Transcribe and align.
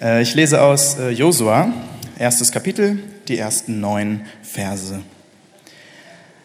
Äh, 0.00 0.22
ich 0.22 0.34
lese 0.34 0.62
aus 0.62 0.98
äh, 0.98 1.10
Josua, 1.10 1.72
erstes 2.18 2.50
Kapitel, 2.50 2.98
die 3.28 3.38
ersten 3.38 3.80
neun 3.80 4.22
Verse. 4.42 5.00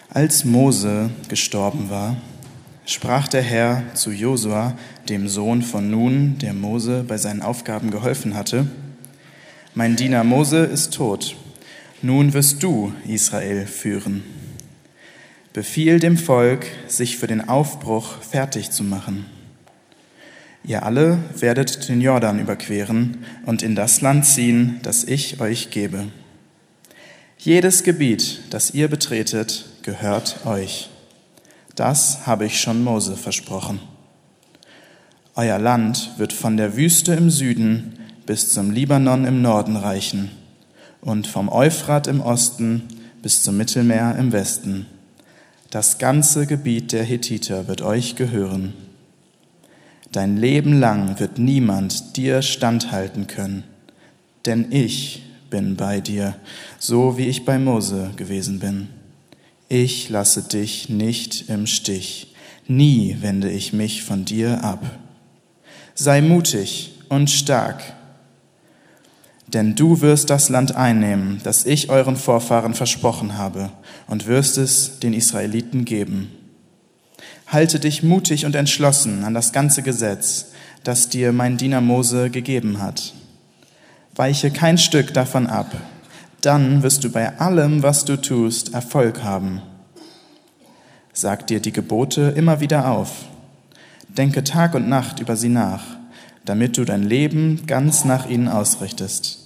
Als 0.09 0.45
Mose 0.45 1.09
gestorben 1.29 1.89
war, 1.89 2.17
sprach 2.85 3.27
der 3.27 3.41
Herr 3.41 3.83
zu 3.93 4.11
Josua, 4.11 4.77
dem 5.09 5.27
Sohn 5.27 5.61
von 5.61 5.89
Nun, 5.89 6.37
der 6.39 6.53
Mose 6.53 7.03
bei 7.07 7.17
seinen 7.17 7.41
Aufgaben 7.41 7.91
geholfen 7.91 8.35
hatte, 8.35 8.67
Mein 9.73 9.97
Diener 9.97 10.23
Mose 10.23 10.59
ist 10.59 10.93
tot, 10.93 11.35
nun 12.01 12.33
wirst 12.33 12.63
du 12.63 12.93
Israel 13.07 13.67
führen. 13.67 14.23
Befiehl 15.51 15.99
dem 15.99 16.17
Volk, 16.17 16.65
sich 16.87 17.17
für 17.17 17.27
den 17.27 17.49
Aufbruch 17.49 18.21
fertig 18.21 18.71
zu 18.71 18.83
machen. 18.83 19.25
Ihr 20.67 20.83
alle 20.83 21.19
werdet 21.37 21.89
den 21.89 22.01
Jordan 22.01 22.39
überqueren 22.39 23.19
und 23.45 23.61
in 23.61 23.75
das 23.75 24.01
Land 24.01 24.25
ziehen, 24.25 24.79
das 24.81 25.03
ich 25.03 25.39
euch 25.39 25.69
gebe. 25.69 26.07
Jedes 27.37 27.83
Gebiet, 27.83 28.41
das 28.49 28.71
ihr 28.71 28.87
betretet, 28.87 29.65
gehört 29.83 30.45
euch. 30.45 30.89
Das 31.75 32.25
habe 32.25 32.45
ich 32.45 32.59
schon 32.59 32.83
Mose 32.83 33.15
versprochen. 33.15 33.79
Euer 35.35 35.59
Land 35.59 36.11
wird 36.17 36.33
von 36.33 36.57
der 36.57 36.75
Wüste 36.75 37.13
im 37.13 37.29
Süden 37.29 37.99
bis 38.25 38.49
zum 38.49 38.71
Libanon 38.71 39.25
im 39.25 39.43
Norden 39.43 39.75
reichen 39.75 40.31
und 41.01 41.27
vom 41.27 41.49
Euphrat 41.49 42.07
im 42.07 42.21
Osten 42.21 42.83
bis 43.21 43.43
zum 43.43 43.57
Mittelmeer 43.57 44.15
im 44.17 44.31
Westen. 44.31 44.87
Das 45.69 45.99
ganze 45.99 46.47
Gebiet 46.47 46.91
der 46.91 47.03
Hethiter 47.03 47.67
wird 47.67 47.83
euch 47.83 48.15
gehören. 48.15 48.84
Dein 50.11 50.37
Leben 50.37 50.79
lang 50.79 51.19
wird 51.19 51.39
niemand 51.39 52.15
dir 52.15 52.41
standhalten 52.41 53.27
können, 53.27 53.63
denn 54.45 54.71
ich 54.71 55.23
bin 55.49 55.75
bei 55.75 56.01
dir, 56.01 56.35
so 56.79 57.17
wie 57.17 57.27
ich 57.27 57.45
bei 57.45 57.57
Mose 57.57 58.11
gewesen 58.15 58.59
bin. 58.59 58.87
Ich 59.67 60.09
lasse 60.09 60.43
dich 60.43 60.89
nicht 60.89 61.49
im 61.49 61.65
Stich, 61.65 62.33
nie 62.67 63.17
wende 63.21 63.49
ich 63.49 63.73
mich 63.73 64.03
von 64.03 64.25
dir 64.25 64.63
ab. 64.63 64.85
Sei 65.95 66.21
mutig 66.21 66.93
und 67.09 67.29
stark, 67.29 67.81
denn 69.47 69.75
du 69.75 70.01
wirst 70.01 70.29
das 70.29 70.49
Land 70.49 70.75
einnehmen, 70.75 71.39
das 71.43 71.65
ich 71.65 71.89
euren 71.89 72.15
Vorfahren 72.15 72.73
versprochen 72.73 73.37
habe, 73.37 73.71
und 74.07 74.27
wirst 74.27 74.57
es 74.57 74.99
den 74.99 75.13
Israeliten 75.13 75.85
geben. 75.85 76.29
Halte 77.47 77.79
dich 77.79 78.03
mutig 78.03 78.45
und 78.45 78.55
entschlossen 78.55 79.23
an 79.23 79.33
das 79.33 79.53
ganze 79.53 79.83
Gesetz, 79.83 80.47
das 80.83 81.09
dir 81.09 81.31
mein 81.31 81.57
Diener 81.57 81.81
Mose 81.81 82.29
gegeben 82.29 82.81
hat. 82.81 83.13
Weiche 84.15 84.51
kein 84.51 84.77
Stück 84.77 85.13
davon 85.13 85.47
ab, 85.47 85.75
dann 86.41 86.83
wirst 86.83 87.03
du 87.03 87.09
bei 87.11 87.39
allem, 87.39 87.83
was 87.83 88.05
du 88.05 88.21
tust, 88.21 88.73
Erfolg 88.73 89.23
haben. 89.23 89.61
Sag 91.11 91.47
dir 91.47 91.59
die 91.59 91.71
Gebote 91.71 92.33
immer 92.35 92.59
wieder 92.59 92.91
auf. 92.91 93.25
Denke 94.09 94.43
Tag 94.43 94.75
und 94.75 94.87
Nacht 94.87 95.19
über 95.19 95.35
sie 95.35 95.49
nach, 95.49 95.83
damit 96.45 96.77
du 96.77 96.85
dein 96.85 97.03
Leben 97.03 97.65
ganz 97.67 98.05
nach 98.05 98.29
ihnen 98.29 98.47
ausrichtest. 98.47 99.39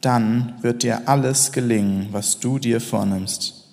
Dann 0.00 0.54
wird 0.60 0.82
dir 0.82 1.08
alles 1.08 1.52
gelingen, 1.52 2.08
was 2.12 2.38
du 2.38 2.58
dir 2.58 2.80
vornimmst. 2.80 3.65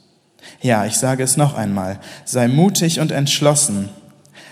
Ja, 0.62 0.86
ich 0.86 0.96
sage 0.98 1.24
es 1.24 1.38
noch 1.38 1.56
einmal, 1.56 2.00
sei 2.26 2.48
mutig 2.48 3.00
und 3.00 3.12
entschlossen, 3.12 3.90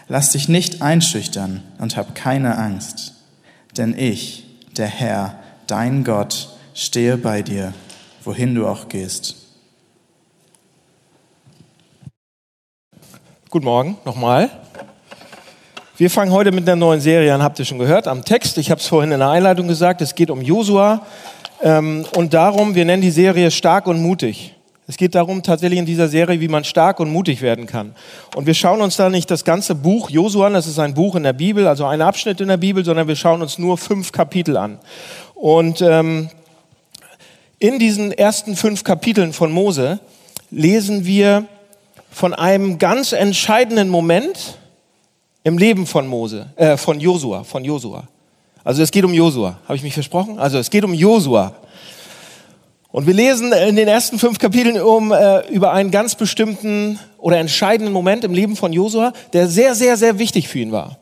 lass 0.08 0.31
dich 0.31 0.50
nicht 0.50 0.81
einschüchtern 0.81 1.64
und 1.80 1.97
hab 1.97 2.16
keine 2.16 2.58
Angst, 2.58 3.14
denn 3.78 3.97
ich, 3.97 4.45
der 4.78 4.88
Herr, 4.88 5.36
dein 5.67 6.03
Gott, 6.03 6.50
stehe 6.73 7.17
bei 7.17 7.42
dir, 7.42 7.73
wohin 8.23 8.56
du 8.56 8.67
auch 8.67 8.89
gehst. 8.89 9.36
Guten 13.50 13.66
Morgen 13.66 13.97
nochmal. 14.06 14.50
Wir 15.97 16.09
fangen 16.09 16.31
heute 16.31 16.51
mit 16.51 16.68
einer 16.68 16.78
neuen 16.78 17.01
Serie 17.01 17.34
an, 17.34 17.44
habt 17.44 17.59
ihr 17.59 17.66
schon 17.66 17.78
gehört, 17.78 18.07
am 18.07 18.24
Text. 18.24 18.57
Ich 18.57 18.72
habe 18.72 18.80
es 18.80 18.88
vorhin 18.88 19.12
in 19.12 19.19
der 19.19 19.30
Einleitung 19.30 19.68
gesagt, 19.68 20.01
es 20.01 20.16
geht 20.16 20.31
um 20.31 20.41
Josua 20.41 21.06
ähm, 21.62 22.06
und 22.16 22.34
darum, 22.34 22.75
wir 22.75 22.85
nennen 22.85 23.01
die 23.01 23.12
Serie 23.12 23.51
Stark 23.51 23.88
und 23.88 24.01
Mutig. 24.01 24.56
Es 24.91 24.97
geht 24.97 25.16
darum, 25.16 25.41
tatsächlich 25.41 25.79
in 25.79 25.85
dieser 25.85 26.09
Serie, 26.09 26.41
wie 26.41 26.50
man 26.50 26.66
stark 26.66 27.00
und 27.00 27.09
mutig 27.09 27.41
werden 27.41 27.66
kann. 27.66 27.96
Und 28.35 28.46
wir 28.46 28.53
schauen 28.53 28.81
uns 28.81 28.97
da 28.97 29.09
nicht 29.09 29.31
das 29.31 29.46
ganze 29.46 29.74
Buch 29.74 30.09
Josua 30.09 30.47
an, 30.47 30.53
das 30.53 30.68
ist 30.68 30.79
ein 30.79 30.94
Buch 30.94 31.16
in 31.16 31.24
der 31.24 31.31
Bibel, 31.31 31.66
also 31.66 31.85
ein 31.85 32.02
Abschnitt 32.02 32.41
in 32.41 32.50
der 32.50 32.57
Bibel, 32.57 32.84
sondern 32.84 33.07
wir 33.07 33.16
schauen 33.16 33.41
uns 33.41 33.57
nur 33.57 33.78
fünf 33.78 34.12
Kapitel 34.12 34.57
an. 34.57 34.80
Und 35.34 35.80
ähm, 35.81 36.30
in 37.57 37.80
diesen 37.80 38.12
ersten 38.12 38.57
fünf 38.57 38.84
Kapiteln 38.84 39.31
von 39.31 39.53
Mose 39.53 40.01
lesen 40.50 41.06
wir 41.06 41.46
von 42.12 42.34
einem 42.34 42.78
ganz 42.78 43.13
entscheidenden 43.13 43.88
Moment 43.88 44.57
im 45.46 45.57
Leben 45.57 45.88
von 45.88 46.06
Mose, 46.06 46.47
äh, 46.57 46.75
von 46.75 47.00
Josua, 47.00 47.46
von 47.46 47.63
Josua. 47.63 48.09
Also 48.66 48.84
es 48.84 48.91
geht 48.91 49.06
um 49.06 49.13
Josua, 49.13 49.57
habe 49.63 49.78
ich 49.78 49.84
mich 49.84 49.94
versprochen? 49.94 50.38
Also 50.38 50.57
es 50.57 50.69
geht 50.69 50.84
um 50.84 50.94
Josua. 50.94 51.56
Und 52.91 53.07
wir 53.07 53.13
lesen 53.13 53.53
in 53.53 53.78
den 53.78 53.88
ersten 53.88 54.19
fünf 54.19 54.38
Kapiteln 54.38 54.81
um, 54.81 55.13
äh, 55.13 55.47
über 55.47 55.72
einen 55.72 55.91
ganz 55.91 56.16
bestimmten 56.16 57.00
oder 57.18 57.38
entscheidenden 57.38 57.94
Moment 57.94 58.24
im 58.24 58.34
Leben 58.34 58.57
von 58.57 58.74
Josua, 58.74 59.13
der 59.31 59.47
sehr, 59.47 59.75
sehr, 59.75 59.96
sehr 59.96 60.19
wichtig 60.19 60.50
für 60.50 60.59
ihn 60.59 60.72
war. 60.72 60.97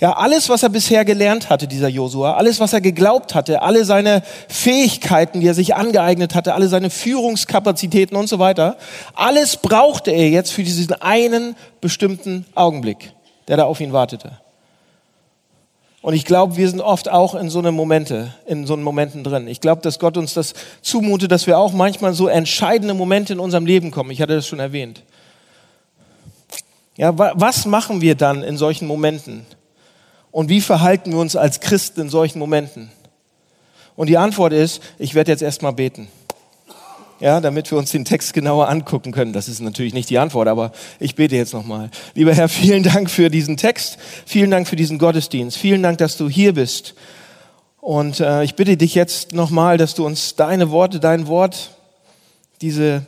Ja, 0.00 0.14
alles, 0.14 0.48
was 0.48 0.62
er 0.62 0.70
bisher 0.70 1.04
gelernt 1.04 1.50
hatte, 1.50 1.68
dieser 1.68 1.88
Josua, 1.88 2.34
alles, 2.34 2.58
was 2.58 2.72
er 2.72 2.80
geglaubt 2.80 3.34
hatte, 3.34 3.60
alle 3.60 3.84
seine 3.84 4.22
Fähigkeiten, 4.48 5.40
die 5.40 5.46
er 5.46 5.54
sich 5.54 5.74
angeeignet 5.74 6.34
hatte, 6.34 6.54
alle 6.54 6.68
seine 6.68 6.88
Führungskapazitäten 6.88 8.16
und 8.16 8.26
so 8.26 8.38
weiter, 8.38 8.78
alles 9.14 9.58
brauchte 9.58 10.10
er 10.10 10.30
jetzt 10.30 10.52
für 10.52 10.62
diesen 10.62 10.94
einen 11.02 11.54
bestimmten 11.82 12.46
Augenblick, 12.54 13.12
der 13.46 13.58
da 13.58 13.64
auf 13.64 13.80
ihn 13.80 13.92
wartete. 13.92 14.32
Und 16.02 16.14
ich 16.14 16.24
glaube, 16.24 16.56
wir 16.56 16.68
sind 16.68 16.80
oft 16.80 17.10
auch 17.10 17.34
in 17.34 17.50
so 17.50 17.58
eine 17.58 17.72
Momente, 17.72 18.34
in 18.46 18.66
so 18.66 18.72
einen 18.72 18.82
Momenten 18.82 19.22
drin. 19.22 19.48
Ich 19.48 19.60
glaube, 19.60 19.82
dass 19.82 19.98
Gott 19.98 20.16
uns 20.16 20.32
das 20.32 20.54
zumutet, 20.80 21.30
dass 21.30 21.46
wir 21.46 21.58
auch 21.58 21.72
manchmal 21.72 22.14
so 22.14 22.26
entscheidende 22.26 22.94
Momente 22.94 23.34
in 23.34 23.40
unserem 23.40 23.66
Leben 23.66 23.90
kommen. 23.90 24.10
Ich 24.10 24.22
hatte 24.22 24.34
das 24.34 24.46
schon 24.46 24.60
erwähnt. 24.60 25.02
Ja, 26.96 27.16
was 27.16 27.66
machen 27.66 28.00
wir 28.00 28.14
dann 28.14 28.42
in 28.42 28.56
solchen 28.56 28.86
Momenten? 28.86 29.46
Und 30.30 30.48
wie 30.48 30.60
verhalten 30.60 31.12
wir 31.12 31.18
uns 31.18 31.36
als 31.36 31.60
Christen 31.60 32.02
in 32.02 32.08
solchen 32.08 32.38
Momenten? 32.38 32.90
Und 33.96 34.08
die 34.08 34.16
Antwort 34.16 34.52
ist, 34.52 34.82
ich 34.98 35.14
werde 35.14 35.30
jetzt 35.30 35.42
erstmal 35.42 35.72
beten 35.72 36.08
ja, 37.20 37.40
damit 37.40 37.70
wir 37.70 37.78
uns 37.78 37.90
den 37.90 38.04
Text 38.04 38.32
genauer 38.32 38.68
angucken 38.68 39.12
können. 39.12 39.32
Das 39.32 39.46
ist 39.48 39.60
natürlich 39.60 39.94
nicht 39.94 40.08
die 40.10 40.18
Antwort, 40.18 40.48
aber 40.48 40.72
ich 40.98 41.14
bete 41.14 41.36
jetzt 41.36 41.52
nochmal. 41.52 41.90
Lieber 42.14 42.34
Herr, 42.34 42.48
vielen 42.50 42.82
Dank 42.82 43.10
für 43.10 43.30
diesen 43.30 43.56
Text, 43.56 43.98
vielen 44.26 44.50
Dank 44.50 44.66
für 44.66 44.76
diesen 44.76 44.98
Gottesdienst, 44.98 45.56
vielen 45.56 45.82
Dank, 45.82 45.98
dass 45.98 46.16
du 46.16 46.28
hier 46.28 46.54
bist. 46.54 46.94
Und 47.80 48.20
äh, 48.20 48.42
ich 48.42 48.56
bitte 48.56 48.76
dich 48.76 48.94
jetzt 48.94 49.32
nochmal, 49.32 49.78
dass 49.78 49.94
du 49.94 50.04
uns 50.04 50.34
deine 50.34 50.70
Worte, 50.70 51.00
dein 51.00 51.26
Wort, 51.26 51.70
diese, 52.60 53.06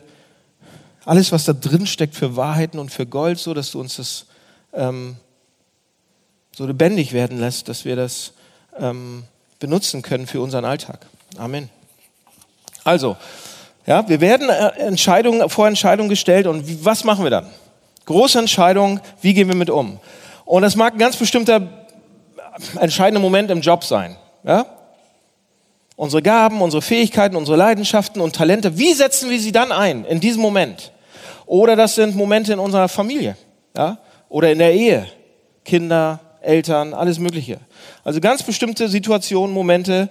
alles, 1.05 1.31
was 1.31 1.45
da 1.45 1.53
drin 1.53 1.85
steckt 1.85 2.15
für 2.15 2.35
Wahrheiten 2.35 2.79
und 2.79 2.91
für 2.91 3.05
Gold, 3.05 3.37
so 3.37 3.53
dass 3.53 3.71
du 3.71 3.79
uns 3.79 3.97
das 3.97 4.25
ähm, 4.73 5.17
so 6.55 6.65
lebendig 6.65 7.13
werden 7.13 7.39
lässt, 7.39 7.67
dass 7.67 7.85
wir 7.85 7.95
das 7.95 8.33
ähm, 8.79 9.23
benutzen 9.59 10.01
können 10.01 10.27
für 10.27 10.41
unseren 10.41 10.65
Alltag. 10.65 11.05
Amen. 11.37 11.69
Also, 12.83 13.15
ja, 13.85 14.07
wir 14.07 14.21
werden 14.21 14.49
äh, 14.49 14.69
Entscheidungen, 14.79 15.49
vor 15.49 15.67
Entscheidungen 15.67 16.09
gestellt 16.09 16.47
und 16.47 16.85
was 16.85 17.03
machen 17.03 17.23
wir 17.23 17.31
dann? 17.31 17.47
Große 18.05 18.39
Entscheidung, 18.39 18.99
wie 19.21 19.33
gehen 19.33 19.47
wir 19.47 19.55
mit 19.55 19.69
um? 19.69 19.99
Und 20.45 20.61
das 20.61 20.75
mag 20.75 20.93
ein 20.93 20.99
ganz 20.99 21.15
bestimmter 21.15 21.61
entscheidender 22.79 23.21
Moment 23.21 23.51
im 23.51 23.61
Job 23.61 23.83
sein. 23.83 24.15
Ja? 24.43 24.65
Unsere 25.95 26.21
Gaben, 26.21 26.61
unsere 26.61 26.81
Fähigkeiten, 26.81 27.35
unsere 27.35 27.57
Leidenschaften 27.57 28.21
und 28.21 28.35
Talente, 28.35 28.77
wie 28.77 28.93
setzen 28.93 29.29
wir 29.29 29.39
sie 29.39 29.51
dann 29.51 29.71
ein 29.71 30.05
in 30.05 30.19
diesem 30.19 30.41
Moment? 30.41 30.91
Oder 31.45 31.75
das 31.75 31.95
sind 31.95 32.15
Momente 32.15 32.53
in 32.53 32.59
unserer 32.59 32.87
Familie 32.87 33.37
ja? 33.75 33.97
oder 34.29 34.51
in 34.51 34.59
der 34.59 34.73
Ehe, 34.73 35.07
Kinder, 35.65 36.19
Eltern, 36.41 36.93
alles 36.93 37.19
Mögliche. 37.19 37.59
Also 38.03 38.19
ganz 38.19 38.43
bestimmte 38.43 38.87
Situationen, 38.89 39.53
Momente, 39.53 40.09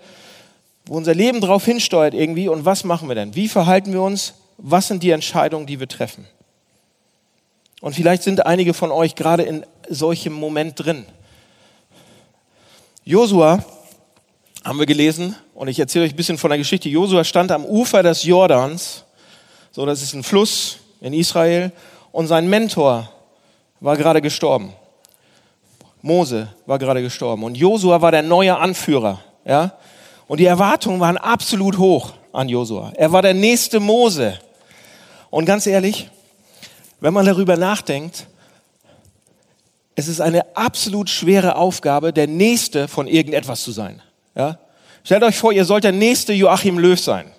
wo 0.87 0.96
unser 0.96 1.14
Leben 1.14 1.40
darauf 1.40 1.64
hinsteuert 1.64 2.14
irgendwie. 2.14 2.49
Und 2.49 2.64
was 2.64 2.84
machen 2.84 3.08
wir 3.08 3.14
denn? 3.14 3.34
Wie 3.34 3.49
verhalten 3.49 3.93
wir 3.93 4.02
uns? 4.02 4.34
Was 4.58 4.88
sind 4.88 5.02
die 5.02 5.11
Entscheidungen, 5.11 5.67
die 5.67 5.81
wir 5.81 5.88
treffen? 5.88 6.26
Und 7.81 7.94
vielleicht 7.94 8.23
sind 8.23 8.46
einige 8.46 8.75
von 8.75 8.90
euch 8.90 9.14
gerade 9.14 9.43
in 9.43 9.67
solchem 9.88 10.32
Moment 10.32 10.84
drin. 10.84 11.05
Josua 13.05 13.64
haben 14.64 14.79
wir 14.79 14.87
gelesen 14.87 15.34
und 15.55 15.67
ich 15.67 15.81
erzähle 15.81 16.05
euch 16.05 16.12
ein 16.12 16.17
bisschen 16.17 16.38
von 16.38 16.50
der 16.50 16.58
Geschichte. 16.58 16.88
Josua 16.88 17.25
stand 17.25 17.50
am 17.50 17.64
Ufer 17.64 18.05
des 18.05 18.23
Jordans, 18.23 19.05
so 19.73 19.85
das 19.85 20.02
ist 20.02 20.14
ein 20.14 20.23
Fluss 20.23 20.78
in 21.00 21.12
Israel, 21.12 21.73
und 22.12 22.28
sein 22.28 22.49
Mentor 22.49 23.11
war 23.81 23.96
gerade 23.96 24.23
gestorben. 24.23 24.73
Mose 26.00 26.49
war 26.67 26.78
gerade 26.78 27.02
gestorben 27.02 27.43
und 27.43 27.56
Josua 27.56 28.00
war 28.00 28.12
der 28.12 28.23
neue 28.23 28.56
Anführer, 28.56 29.20
ja? 29.44 29.73
Und 30.27 30.39
die 30.39 30.47
Erwartungen 30.47 31.01
waren 31.01 31.17
absolut 31.17 31.79
hoch 31.79 32.13
an 32.33 32.49
Josua. 32.49 32.93
Er 32.97 33.13
war 33.13 33.23
der 33.23 33.35
nächste 33.35 33.81
Mose. 33.81 34.39
Und 35.31 35.45
ganz 35.45 35.67
ehrlich, 35.67 36.11
wenn 37.01 37.13
man 37.13 37.27
darüber 37.27 37.57
nachdenkt, 37.57 38.27
es 39.95 40.09
ist 40.09 40.21
eine 40.21 40.57
absolut 40.57 41.11
schwere 41.11 41.57
Aufgabe, 41.57 42.13
der 42.13 42.27
Nächste 42.27 42.89
von 42.89 43.07
irgendetwas 43.07 43.63
zu 43.63 43.73
sein. 43.73 44.01
Ja? 44.35 44.59
Stellt 45.05 45.23
euch 45.23 45.37
vor, 45.37 45.53
ihr 45.53 45.65
sollt 45.65 45.85
der 45.85 45.93
nächste 45.93 46.33
Joachim 46.33 46.79
Löw 46.79 46.99
sein. 46.99 47.31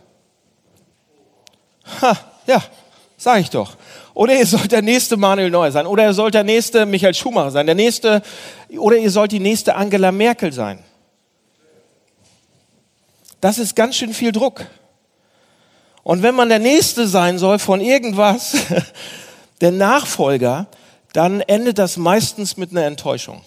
Ha, 2.02 2.18
ja, 2.46 2.62
sag 3.18 3.40
ich 3.42 3.50
doch. 3.50 3.76
Oder 4.14 4.36
ihr 4.38 4.46
sollt 4.46 4.72
der 4.72 4.82
nächste 4.82 5.18
Manuel 5.18 5.50
Neuer 5.50 5.72
sein. 5.72 5.88
Oder 5.88 6.06
ihr 6.06 6.14
sollt 6.14 6.34
der 6.34 6.44
nächste 6.44 6.86
Michael 6.86 7.14
Schumacher 7.14 7.52
sein. 7.52 7.66
Der 7.66 7.76
nächste, 7.76 8.22
oder 8.78 8.98
ihr 8.98 9.10
sollt 9.10 9.32
die 9.32 9.40
nächste 9.40 9.76
Angela 9.76 10.12
Merkel 10.12 10.54
sein. 10.54 10.80
Das 13.44 13.58
ist 13.58 13.76
ganz 13.76 13.98
schön 13.98 14.14
viel 14.14 14.32
Druck. 14.32 14.66
Und 16.04 16.24
wenn 16.24 16.34
man 16.34 16.48
der 16.48 16.60
Nächste 16.60 17.10
sein 17.10 17.38
soll 17.38 17.60
von 17.60 17.82
irgendwas, 17.82 18.56
der 19.62 19.72
Nachfolger, 19.72 20.68
dann 21.12 21.42
endet 21.42 21.78
das 21.78 21.98
meistens 21.98 22.56
mit 22.56 22.72
einer 22.72 22.86
Enttäuschung. 22.86 23.42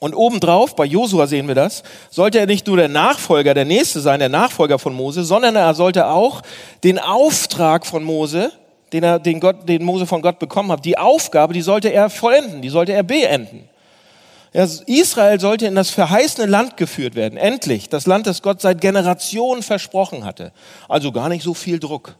Und 0.00 0.14
obendrauf, 0.14 0.76
bei 0.76 0.84
Josua 0.84 1.26
sehen 1.26 1.48
wir 1.48 1.54
das, 1.54 1.82
sollte 2.10 2.38
er 2.38 2.46
nicht 2.46 2.66
nur 2.66 2.76
der 2.76 2.88
Nachfolger, 2.88 3.54
der 3.54 3.64
Nächste 3.64 4.02
sein, 4.02 4.20
der 4.20 4.28
Nachfolger 4.28 4.78
von 4.78 4.92
Mose, 4.92 5.24
sondern 5.24 5.56
er 5.56 5.72
sollte 5.72 6.08
auch 6.08 6.42
den 6.84 6.98
Auftrag 6.98 7.86
von 7.86 8.04
Mose, 8.04 8.52
den, 8.92 9.02
er, 9.02 9.18
den, 9.18 9.40
Gott, 9.40 9.66
den 9.66 9.82
Mose 9.82 10.04
von 10.04 10.20
Gott 10.20 10.38
bekommen 10.38 10.70
hat, 10.70 10.84
die 10.84 10.98
Aufgabe, 10.98 11.54
die 11.54 11.62
sollte 11.62 11.90
er 11.90 12.10
vollenden, 12.10 12.60
die 12.60 12.68
sollte 12.68 12.92
er 12.92 13.02
beenden. 13.02 13.66
Israel 14.52 15.40
sollte 15.40 15.66
in 15.66 15.74
das 15.74 15.90
verheißene 15.90 16.46
Land 16.46 16.76
geführt 16.76 17.14
werden, 17.14 17.38
endlich, 17.38 17.88
das 17.88 18.06
Land, 18.06 18.26
das 18.26 18.42
Gott 18.42 18.60
seit 18.60 18.80
Generationen 18.80 19.62
versprochen 19.62 20.24
hatte. 20.24 20.52
Also 20.88 21.10
gar 21.10 21.30
nicht 21.30 21.42
so 21.42 21.54
viel 21.54 21.78
Druck. 21.78 22.16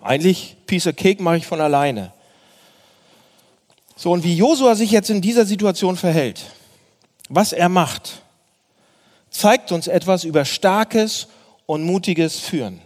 Eigentlich, 0.00 0.56
Piece 0.66 0.88
of 0.88 0.96
Cake 0.96 1.22
mache 1.22 1.36
ich 1.36 1.46
von 1.46 1.60
alleine. 1.60 2.12
So, 3.96 4.12
und 4.12 4.24
wie 4.24 4.36
Josua 4.36 4.74
sich 4.74 4.90
jetzt 4.90 5.10
in 5.10 5.20
dieser 5.20 5.44
Situation 5.44 5.96
verhält, 5.96 6.42
was 7.28 7.52
er 7.52 7.68
macht, 7.68 8.22
zeigt 9.30 9.70
uns 9.72 9.86
etwas 9.86 10.24
über 10.24 10.44
starkes 10.44 11.28
und 11.66 11.82
mutiges 11.82 12.38
Führen. 12.38 12.80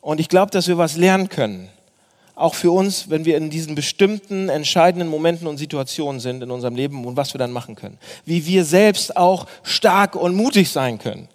Und 0.00 0.20
ich 0.20 0.28
glaube, 0.28 0.50
dass 0.50 0.68
wir 0.68 0.78
was 0.78 0.96
lernen 0.96 1.28
können. 1.28 1.68
Auch 2.40 2.54
für 2.54 2.70
uns, 2.70 3.10
wenn 3.10 3.26
wir 3.26 3.36
in 3.36 3.50
diesen 3.50 3.74
bestimmten 3.74 4.48
entscheidenden 4.48 5.08
Momenten 5.08 5.46
und 5.46 5.58
Situationen 5.58 6.20
sind 6.20 6.42
in 6.42 6.50
unserem 6.50 6.74
Leben 6.74 7.04
und 7.04 7.14
was 7.14 7.34
wir 7.34 7.38
dann 7.38 7.52
machen 7.52 7.74
können. 7.74 7.98
Wie 8.24 8.46
wir 8.46 8.64
selbst 8.64 9.14
auch 9.14 9.46
stark 9.62 10.16
und 10.16 10.34
mutig 10.34 10.70
sein 10.70 10.98
können. 10.98 11.28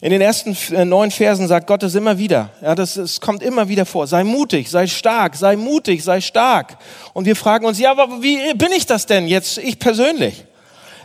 In 0.00 0.10
den 0.10 0.20
ersten 0.20 0.56
äh, 0.72 0.84
neun 0.84 1.10
Versen 1.10 1.48
sagt 1.48 1.66
Gott 1.66 1.82
es 1.82 1.96
immer 1.96 2.18
wieder. 2.18 2.50
Ja, 2.62 2.76
das, 2.76 2.96
es 2.96 3.20
kommt 3.20 3.42
immer 3.42 3.68
wieder 3.68 3.84
vor. 3.84 4.06
Sei 4.06 4.22
mutig, 4.22 4.70
sei 4.70 4.86
stark, 4.86 5.34
sei 5.34 5.56
mutig, 5.56 6.04
sei 6.04 6.20
stark. 6.20 6.78
Und 7.12 7.24
wir 7.24 7.34
fragen 7.34 7.66
uns, 7.66 7.80
ja, 7.80 7.90
aber 7.90 8.22
wie 8.22 8.54
bin 8.54 8.70
ich 8.76 8.86
das 8.86 9.06
denn 9.06 9.26
jetzt, 9.26 9.58
ich 9.58 9.76
persönlich? 9.80 10.44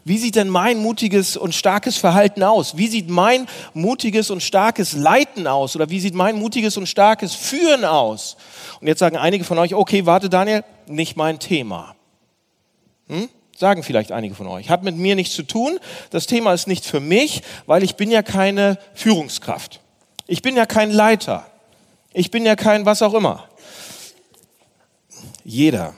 Wie 0.04 0.18
sieht 0.18 0.36
denn 0.36 0.50
mein 0.50 0.80
mutiges 0.80 1.38
und 1.38 1.54
starkes 1.54 1.98
Verhalten 1.98 2.44
aus? 2.44 2.78
Wie 2.78 2.88
sieht 2.88 3.10
mein 3.10 3.48
mutiges 3.74 4.32
und 4.32 4.42
starkes 4.42 4.94
Leiten 4.94 5.46
aus? 5.46 5.76
Oder 5.76 5.90
wie 5.90 6.00
sieht 6.00 6.16
mein 6.16 6.38
mutiges 6.38 6.76
und 6.78 6.88
starkes 6.88 7.36
Führen 7.36 7.86
aus? 7.86 8.36
Und 8.80 8.88
jetzt 8.88 9.00
sagen 9.00 9.18
einige 9.18 9.44
von 9.44 9.60
euch, 9.60 9.76
okay, 9.76 10.06
warte 10.08 10.30
Daniel, 10.30 10.64
nicht 10.88 11.18
mein 11.18 11.38
Thema. 11.38 11.96
Hm? 13.08 13.30
Sagen 13.56 13.84
vielleicht 13.84 14.12
einige 14.12 14.34
von 14.34 14.48
euch. 14.48 14.70
Hat 14.70 14.82
mit 14.82 14.96
mir 14.96 15.16
nichts 15.16 15.36
zu 15.36 15.44
tun. 15.44 15.80
Das 16.10 16.26
Thema 16.26 16.54
ist 16.54 16.68
nicht 16.68 16.84
für 16.84 17.00
mich, 17.00 17.44
weil 17.68 17.84
ich 17.84 17.96
bin 17.96 18.10
ja 18.10 18.24
keine 18.24 18.80
Führungskraft. 18.96 19.82
Ich 20.26 20.42
bin 20.42 20.56
ja 20.56 20.66
kein 20.66 20.90
Leiter. 20.90 21.46
Ich 22.12 22.32
bin 22.32 22.44
ja 22.44 22.56
kein 22.56 22.88
was 22.88 23.04
auch 23.04 23.14
immer. 23.14 23.48
Jeder, 25.44 25.94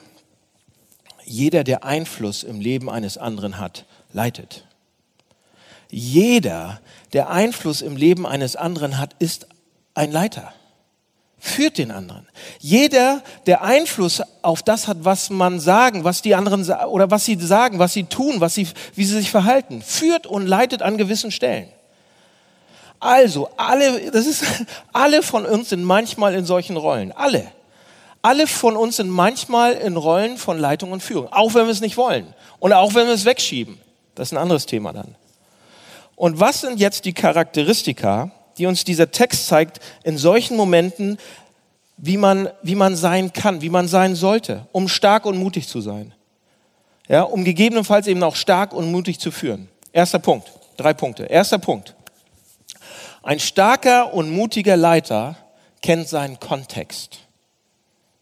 jeder, 1.24 1.64
der 1.64 1.86
Einfluss 1.86 2.44
im 2.44 2.60
Leben 2.60 2.90
eines 2.90 3.18
anderen 3.18 3.60
hat, 3.60 3.86
leitet. 4.14 4.66
Jeder, 5.90 6.82
der 7.12 7.30
Einfluss 7.30 7.82
im 7.82 7.98
Leben 7.98 8.26
eines 8.26 8.56
anderen 8.56 8.98
hat, 8.98 9.16
ist 9.20 9.48
ein 9.94 10.12
Leiter 10.12 10.54
führt 11.44 11.78
den 11.78 11.92
anderen. 11.92 12.26
Jeder, 12.60 13.22
der 13.48 13.64
Einfluss 13.64 14.22
auf 14.44 14.64
das 14.64 14.88
hat, 14.88 15.00
was 15.02 15.30
man 15.30 15.60
sagen, 15.60 16.06
was 16.06 16.22
die 16.22 16.36
anderen 16.36 16.66
oder 16.88 17.12
was 17.12 17.26
sie 17.26 17.36
sagen, 17.36 17.80
was 17.80 17.92
sie 17.92 18.06
tun, 18.06 18.40
was 18.40 18.56
sie, 18.56 18.66
wie 18.96 19.04
sie 19.04 19.16
sich 19.16 19.30
verhalten, 19.30 19.82
führt 19.82 20.26
und 20.26 20.48
leitet 20.48 20.82
an 20.82 20.98
gewissen 20.98 21.32
Stellen. 21.32 21.68
Also, 23.02 23.50
alle, 23.58 24.10
das 24.12 24.26
ist, 24.26 24.46
alle 24.94 25.22
von 25.22 25.46
uns 25.46 25.68
sind 25.68 25.84
manchmal 25.84 26.34
in 26.34 26.46
solchen 26.46 26.78
Rollen. 26.78 27.12
Alle. 27.12 27.52
Alle 28.22 28.48
von 28.48 28.78
uns 28.78 28.96
sind 28.96 29.10
manchmal 29.10 29.74
in 29.74 29.98
Rollen 29.98 30.38
von 30.38 30.58
Leitung 30.58 30.94
und 30.94 31.04
Führung. 31.04 31.28
Auch 31.34 31.54
wenn 31.56 31.66
wir 31.66 31.74
es 31.74 31.82
nicht 31.82 31.98
wollen. 31.98 32.34
Und 32.60 32.72
auch 32.72 32.94
wenn 32.94 33.06
wir 33.06 33.14
es 33.14 33.26
wegschieben. 33.26 33.78
Das 34.16 34.30
ist 34.30 34.34
ein 34.34 34.38
anderes 34.38 34.66
Thema 34.66 34.94
dann. 34.94 35.16
Und 36.16 36.40
was 36.40 36.62
sind 36.62 36.80
jetzt 36.80 37.06
die 37.06 37.14
Charakteristika, 37.14 38.32
die 38.58 38.66
uns 38.66 38.84
dieser 38.84 39.12
Text 39.12 39.48
zeigt, 39.48 39.80
in 40.04 40.18
solchen 40.18 40.56
Momenten, 40.56 41.18
wie 41.98 42.18
man, 42.18 42.50
wie 42.62 42.76
man 42.76 42.96
sein 42.96 43.34
kann, 43.34 43.62
wie 43.62 43.70
man 43.70 43.88
sein 43.88 44.16
sollte, 44.16 44.68
um 44.72 44.88
stark 44.88 45.26
und 45.26 45.38
mutig 45.38 45.68
zu 45.68 45.82
sein. 45.82 46.14
Ja, 47.08 47.24
um 47.24 47.44
gegebenenfalls 47.44 48.08
eben 48.08 48.24
auch 48.24 48.36
stark 48.36 48.74
und 48.74 48.92
mutig 48.92 49.20
zu 49.20 49.32
führen. 49.32 49.70
Erster 49.92 50.20
Punkt, 50.20 50.52
drei 50.78 50.94
Punkte. 50.94 51.24
Erster 51.24 51.58
Punkt. 51.58 51.96
Ein 53.24 53.40
starker 53.40 54.14
und 54.14 54.30
mutiger 54.30 54.78
Leiter 54.78 55.36
kennt 55.82 56.08
seinen 56.08 56.40
Kontext. 56.40 57.20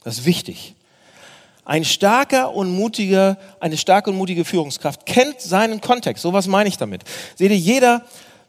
Das 0.03 0.19
ist 0.19 0.25
wichtig. 0.25 0.75
Ein 1.63 1.85
starker 1.85 2.53
und 2.53 2.71
mutiger, 2.71 3.37
eine 3.59 3.77
starke 3.77 4.09
und 4.09 4.17
mutige 4.17 4.45
Führungskraft 4.45 5.05
kennt 5.05 5.39
seinen 5.41 5.79
Kontext. 5.79 6.23
So 6.23 6.33
was 6.33 6.47
meine 6.47 6.69
ich 6.69 6.77
damit. 6.77 7.03
Seht 7.35 7.51
ihr, 7.51 7.57
jeder, 7.57 8.03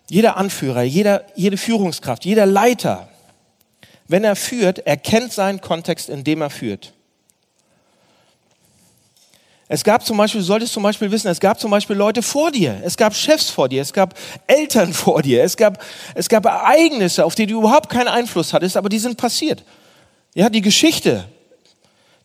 jeder 0.09 0.37
Anführer, 0.37 0.83
jeder, 0.83 1.25
jede 1.35 1.57
Führungskraft, 1.57 2.25
jeder 2.25 2.47
Leiter, 2.47 3.09
wenn 4.09 4.25
er 4.25 4.37
führt, 4.37 4.81
erkennt 4.81 5.33
seinen 5.33 5.61
Kontext, 5.61 6.09
in 6.09 6.25
dem 6.25 6.41
er 6.41 6.51
führt. 6.51 6.95
Es 9.69 9.85
gab 9.85 10.05
zum 10.05 10.19
Beispiel, 10.19 10.43
du 10.43 10.47
solltest 10.47 10.75
zum 10.75 10.83
Beispiel 10.83 11.11
wissen, 11.11 11.29
es 11.29 11.41
gab 11.41 11.59
zum 11.59 11.71
Beispiel 11.71 11.97
Leute 11.97 12.21
vor 12.21 12.51
dir, 12.51 12.79
es 12.85 12.95
gab 12.95 13.15
Chefs 13.15 13.49
vor 13.49 13.71
dir, 13.71 13.81
es 13.81 13.95
gab 13.95 14.15
Eltern 14.47 14.93
vor 14.93 15.23
dir, 15.23 15.43
es 15.43 15.57
gab, 15.57 15.83
es 16.15 16.29
gab 16.29 16.45
Ereignisse, 16.45 17.25
auf 17.25 17.35
die 17.35 17.47
du 17.47 17.61
überhaupt 17.61 17.89
keinen 17.89 18.09
Einfluss 18.09 18.53
hattest, 18.53 18.77
aber 18.77 18.91
die 18.91 18.99
sind 18.99 19.17
passiert. 19.17 19.65
Ja, 20.35 20.51
die 20.51 20.61
Geschichte 20.61 21.25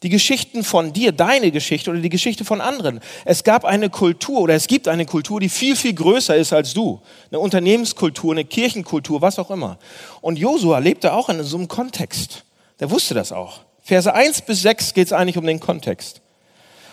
die 0.03 0.09
Geschichten 0.09 0.63
von 0.63 0.93
dir, 0.93 1.11
deine 1.11 1.51
Geschichte 1.51 1.89
oder 1.89 1.99
die 1.99 2.09
Geschichte 2.09 2.45
von 2.45 2.61
anderen. 2.61 2.99
Es 3.25 3.43
gab 3.43 3.65
eine 3.65 3.89
Kultur 3.89 4.41
oder 4.41 4.53
es 4.53 4.67
gibt 4.67 4.87
eine 4.87 5.05
Kultur, 5.05 5.39
die 5.39 5.49
viel, 5.49 5.75
viel 5.75 5.93
größer 5.93 6.35
ist 6.35 6.53
als 6.53 6.73
du. 6.73 7.01
Eine 7.31 7.39
Unternehmenskultur, 7.39 8.33
eine 8.33 8.45
Kirchenkultur, 8.45 9.21
was 9.21 9.39
auch 9.39 9.49
immer. 9.49 9.79
Und 10.21 10.37
Josua 10.37 10.79
lebte 10.79 11.13
auch 11.13 11.29
in 11.29 11.43
so 11.43 11.57
einem 11.57 11.67
Kontext. 11.67 12.43
Der 12.79 12.91
wusste 12.91 13.13
das 13.13 13.31
auch. 13.31 13.61
Verse 13.81 14.13
1 14.13 14.41
bis 14.41 14.61
6 14.61 14.93
geht 14.93 15.07
es 15.07 15.13
eigentlich 15.13 15.37
um 15.37 15.45
den 15.45 15.59
Kontext. 15.59 16.21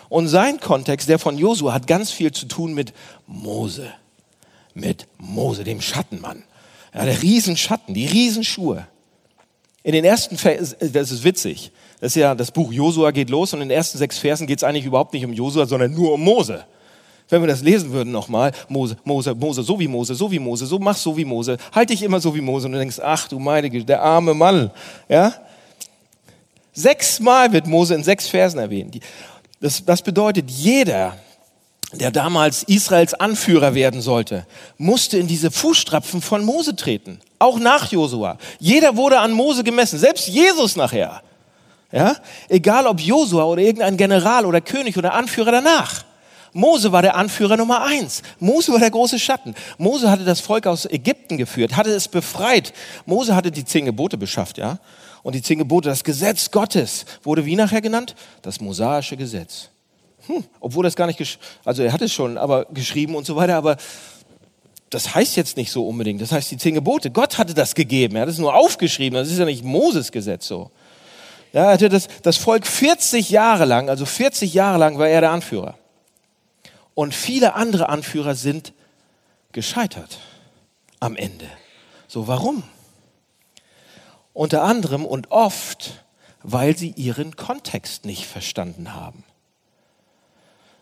Und 0.09 0.27
sein 0.27 0.59
Kontext, 0.59 1.09
der 1.09 1.19
von 1.19 1.37
Josua, 1.37 1.73
hat 1.73 1.87
ganz 1.87 2.11
viel 2.11 2.31
zu 2.31 2.45
tun 2.47 2.73
mit 2.73 2.93
Mose. 3.27 3.91
Mit 4.73 5.07
Mose, 5.17 5.63
dem 5.63 5.81
Schattenmann. 5.81 6.43
Ja, 6.93 7.05
der 7.05 7.21
Riesenschatten, 7.21 7.93
die 7.93 8.05
Riesenschuhe. 8.05 8.87
In 9.83 9.91
den 9.91 10.05
ersten 10.05 10.37
Versen, 10.37 10.77
das 10.93 11.11
ist 11.11 11.23
witzig, 11.23 11.71
das 11.99 12.11
ist 12.11 12.15
ja, 12.15 12.35
das 12.35 12.51
Buch 12.51 12.71
Josua 12.71 13.11
geht 13.11 13.29
los 13.29 13.53
und 13.53 13.61
in 13.61 13.69
den 13.69 13.75
ersten 13.75 13.97
sechs 13.97 14.17
Versen 14.17 14.47
geht 14.47 14.59
es 14.59 14.63
eigentlich 14.63 14.85
überhaupt 14.85 15.13
nicht 15.13 15.25
um 15.25 15.33
Josua, 15.33 15.65
sondern 15.65 15.93
nur 15.93 16.13
um 16.13 16.21
Mose. 16.21 16.65
Wenn 17.29 17.41
wir 17.41 17.47
das 17.47 17.61
lesen 17.61 17.91
würden 17.91 18.11
nochmal, 18.11 18.51
Mose, 18.69 18.97
Mose, 19.03 19.33
Mose, 19.33 19.63
so 19.63 19.79
wie 19.79 19.87
Mose, 19.87 20.13
so 20.13 20.29
wie 20.29 20.37
Mose, 20.37 20.67
so 20.67 20.77
mach 20.77 20.97
so 20.97 21.17
wie 21.17 21.25
Mose, 21.25 21.57
halt 21.73 21.89
dich 21.89 22.03
immer 22.03 22.19
so 22.19 22.35
wie 22.35 22.41
Mose 22.41 22.67
und 22.67 22.73
du 22.73 22.79
denkst, 22.79 22.99
ach 23.01 23.27
du 23.27 23.39
meine 23.39 23.69
Güte, 23.69 23.85
der 23.85 24.01
arme 24.03 24.33
Mann, 24.33 24.69
ja? 25.09 25.33
Sechsmal 26.73 27.53
wird 27.53 27.67
Mose 27.67 27.95
in 27.95 28.03
sechs 28.03 28.27
Versen 28.27 28.59
erwähnt. 28.59 28.99
Das, 29.61 29.83
das 29.85 30.01
bedeutet, 30.01 30.51
jeder, 30.51 31.17
der 31.93 32.11
damals 32.11 32.63
Israels 32.63 33.13
Anführer 33.13 33.73
werden 33.73 34.01
sollte, 34.01 34.45
musste 34.77 35.17
in 35.17 35.27
diese 35.27 35.49
Fußstrapfen 35.49 36.21
von 36.21 36.43
Mose 36.43 36.75
treten. 36.75 37.21
Auch 37.39 37.59
nach 37.59 37.91
Josua. 37.91 38.37
Jeder 38.59 38.97
wurde 38.97 39.19
an 39.19 39.31
Mose 39.31 39.63
gemessen, 39.63 39.97
selbst 39.97 40.27
Jesus 40.27 40.75
nachher. 40.75 41.21
Ja? 41.95 42.17
Egal 42.49 42.87
ob 42.87 42.99
Josua 42.99 43.45
oder 43.45 43.61
irgendein 43.61 43.95
General 43.95 44.45
oder 44.45 44.59
König 44.59 44.97
oder 44.97 45.13
Anführer 45.13 45.53
danach. 45.53 46.03
Mose 46.51 46.91
war 46.91 47.01
der 47.01 47.15
Anführer 47.15 47.55
Nummer 47.55 47.85
eins. 47.85 48.21
Mose 48.39 48.73
war 48.73 48.79
der 48.79 48.91
große 48.91 49.17
Schatten. 49.17 49.55
Mose 49.77 50.11
hatte 50.11 50.25
das 50.25 50.41
Volk 50.41 50.67
aus 50.67 50.85
Ägypten 50.85 51.37
geführt, 51.37 51.77
hatte 51.77 51.91
es 51.91 52.09
befreit. 52.09 52.73
Mose 53.05 53.33
hatte 53.33 53.49
die 53.49 53.63
zehn 53.63 53.85
Gebote 53.85 54.17
beschafft, 54.17 54.57
ja. 54.57 54.79
Und 55.23 55.35
die 55.35 55.41
zehn 55.41 55.57
Gebote, 55.57 55.87
das 55.87 56.03
Gesetz 56.03 56.51
Gottes, 56.51 57.05
wurde 57.23 57.45
wie 57.45 57.55
nachher 57.55 57.81
genannt? 57.81 58.15
Das 58.41 58.59
mosaische 58.59 59.15
Gesetz. 59.15 59.69
hm, 60.27 60.43
obwohl 60.59 60.83
das 60.83 60.97
gar 60.97 61.07
nicht, 61.07 61.39
also 61.63 61.81
er 61.81 61.93
hat 61.93 62.01
es 62.01 62.11
schon 62.11 62.37
aber 62.37 62.65
geschrieben 62.73 63.15
und 63.15 63.25
so 63.25 63.37
weiter, 63.37 63.55
aber 63.55 63.77
das 64.89 65.15
heißt 65.15 65.37
jetzt 65.37 65.55
nicht 65.55 65.71
so 65.71 65.87
unbedingt. 65.87 66.21
Das 66.21 66.33
heißt 66.33 66.51
die 66.51 66.57
zehn 66.57 66.73
Gebote. 66.73 67.09
Gott 67.09 67.37
hatte 67.37 67.53
das 67.53 67.73
gegeben. 67.73 68.17
Er 68.17 68.23
hat 68.23 68.29
es 68.29 68.37
nur 68.37 68.53
aufgeschrieben. 68.53 69.17
Das 69.17 69.31
ist 69.31 69.39
ja 69.39 69.45
nicht 69.45 69.63
Moses 69.63 70.11
Gesetz 70.11 70.47
so. 70.47 70.71
Ja, 71.55 71.67
er 71.67 71.71
hatte 71.71 71.87
das, 71.87 72.09
das 72.21 72.35
Volk 72.35 72.67
40 72.67 73.29
Jahre 73.29 73.63
lang, 73.63 73.89
also 73.89 74.05
40 74.05 74.53
Jahre 74.53 74.77
lang 74.77 74.97
war 74.97 75.07
er 75.07 75.21
der 75.21 75.31
Anführer. 75.31 75.75
Und 76.93 77.15
viele 77.15 77.53
andere 77.53 77.87
Anführer 77.87 78.35
sind 78.35 78.73
gescheitert 79.53 80.19
am 80.99 81.15
Ende. 81.15 81.47
So, 82.09 82.27
warum? 82.27 82.63
Unter 84.33 84.63
anderem 84.63 85.05
und 85.05 85.31
oft, 85.31 86.03
weil 86.43 86.75
sie 86.75 86.89
ihren 86.89 87.37
Kontext 87.37 88.03
nicht 88.03 88.25
verstanden 88.25 88.93
haben. 88.93 89.23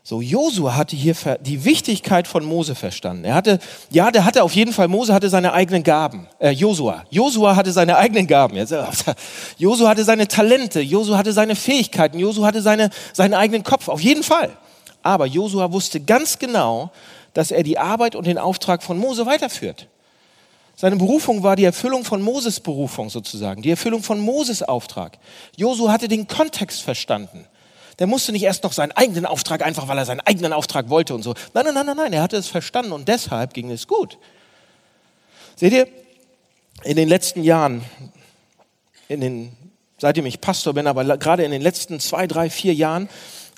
So, 0.05 0.19
Josua 0.19 0.75
hatte 0.75 0.97
hier 0.97 1.15
die 1.39 1.63
Wichtigkeit 1.63 2.27
von 2.27 2.43
Mose 2.43 2.75
verstanden. 2.75 3.23
Er 3.23 3.35
hatte, 3.35 3.59
ja, 3.89 4.11
der 4.11 4.25
hatte 4.25 4.43
auf 4.43 4.53
jeden 4.53 4.73
Fall, 4.73 4.89
Mose 4.89 5.13
hatte 5.13 5.29
seine 5.29 5.53
eigenen 5.53 5.81
Gaben. 5.81 6.27
Äh, 6.39 6.49
Josua. 6.49 7.05
Josua 7.09 7.55
hatte 7.55 7.71
seine 7.71 7.95
eigenen 7.95 8.27
Gaben. 8.27 8.57
Jetzt, 8.57 8.73
äh, 8.73 8.83
Josua 9.57 9.87
hatte 9.87 10.03
seine 10.03 10.27
Talente. 10.27 10.81
Josua 10.81 11.17
hatte 11.17 11.31
seine 11.31 11.55
Fähigkeiten. 11.55 12.19
Josua 12.19 12.47
hatte 12.47 12.61
seine, 12.61 12.89
seinen 13.13 13.33
eigenen 13.33 13.63
Kopf. 13.63 13.87
Auf 13.87 14.01
jeden 14.01 14.23
Fall. 14.23 14.57
Aber 15.03 15.25
Josua 15.25 15.71
wusste 15.71 16.01
ganz 16.01 16.37
genau, 16.37 16.91
dass 17.33 17.51
er 17.51 17.63
die 17.63 17.77
Arbeit 17.77 18.17
und 18.17 18.27
den 18.27 18.37
Auftrag 18.37 18.83
von 18.83 18.97
Mose 18.97 19.25
weiterführt. 19.25 19.87
Seine 20.75 20.97
Berufung 20.97 21.43
war 21.43 21.55
die 21.55 21.63
Erfüllung 21.63 22.03
von 22.03 22.21
Moses 22.21 22.59
Berufung 22.59 23.09
sozusagen, 23.09 23.61
die 23.61 23.69
Erfüllung 23.69 24.03
von 24.03 24.19
Moses 24.19 24.63
Auftrag. 24.63 25.17
Josua 25.55 25.93
hatte 25.93 26.09
den 26.09 26.27
Kontext 26.27 26.81
verstanden. 26.81 27.47
Der 27.99 28.07
musste 28.07 28.31
nicht 28.31 28.43
erst 28.43 28.63
noch 28.63 28.73
seinen 28.73 28.91
eigenen 28.91 29.25
Auftrag, 29.25 29.61
einfach 29.61 29.87
weil 29.87 29.97
er 29.97 30.05
seinen 30.05 30.21
eigenen 30.21 30.53
Auftrag 30.53 30.89
wollte 30.89 31.13
und 31.13 31.23
so. 31.23 31.33
Nein, 31.53 31.65
nein, 31.65 31.85
nein, 31.85 31.95
nein, 31.97 32.13
er 32.13 32.21
hatte 32.21 32.37
es 32.37 32.47
verstanden 32.47 32.91
und 32.91 33.07
deshalb 33.07 33.53
ging 33.53 33.69
es 33.71 33.87
gut. 33.87 34.17
Seht 35.55 35.73
ihr, 35.73 35.87
in 36.83 36.95
den 36.95 37.07
letzten 37.07 37.43
Jahren, 37.43 37.83
in 39.07 39.21
den, 39.21 39.53
seitdem 39.99 40.25
ich 40.25 40.41
Pastor 40.41 40.73
bin, 40.73 40.87
aber 40.87 41.17
gerade 41.17 41.43
in 41.43 41.51
den 41.51 41.61
letzten 41.61 41.99
zwei, 41.99 42.27
drei, 42.27 42.49
vier 42.49 42.73
Jahren, 42.73 43.09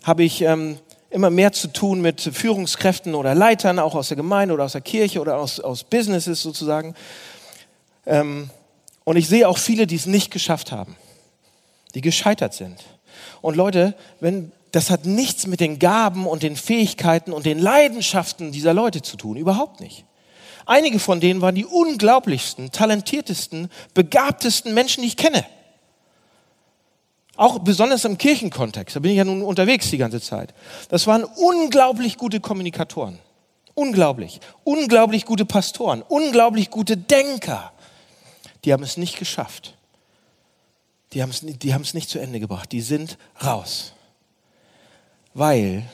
habe 0.03 0.23
ich 0.23 0.41
ähm, 0.41 0.77
immer 1.09 1.29
mehr 1.29 1.53
zu 1.53 1.69
tun 1.69 2.01
mit 2.01 2.21
Führungskräften 2.21 3.15
oder 3.15 3.33
Leitern, 3.33 3.79
auch 3.79 3.95
aus 3.95 4.09
der 4.09 4.17
Gemeinde 4.17 4.53
oder 4.53 4.65
aus 4.65 4.73
der 4.73 4.81
Kirche 4.81 5.21
oder 5.21 5.37
aus, 5.37 5.59
aus 5.59 5.83
Businesses 5.83 6.41
sozusagen. 6.41 6.93
Ähm, 8.05 8.49
und 9.03 9.17
ich 9.17 9.27
sehe 9.27 9.47
auch 9.47 9.57
viele, 9.57 9.87
die 9.87 9.95
es 9.95 10.05
nicht 10.05 10.31
geschafft 10.31 10.71
haben, 10.71 10.95
die 11.95 12.01
gescheitert 12.01 12.53
sind. 12.53 12.83
Und 13.41 13.55
Leute, 13.55 13.95
wenn, 14.19 14.51
das 14.71 14.89
hat 14.89 15.05
nichts 15.05 15.47
mit 15.47 15.59
den 15.59 15.79
Gaben 15.79 16.27
und 16.27 16.43
den 16.43 16.55
Fähigkeiten 16.55 17.31
und 17.31 17.45
den 17.45 17.59
Leidenschaften 17.59 18.51
dieser 18.51 18.73
Leute 18.73 19.01
zu 19.01 19.17
tun, 19.17 19.37
überhaupt 19.37 19.79
nicht. 19.79 20.05
Einige 20.65 20.99
von 20.99 21.19
denen 21.19 21.41
waren 21.41 21.55
die 21.55 21.65
unglaublichsten, 21.65 22.71
talentiertesten, 22.71 23.69
begabtesten 23.93 24.73
Menschen, 24.73 25.01
die 25.01 25.07
ich 25.07 25.17
kenne. 25.17 25.45
Auch 27.37 27.59
besonders 27.59 28.05
im 28.05 28.17
Kirchenkontext, 28.17 28.95
da 28.95 28.99
bin 28.99 29.11
ich 29.11 29.17
ja 29.17 29.25
nun 29.25 29.43
unterwegs 29.43 29.89
die 29.89 29.97
ganze 29.97 30.21
Zeit. 30.21 30.53
Das 30.89 31.05
waren 31.05 31.23
unglaublich 31.23 32.17
gute 32.17 32.39
Kommunikatoren. 32.39 33.19
Unglaublich. 33.75 34.39
Unglaublich 34.63 35.25
gute 35.25 35.45
Pastoren. 35.45 36.01
Unglaublich 36.01 36.71
gute 36.71 36.95
Denker. 36.95 37.73
Die 38.63 38.73
haben 38.73 38.83
es 38.83 38.97
nicht 38.97 39.19
geschafft 39.19 39.74
die 41.15 41.21
haben 41.23 41.29
es 41.29 41.39
die 41.39 41.73
nicht 41.93 42.09
zu 42.09 42.19
Ende 42.19 42.41
gebracht. 42.41 42.71
Die 42.73 42.81
sind 42.81 43.17
raus. 43.41 43.93
Weil 45.33 45.89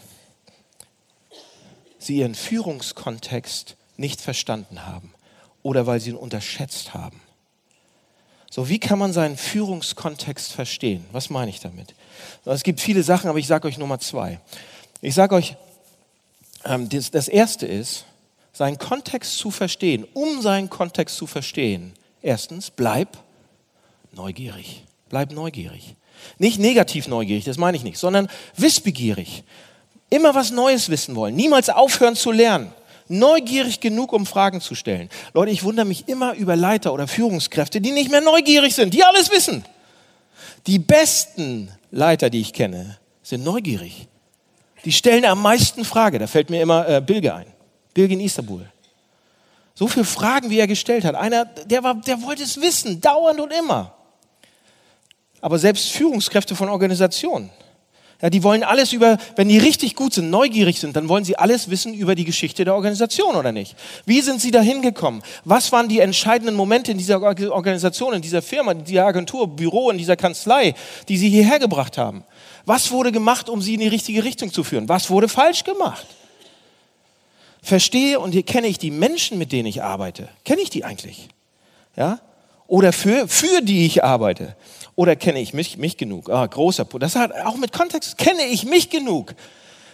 sie 1.99 2.17
ihren 2.17 2.33
Führungskontext 2.33 3.77
nicht 3.97 4.19
verstanden 4.19 4.87
haben 4.87 5.13
oder 5.61 5.85
weil 5.85 5.99
sie 5.99 6.09
ihn 6.09 6.15
unterschätzt 6.15 6.95
haben. 6.95 7.21
So, 8.49 8.67
wie 8.67 8.79
kann 8.79 8.97
man 8.97 9.13
seinen 9.13 9.37
Führungskontext 9.37 10.51
verstehen? 10.51 11.05
Was 11.11 11.29
meine 11.29 11.51
ich 11.51 11.59
damit? 11.59 11.93
Es 12.43 12.63
gibt 12.63 12.81
viele 12.81 13.03
Sachen, 13.03 13.29
aber 13.29 13.37
ich 13.37 13.47
sage 13.47 13.67
euch 13.67 13.77
Nummer 13.77 13.99
zwei. 13.99 14.41
Ich 15.01 15.13
sage 15.13 15.35
euch, 15.35 15.55
ähm, 16.65 16.89
das 16.89 17.27
erste 17.27 17.67
ist, 17.67 18.05
seinen 18.53 18.79
Kontext 18.79 19.37
zu 19.37 19.51
verstehen. 19.51 20.05
Um 20.13 20.41
seinen 20.41 20.69
Kontext 20.69 21.15
zu 21.15 21.27
verstehen, 21.27 21.93
erstens, 22.23 22.71
bleib 22.71 23.19
neugierig. 24.11 24.83
Bleib 25.11 25.33
neugierig. 25.33 25.97
Nicht 26.37 26.57
negativ 26.57 27.09
neugierig, 27.09 27.43
das 27.43 27.57
meine 27.57 27.75
ich 27.75 27.83
nicht, 27.83 27.97
sondern 27.97 28.29
wissbegierig. 28.55 29.43
Immer 30.09 30.33
was 30.33 30.51
Neues 30.51 30.87
wissen 30.87 31.17
wollen. 31.17 31.35
Niemals 31.35 31.69
aufhören 31.69 32.15
zu 32.15 32.31
lernen. 32.31 32.71
Neugierig 33.09 33.81
genug, 33.81 34.13
um 34.13 34.25
Fragen 34.25 34.61
zu 34.61 34.73
stellen. 34.73 35.09
Leute, 35.33 35.51
ich 35.51 35.63
wundere 35.63 35.85
mich 35.85 36.07
immer 36.07 36.33
über 36.35 36.55
Leiter 36.55 36.93
oder 36.93 37.09
Führungskräfte, 37.09 37.81
die 37.81 37.91
nicht 37.91 38.09
mehr 38.09 38.21
neugierig 38.21 38.73
sind, 38.73 38.93
die 38.93 39.03
alles 39.03 39.29
wissen. 39.31 39.65
Die 40.65 40.79
besten 40.79 41.69
Leiter, 41.91 42.29
die 42.29 42.39
ich 42.39 42.53
kenne, 42.53 42.97
sind 43.21 43.43
neugierig. 43.43 44.07
Die 44.85 44.93
stellen 44.93 45.25
am 45.25 45.41
meisten 45.41 45.83
Frage. 45.83 46.19
Da 46.19 46.27
fällt 46.27 46.49
mir 46.49 46.61
immer 46.61 46.87
äh, 46.87 47.01
Bilge 47.01 47.35
ein. 47.35 47.47
Bilge 47.93 48.13
in 48.13 48.21
Istanbul. 48.21 48.65
So 49.75 49.87
viele 49.87 50.05
Fragen, 50.05 50.49
wie 50.49 50.59
er 50.59 50.67
gestellt 50.67 51.03
hat. 51.03 51.15
Einer, 51.15 51.43
der, 51.43 51.83
war, 51.83 51.95
der 51.95 52.21
wollte 52.21 52.43
es 52.43 52.61
wissen, 52.61 53.01
dauernd 53.01 53.41
und 53.41 53.51
immer 53.51 53.93
aber 55.41 55.60
selbst 55.60 55.91
Führungskräfte 55.91 56.55
von 56.55 56.69
Organisationen. 56.69 57.50
Ja, 58.21 58.29
die 58.29 58.43
wollen 58.43 58.63
alles 58.63 58.93
über, 58.93 59.17
wenn 59.36 59.50
die 59.50 59.57
richtig 59.57 59.95
gut 59.95 60.13
sind, 60.13 60.29
neugierig 60.29 60.79
sind, 60.79 60.95
dann 60.95 61.10
wollen 61.10 61.25
sie 61.25 61.38
alles 61.38 61.71
wissen 61.71 61.95
über 61.95 62.13
die 62.13 62.24
Geschichte 62.24 62.63
der 62.63 62.75
Organisation, 62.75 63.36
oder 63.36 63.51
nicht? 63.51 63.75
Wie 64.05 64.21
sind 64.21 64.39
sie 64.39 64.51
da 64.51 64.62
hingekommen? 64.62 65.24
Was 65.43 65.71
waren 65.71 65.89
die 65.89 66.00
entscheidenden 66.00 66.55
Momente 66.55 66.91
in 66.91 67.00
dieser 67.00 67.19
Organisation, 67.19 68.13
in 68.13 68.21
dieser 68.21 68.43
Firma, 68.43 68.74
in 68.74 68.83
dieser 68.83 69.07
Agentur, 69.07 69.48
Büro, 69.48 69.89
in 69.89 69.98
dieser 69.98 70.17
Kanzlei, 70.17 70.75
die 71.07 71.17
sie 71.17 71.29
hierher 71.29 71.57
gebracht 71.57 71.98
haben? 71.98 72.24
Was 72.65 72.91
wurde 72.91 73.12
gemacht, 73.12 73.50
um 73.50 73.60
sie 73.60 73.74
in 73.74 73.79
die 73.79 73.88
richtige 73.88 74.24
Richtung 74.24 74.53
zu 74.53 74.63
führen? 74.63 74.88
Was 74.88 75.10
wurde 75.10 75.27
falsch 75.27 75.63
gemacht? 75.63 76.05
Verstehe 77.63 78.19
und 78.19 78.45
kenne 78.45 78.67
ich 78.67 78.77
die 78.77 78.91
Menschen, 78.91 79.39
mit 79.39 79.51
denen 79.51 79.67
ich 79.67 79.81
arbeite. 79.81 80.29
Kenne 80.45 80.62
ich 80.62 80.69
die 80.69 80.83
eigentlich? 80.83 81.27
Ja? 81.95 82.19
Oder 82.67 82.93
für, 82.93 83.27
für 83.27 83.62
die 83.62 83.86
ich 83.86 84.03
arbeite. 84.03 84.55
Oder 85.01 85.15
kenne 85.15 85.41
ich 85.41 85.55
mich, 85.55 85.77
mich 85.77 85.98
genug? 85.98 86.29
Ah, 86.29 86.46
großer 86.46 86.86
Punkt. 86.86 87.01
Das 87.01 87.15
hat 87.15 87.31
auch 87.34 87.58
mit 87.58 87.74
Kontext. 87.74 88.20
Kenne 88.20 88.43
ich 88.46 88.65
mich 88.65 88.91
genug? 88.91 89.34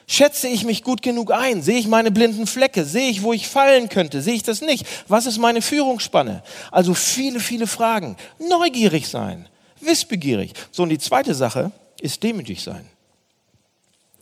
Schätze 0.05 0.49
ich 0.49 0.65
mich 0.65 0.83
gut 0.83 1.01
genug 1.01 1.31
ein? 1.31 1.61
Sehe 1.61 1.79
ich 1.79 1.87
meine 1.87 2.11
blinden 2.11 2.45
Flecke? 2.45 2.83
Sehe 2.83 3.09
ich, 3.09 3.23
wo 3.23 3.31
ich 3.31 3.47
fallen 3.47 3.87
könnte? 3.87 4.21
Sehe 4.21 4.33
ich 4.33 4.43
das 4.43 4.59
nicht? 4.59 4.85
Was 5.07 5.25
ist 5.25 5.37
meine 5.37 5.61
Führungsspanne? 5.61 6.43
Also 6.73 6.93
viele, 6.93 7.39
viele 7.39 7.67
Fragen. 7.67 8.17
Neugierig 8.37 9.07
sein. 9.07 9.47
Wissbegierig. 9.79 10.51
So, 10.71 10.83
und 10.83 10.89
die 10.89 10.99
zweite 10.99 11.33
Sache 11.33 11.71
ist 12.01 12.21
demütig 12.21 12.61
sein. 12.61 12.85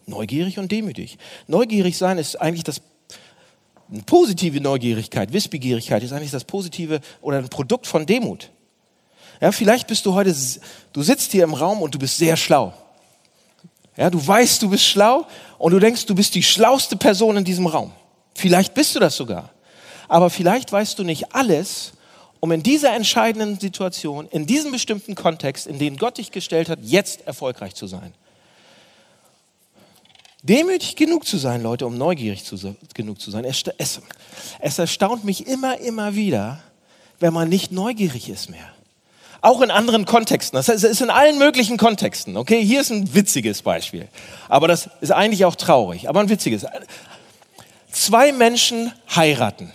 Neugierig 0.05 0.59
und 0.59 0.71
demütig. 0.71 1.17
Neugierig 1.47 1.97
sein 1.97 2.19
ist 2.19 2.39
eigentlich 2.39 2.63
das 2.63 2.79
positive 4.05 4.61
Neugierigkeit, 4.61 5.33
Wissbegierigkeit 5.33 6.03
ist 6.03 6.13
eigentlich 6.13 6.29
das 6.29 6.43
positive 6.43 7.01
oder 7.23 7.39
ein 7.39 7.49
Produkt 7.49 7.87
von 7.87 8.05
Demut. 8.05 8.51
Ja, 9.41 9.51
vielleicht 9.51 9.87
bist 9.87 10.05
du 10.05 10.13
heute, 10.13 10.35
du 10.93 11.03
sitzt 11.03 11.31
hier 11.31 11.43
im 11.43 11.53
Raum 11.53 11.81
und 11.81 11.93
du 11.93 11.99
bist 11.99 12.17
sehr 12.17 12.37
schlau. 12.37 12.73
Ja, 13.97 14.09
du 14.09 14.25
weißt, 14.25 14.61
du 14.61 14.69
bist 14.69 14.85
schlau 14.85 15.25
und 15.57 15.71
du 15.71 15.79
denkst, 15.79 16.05
du 16.05 16.15
bist 16.15 16.35
die 16.35 16.43
schlauste 16.43 16.97
Person 16.97 17.37
in 17.37 17.43
diesem 17.43 17.67
Raum. 17.67 17.91
Vielleicht 18.33 18.73
bist 18.73 18.95
du 18.95 18.99
das 18.99 19.15
sogar. 19.15 19.49
Aber 20.07 20.29
vielleicht 20.29 20.71
weißt 20.71 20.99
du 20.99 21.03
nicht 21.03 21.33
alles, 21.33 21.93
um 22.39 22.51
in 22.51 22.61
dieser 22.61 22.93
entscheidenden 22.93 23.59
Situation, 23.59 24.27
in 24.27 24.45
diesem 24.45 24.71
bestimmten 24.71 25.15
Kontext, 25.15 25.65
in 25.65 25.79
den 25.79 25.97
Gott 25.97 26.17
dich 26.17 26.31
gestellt 26.31 26.69
hat, 26.69 26.79
jetzt 26.81 27.25
erfolgreich 27.25 27.73
zu 27.73 27.87
sein. 27.87 28.13
Demütig 30.43 30.95
genug 30.95 31.25
zu 31.25 31.37
sein, 31.37 31.63
Leute, 31.63 31.87
um 31.87 31.97
neugierig 31.97 32.43
zu, 32.43 32.75
genug 32.93 33.19
zu 33.19 33.31
sein. 33.31 33.45
Es, 33.45 33.63
es, 33.79 33.99
es 34.59 34.77
erstaunt 34.77 35.23
mich 35.23 35.47
immer, 35.47 35.79
immer 35.79 36.13
wieder, 36.13 36.59
wenn 37.19 37.33
man 37.33 37.49
nicht 37.49 37.71
neugierig 37.71 38.29
ist 38.29 38.51
mehr. 38.51 38.74
Auch 39.41 39.61
in 39.61 39.71
anderen 39.71 40.05
Kontexten. 40.05 40.57
Das 40.57 40.69
ist 40.69 41.01
in 41.01 41.09
allen 41.09 41.37
möglichen 41.37 41.77
Kontexten. 41.77 42.37
Okay, 42.37 42.63
hier 42.63 42.81
ist 42.81 42.89
ein 42.89 43.13
witziges 43.13 43.61
Beispiel. 43.61 44.07
Aber 44.49 44.67
das 44.67 44.89
ist 45.01 45.11
eigentlich 45.11 45.45
auch 45.45 45.55
traurig. 45.55 46.09
Aber 46.09 46.19
ein 46.19 46.29
witziges. 46.29 46.65
Zwei 47.91 48.31
Menschen 48.31 48.91
heiraten. 49.15 49.71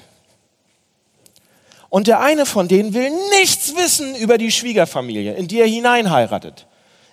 Und 1.89 2.07
der 2.07 2.21
eine 2.21 2.47
von 2.47 2.69
denen 2.69 2.95
will 2.95 3.11
nichts 3.41 3.75
wissen 3.77 4.15
über 4.15 4.39
die 4.39 4.53
Schwiegerfamilie, 4.53 5.35
in 5.35 5.49
die 5.49 5.61
er 5.61 5.67
hineinheiratet. 5.67 6.67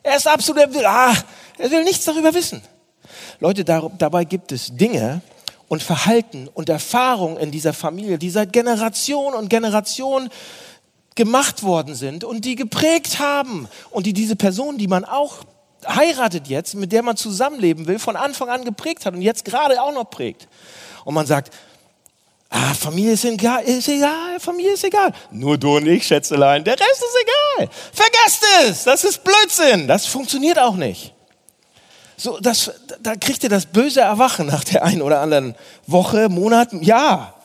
Er 0.04 0.16
ist 0.16 0.27
absolut, 0.27 0.62
er 0.62 0.74
will, 0.74 0.86
ah, 0.86 1.16
er 1.58 1.72
will 1.72 1.84
nichts 1.84 2.06
darüber 2.06 2.34
wissen. 2.34 2.62
Leute, 3.39 3.66
dabei 3.66 4.24
gibt 4.24 4.51
es 4.51 4.75
Dinge 4.75 5.22
und 5.68 5.84
Verhalten 5.84 6.48
und 6.54 6.70
Erfahrungen 6.70 7.38
in 7.38 7.51
dieser 7.51 7.74
Familie, 7.74 8.18
die 8.18 8.30
seit 8.30 8.54
Generation 8.54 9.34
und 9.34 9.50
Generation 9.50 10.30
gemacht 11.17 11.63
worden 11.63 11.95
sind 11.95 12.24
und 12.24 12.45
die 12.45 12.55
geprägt 12.55 13.19
haben 13.19 13.67
und 13.89 14.05
die 14.05 14.13
diese 14.13 14.38
Person, 14.38 14.77
die 14.77 14.88
man 14.88 15.03
auch 15.03 15.39
heiratet 15.86 16.47
jetzt, 16.47 16.75
mit 16.75 16.91
der 16.91 17.03
man 17.03 17.17
zusammenleben 17.17 17.88
will, 17.88 18.00
von 18.00 18.15
Anfang 18.15 18.50
an 18.50 18.63
geprägt 18.63 19.05
hat 19.05 19.13
und 19.13 19.21
jetzt 19.21 19.43
gerade 19.43 19.81
auch 19.81 19.93
noch 19.93 20.09
prägt. 20.09 20.47
Und 21.03 21.13
man 21.13 21.25
sagt, 21.25 21.53
ah, 22.50 22.74
Familie 22.74 23.13
ist 23.13 23.25
egal, 23.25 23.63
ist 23.63 23.88
egal, 23.88 24.39
Familie 24.39 24.74
ist 24.74 24.83
egal. 24.83 25.12
Nur 25.31 25.57
du 25.57 25.77
und 25.77 25.88
ich, 25.88 26.07
Schätzelein, 26.07 26.63
der 26.63 26.79
Rest 26.79 27.03
ist 27.03 27.17
egal. 27.21 27.69
Vergesst 27.91 28.45
es, 28.63 28.83
das 28.83 29.03
ist 29.03 29.24
Blödsinn, 29.24 29.88
das 29.88 30.05
funktioniert 30.05 30.59
auch 30.59 30.75
nicht. 30.75 31.13
So, 32.15 32.39
das, 32.39 32.71
da 33.01 33.15
kriegt 33.15 33.43
ihr 33.43 33.50
das 33.50 33.67
böse 33.67 34.01
Erwachen 34.01 34.47
nach 34.47 34.63
der 34.63 34.83
einen 34.83 35.03
oder 35.03 35.21
anderen 35.21 35.55
Woche, 35.86 36.29
Monat, 36.29 36.74
Jahr. 36.74 37.37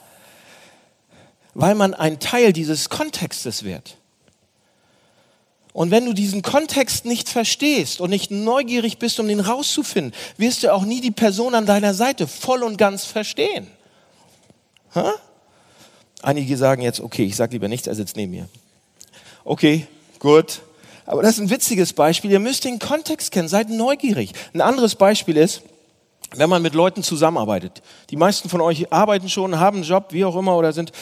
Weil 1.55 1.75
man 1.75 1.95
ein 1.95 2.19
Teil 2.19 2.53
dieses 2.53 2.89
Kontextes 2.89 3.63
wird. 3.63 3.97
Und 5.73 5.91
wenn 5.91 6.05
du 6.05 6.13
diesen 6.13 6.43
Kontext 6.43 7.07
nicht 7.07 7.29
verstehst 7.29 8.01
und 8.01 8.11
nicht 8.11 8.31
neugierig 8.31 8.99
bist, 8.99 9.19
um 9.21 9.29
den 9.29 9.41
rauszufinden, 9.41 10.13
wirst 10.37 10.63
du 10.63 10.73
auch 10.73 10.85
nie 10.85 11.01
die 11.01 11.11
Person 11.11 11.55
an 11.55 11.65
deiner 11.65 11.95
Seite 11.95 12.27
voll 12.27 12.63
und 12.63 12.77
ganz 12.77 13.07
verstehen. 13.07 13.67
Ha? 14.95 15.15
Einige 16.21 16.57
sagen 16.57 16.83
jetzt, 16.83 17.01
okay, 17.01 17.25
ich 17.25 17.37
sage 17.37 17.53
lieber 17.53 17.69
nichts, 17.69 17.87
er 17.87 17.95
sitzt 17.95 18.17
neben 18.17 18.33
mir. 18.33 18.49
Okay, 19.45 19.87
gut. 20.19 20.61
Aber 21.07 21.23
das 21.23 21.33
ist 21.33 21.41
ein 21.41 21.51
witziges 21.51 21.95
Beispiel. 21.95 22.31
Ihr 22.31 22.39
müsst 22.39 22.65
den 22.65 22.79
Kontext 22.79 23.33
kennen, 23.33 23.49
seid 23.49 23.71
neugierig. 23.71 24.33
Ein 24.55 24.61
anderes 24.61 24.95
Beispiel 24.95 25.37
ist, 25.37 25.63
wenn 26.35 26.49
man 26.49 26.63
mit 26.63 26.75
Leuten 26.75 27.03
zusammenarbeitet. 27.03 27.83
Die 28.11 28.17
meisten 28.17 28.49
von 28.49 28.61
euch 28.61 28.93
arbeiten 28.93 29.29
schon, 29.29 29.59
haben 29.59 29.79
einen 29.79 29.87
Job, 29.87 30.07
wie 30.11 30.25
auch 30.25 30.37
immer, 30.37 30.57
oder 30.57 30.73
sind 30.73 30.93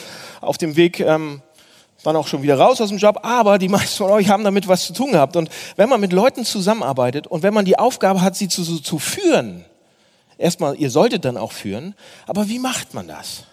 auf 0.41 0.59
dem 0.59 0.77
Weg, 0.77 1.01
ähm, 1.01 1.43
waren 2.03 2.17
auch 2.17 2.27
schon 2.27 2.43
wieder 2.43 2.59
raus 2.59 2.81
aus 2.81 2.89
dem 2.89 2.99
Job, 2.99 3.21
aber 3.23 3.59
die 3.59 3.69
meisten 3.69 3.99
von 3.99 4.11
euch 4.11 4.29
haben 4.29 4.45
damit 4.45 4.69
was 4.69 4.87
zu 4.87 4.93
tun 4.93 5.13
gehabt. 5.13 5.37
Und 5.37 5.51
wenn 5.77 5.89
man 5.89 6.01
mit 6.01 6.13
Leuten 6.13 6.45
zusammenarbeitet 6.45 7.27
und 7.27 7.43
wenn 7.43 7.55
man 7.55 7.65
die 7.65 7.79
Aufgabe 7.79 8.23
hat, 8.23 8.37
sie 8.37 8.49
zu, 8.49 8.65
zu 8.81 8.99
führen, 8.99 9.65
erstmal, 10.39 10.77
ihr 10.77 10.91
solltet 10.91 11.25
dann 11.25 11.37
auch 11.37 11.53
führen, 11.53 11.95
aber 12.27 12.49
wie 12.49 12.59
macht 12.59 12.95
man 12.95 13.07
das? 13.07 13.45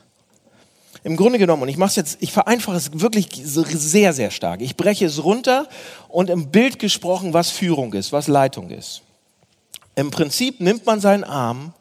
Im 1.04 1.16
Grunde 1.16 1.40
genommen, 1.40 1.64
und 1.64 1.70
ich 1.70 1.78
mache 1.78 1.90
es 1.90 1.96
jetzt, 1.96 2.18
ich 2.22 2.32
vereinfache 2.32 2.76
es 2.76 3.00
wirklich 3.00 3.30
sehr, 3.34 4.14
sehr 4.14 4.32
stark. 4.32 4.62
Ich 4.62 4.76
breche 4.76 5.06
es 5.06 5.24
runter 5.24 5.68
und 6.10 6.30
im 6.30 6.50
Bild 6.50 6.80
gesprochen, 6.80 7.34
was 7.34 7.50
Führung 7.50 7.94
ist, 7.94 8.12
was 8.12 8.28
Leitung 8.28 8.70
ist. 8.70 9.04
Im 9.98 10.12
Prinzip 10.12 10.62
nimmt 10.62 10.86
man 10.86 11.02
seinen 11.02 11.24
Arm, 11.24 11.74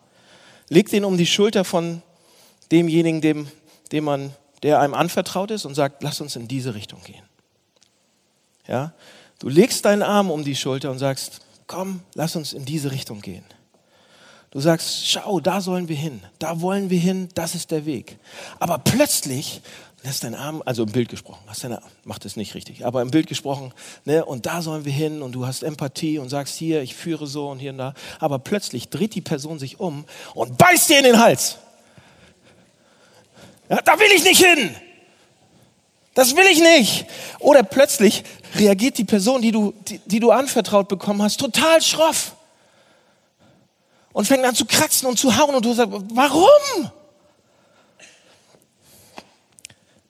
legt 0.71 0.91
ihn 0.95 1.05
um 1.05 1.19
die 1.19 1.27
Schulter 1.27 1.65
von 1.65 2.01
demjenigen, 2.73 3.21
dem, 3.21 3.47
dem 3.93 4.05
man 4.05 4.33
der 4.63 4.81
einem 4.81 4.95
anvertraut 4.95 5.51
ist 5.51 5.67
und 5.67 5.75
sagt, 5.75 6.03
lass 6.03 6.23
uns 6.23 6.35
in 6.35 6.49
diese 6.49 6.75
Richtung 6.75 7.03
gehen. 7.05 7.23
Ja? 8.67 8.95
Du 9.39 9.51
legst 9.51 9.85
deinen 9.85 10.03
Arm 10.03 10.31
um 10.31 10.45
die 10.45 10.57
Schulter 10.57 10.91
und 10.91 10.99
sagst, 10.99 11.43
komm, 11.67 12.01
lass 12.15 12.37
uns 12.37 12.55
in 12.55 12.65
diese 12.65 12.91
Richtung 12.91 13.21
gehen. 13.21 13.45
Du 14.51 14.61
sagst, 14.61 15.07
schau, 15.07 15.39
da 15.39 15.61
sollen 15.61 15.89
wir 15.89 15.97
hin, 15.97 16.23
da 16.39 16.63
wollen 16.63 16.89
wir 16.89 16.99
hin, 16.99 17.29
das 17.35 17.55
ist 17.55 17.71
der 17.71 17.85
Weg. 17.85 18.17
Aber 18.59 18.79
plötzlich 18.79 19.61
lässt 20.03 20.25
dein 20.25 20.35
Arm, 20.35 20.62
also 20.65 20.85
im 20.85 20.93
Bild 20.93 21.09
gesprochen, 21.09 21.43
hast 21.47 21.65
deine, 21.65 21.81
macht 22.05 22.25
es 22.25 22.37
nicht 22.37 22.55
richtig, 22.55 22.85
aber 22.85 23.03
im 23.03 23.11
Bild 23.11 23.26
gesprochen, 23.26 23.73
ne, 24.05 24.25
und 24.25 24.47
da 24.47 24.62
sollen 24.62 24.85
wir 24.85 24.93
hin 24.93 25.23
und 25.23 25.33
du 25.33 25.47
hast 25.47 25.62
Empathie 25.62 26.19
und 26.19 26.29
sagst 26.29 26.57
hier, 26.57 26.83
ich 26.83 26.95
führe 26.95 27.26
so 27.26 27.49
und 27.49 27.59
hier 27.59 27.73
und 27.73 27.79
da. 27.79 27.95
Aber 28.19 28.38
plötzlich 28.38 28.88
dreht 28.88 29.15
die 29.15 29.21
Person 29.21 29.59
sich 29.59 29.81
um 29.81 30.05
und 30.35 30.59
beißt 30.59 30.91
dir 30.91 30.99
in 30.99 31.05
den 31.05 31.19
Hals. 31.19 31.57
Ja, 33.69 33.81
da 33.83 33.99
will 33.99 34.09
ich 34.15 34.23
nicht 34.23 34.45
hin. 34.45 34.75
Das 36.15 36.35
will 36.35 36.47
ich 36.47 36.61
nicht. 36.61 37.07
Oder 37.41 37.62
plötzlich 37.62 38.25
reagiert 38.55 38.97
die 38.97 39.05
Person, 39.05 39.43
die 39.43 39.53
du, 39.53 39.75
die, 39.87 39.99
die 40.07 40.21
du 40.21 40.31
anvertraut 40.31 40.88
bekommen 40.88 41.21
hast, 41.23 41.38
total 41.38 41.83
schroff. 41.83 42.37
Und 44.12 44.26
fängt 44.26 44.45
an 44.45 44.55
zu 44.55 44.65
kratzen 44.65 45.09
und 45.09 45.19
zu 45.19 45.37
hauen 45.37 45.55
und 45.55 45.65
du 45.65 45.75
sagst, 45.75 45.93
warum? 46.15 46.91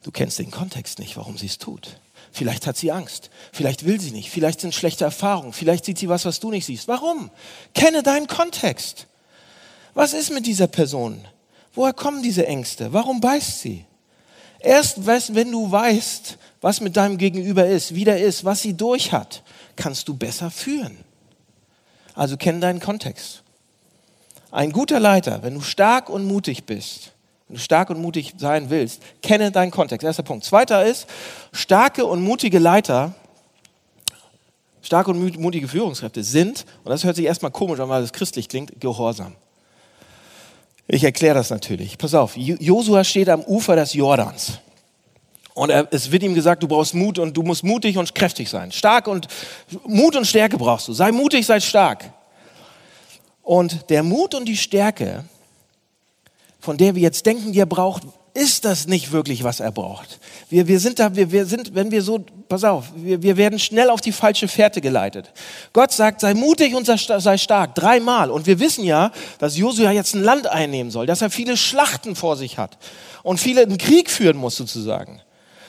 Du 0.06 0.12
kennst 0.12 0.38
den 0.38 0.52
Kontext 0.52 1.00
nicht, 1.00 1.16
warum 1.16 1.36
sie 1.36 1.46
es 1.46 1.58
tut. 1.58 1.98
Vielleicht 2.30 2.68
hat 2.68 2.76
sie 2.76 2.92
Angst. 2.92 3.28
Vielleicht 3.52 3.86
will 3.86 4.00
sie 4.00 4.12
nicht. 4.12 4.30
Vielleicht 4.30 4.60
sind 4.60 4.72
schlechte 4.72 5.02
Erfahrungen. 5.02 5.52
Vielleicht 5.52 5.84
sieht 5.84 5.98
sie 5.98 6.08
was, 6.08 6.24
was 6.24 6.38
du 6.38 6.52
nicht 6.52 6.64
siehst. 6.64 6.86
Warum? 6.86 7.28
Kenne 7.74 8.04
deinen 8.04 8.28
Kontext. 8.28 9.08
Was 9.94 10.12
ist 10.12 10.30
mit 10.30 10.46
dieser 10.46 10.68
Person? 10.68 11.26
Woher 11.74 11.92
kommen 11.92 12.22
diese 12.22 12.46
Ängste? 12.46 12.92
Warum 12.92 13.20
beißt 13.20 13.62
sie? 13.62 13.84
Erst 14.60 15.04
wenn 15.06 15.50
du 15.50 15.72
weißt, 15.72 16.38
was 16.60 16.80
mit 16.80 16.96
deinem 16.96 17.18
Gegenüber 17.18 17.66
ist, 17.66 17.92
wie 17.96 18.04
der 18.04 18.22
ist, 18.22 18.44
was 18.44 18.62
sie 18.62 18.74
durch 18.74 19.10
hat, 19.10 19.42
kannst 19.74 20.06
du 20.06 20.16
besser 20.16 20.52
führen. 20.52 20.98
Also 22.14 22.36
kenn 22.36 22.60
deinen 22.60 22.78
Kontext. 22.78 23.42
Ein 24.52 24.70
guter 24.70 25.00
Leiter, 25.00 25.42
wenn 25.42 25.54
du 25.54 25.62
stark 25.62 26.08
und 26.08 26.28
mutig 26.28 26.62
bist, 26.62 27.10
wenn 27.48 27.56
du 27.56 27.60
stark 27.60 27.90
und 27.90 28.00
mutig 28.00 28.34
sein 28.38 28.70
willst, 28.70 29.02
kenne 29.22 29.50
deinen 29.50 29.70
Kontext. 29.70 30.04
Erster 30.04 30.22
Punkt. 30.22 30.44
Zweiter 30.44 30.84
ist, 30.84 31.06
starke 31.52 32.04
und 32.04 32.22
mutige 32.22 32.58
Leiter, 32.58 33.14
starke 34.82 35.10
und 35.10 35.38
mutige 35.38 35.68
Führungskräfte 35.68 36.24
sind, 36.24 36.64
und 36.84 36.90
das 36.90 37.04
hört 37.04 37.16
sich 37.16 37.24
erstmal 37.24 37.52
komisch 37.52 37.78
an, 37.80 37.88
weil 37.88 38.02
es 38.02 38.12
christlich 38.12 38.48
klingt, 38.48 38.80
gehorsam. 38.80 39.34
Ich 40.88 41.02
erkläre 41.02 41.34
das 41.34 41.50
natürlich. 41.50 41.98
Pass 41.98 42.14
auf, 42.14 42.36
Josua 42.36 43.02
steht 43.04 43.28
am 43.28 43.42
Ufer 43.42 43.74
des 43.76 43.94
Jordans. 43.94 44.60
Und 45.54 45.70
er, 45.70 45.88
es 45.90 46.12
wird 46.12 46.22
ihm 46.22 46.34
gesagt, 46.34 46.62
du 46.62 46.68
brauchst 46.68 46.94
Mut 46.94 47.18
und 47.18 47.36
du 47.36 47.42
musst 47.42 47.64
mutig 47.64 47.96
und 47.96 48.14
kräftig 48.14 48.50
sein. 48.50 48.70
Stark 48.72 49.08
und 49.08 49.26
Mut 49.86 50.14
und 50.14 50.26
Stärke 50.26 50.58
brauchst 50.58 50.86
du. 50.86 50.92
Sei 50.92 51.10
mutig, 51.12 51.46
sei 51.46 51.60
stark. 51.60 52.12
Und 53.42 53.88
der 53.88 54.02
Mut 54.02 54.34
und 54.34 54.44
die 54.44 54.56
Stärke, 54.56 55.24
von 56.66 56.76
der 56.76 56.96
wir 56.96 57.02
jetzt 57.02 57.24
denken, 57.26 57.52
die 57.52 57.60
er 57.60 57.66
braucht, 57.66 58.02
ist 58.34 58.64
das 58.64 58.88
nicht 58.88 59.12
wirklich, 59.12 59.44
was 59.44 59.60
er 59.60 59.70
braucht. 59.70 60.18
Wir, 60.50 60.66
wir 60.66 60.80
sind 60.80 60.98
da, 60.98 61.14
wir, 61.14 61.30
wir 61.30 61.46
sind, 61.46 61.76
wenn 61.76 61.92
wir 61.92 62.02
so, 62.02 62.26
pass 62.48 62.64
auf, 62.64 62.86
wir, 62.96 63.22
wir 63.22 63.36
werden 63.36 63.60
schnell 63.60 63.88
auf 63.88 64.00
die 64.00 64.10
falsche 64.10 64.48
Fährte 64.48 64.80
geleitet. 64.80 65.32
Gott 65.72 65.92
sagt, 65.92 66.22
sei 66.22 66.34
mutig 66.34 66.74
und 66.74 66.84
sei 66.84 67.38
stark, 67.38 67.76
dreimal. 67.76 68.32
Und 68.32 68.48
wir 68.48 68.58
wissen 68.58 68.82
ja, 68.82 69.12
dass 69.38 69.56
Josua 69.56 69.92
jetzt 69.92 70.16
ein 70.16 70.24
Land 70.24 70.48
einnehmen 70.48 70.90
soll, 70.90 71.06
dass 71.06 71.22
er 71.22 71.30
viele 71.30 71.56
Schlachten 71.56 72.16
vor 72.16 72.36
sich 72.36 72.58
hat 72.58 72.78
und 73.22 73.38
viele 73.38 73.62
einen 73.62 73.78
Krieg 73.78 74.10
führen 74.10 74.36
muss 74.36 74.56
sozusagen. 74.56 75.20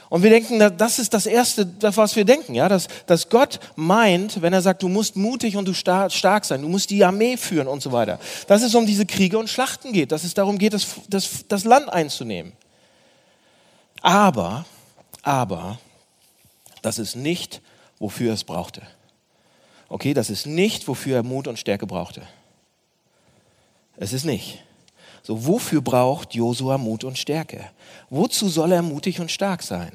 Und 0.10 0.24
wir 0.24 0.30
denken, 0.30 0.60
das 0.78 1.00
ist 1.00 1.14
das 1.14 1.26
Erste, 1.26 1.70
was 1.82 2.16
wir 2.16 2.24
denken, 2.24 2.56
ja, 2.56 2.70
dass, 2.70 2.88
dass 3.08 3.30
Gott 3.30 3.60
meint, 3.76 4.42
wenn 4.42 4.54
er 4.54 4.62
sagt, 4.62 4.82
du 4.82 4.88
musst 4.88 5.18
mutig 5.18 5.58
und 5.58 5.68
du 5.68 5.74
stark 5.74 6.46
sein, 6.46 6.62
du 6.62 6.70
musst 6.70 6.90
die 6.90 7.04
Armee 7.04 7.36
führen 7.36 7.68
und 7.68 7.82
so 7.82 7.92
weiter, 7.92 8.20
dass 8.48 8.62
es 8.62 8.74
um 8.74 8.86
diese 8.86 9.06
Kriege 9.06 9.38
und 9.38 9.50
Schlachten 9.50 9.92
geht, 9.92 10.14
dass 10.14 10.24
es 10.24 10.34
darum 10.34 10.58
geht, 10.58 10.74
das, 10.74 10.88
das, 11.10 11.46
das 11.50 11.66
Land 11.66 11.90
einzunehmen. 11.90 12.54
Aber, 14.02 14.66
aber, 15.24 15.78
das 16.82 17.00
ist 17.00 17.16
nicht, 17.16 17.62
wofür 18.00 18.30
er 18.30 18.36
es 18.36 18.46
brauchte. 18.46 18.84
Okay, 19.90 20.14
das 20.14 20.30
ist 20.30 20.46
nicht, 20.46 20.88
wofür 20.88 21.18
er 21.18 21.24
Mut 21.24 21.48
und 21.48 21.60
Stärke 21.60 21.86
brauchte. 21.86 22.22
Es 23.98 24.14
ist 24.14 24.24
nicht. 24.24 24.64
So, 25.28 25.46
wofür 25.46 25.82
braucht 25.82 26.36
Josua 26.36 26.78
Mut 26.78 27.04
und 27.04 27.18
Stärke? 27.18 27.70
Wozu 28.10 28.48
soll 28.48 28.72
er 28.72 28.82
mutig 28.82 29.20
und 29.20 29.30
stark 29.30 29.62
sein? 29.62 29.92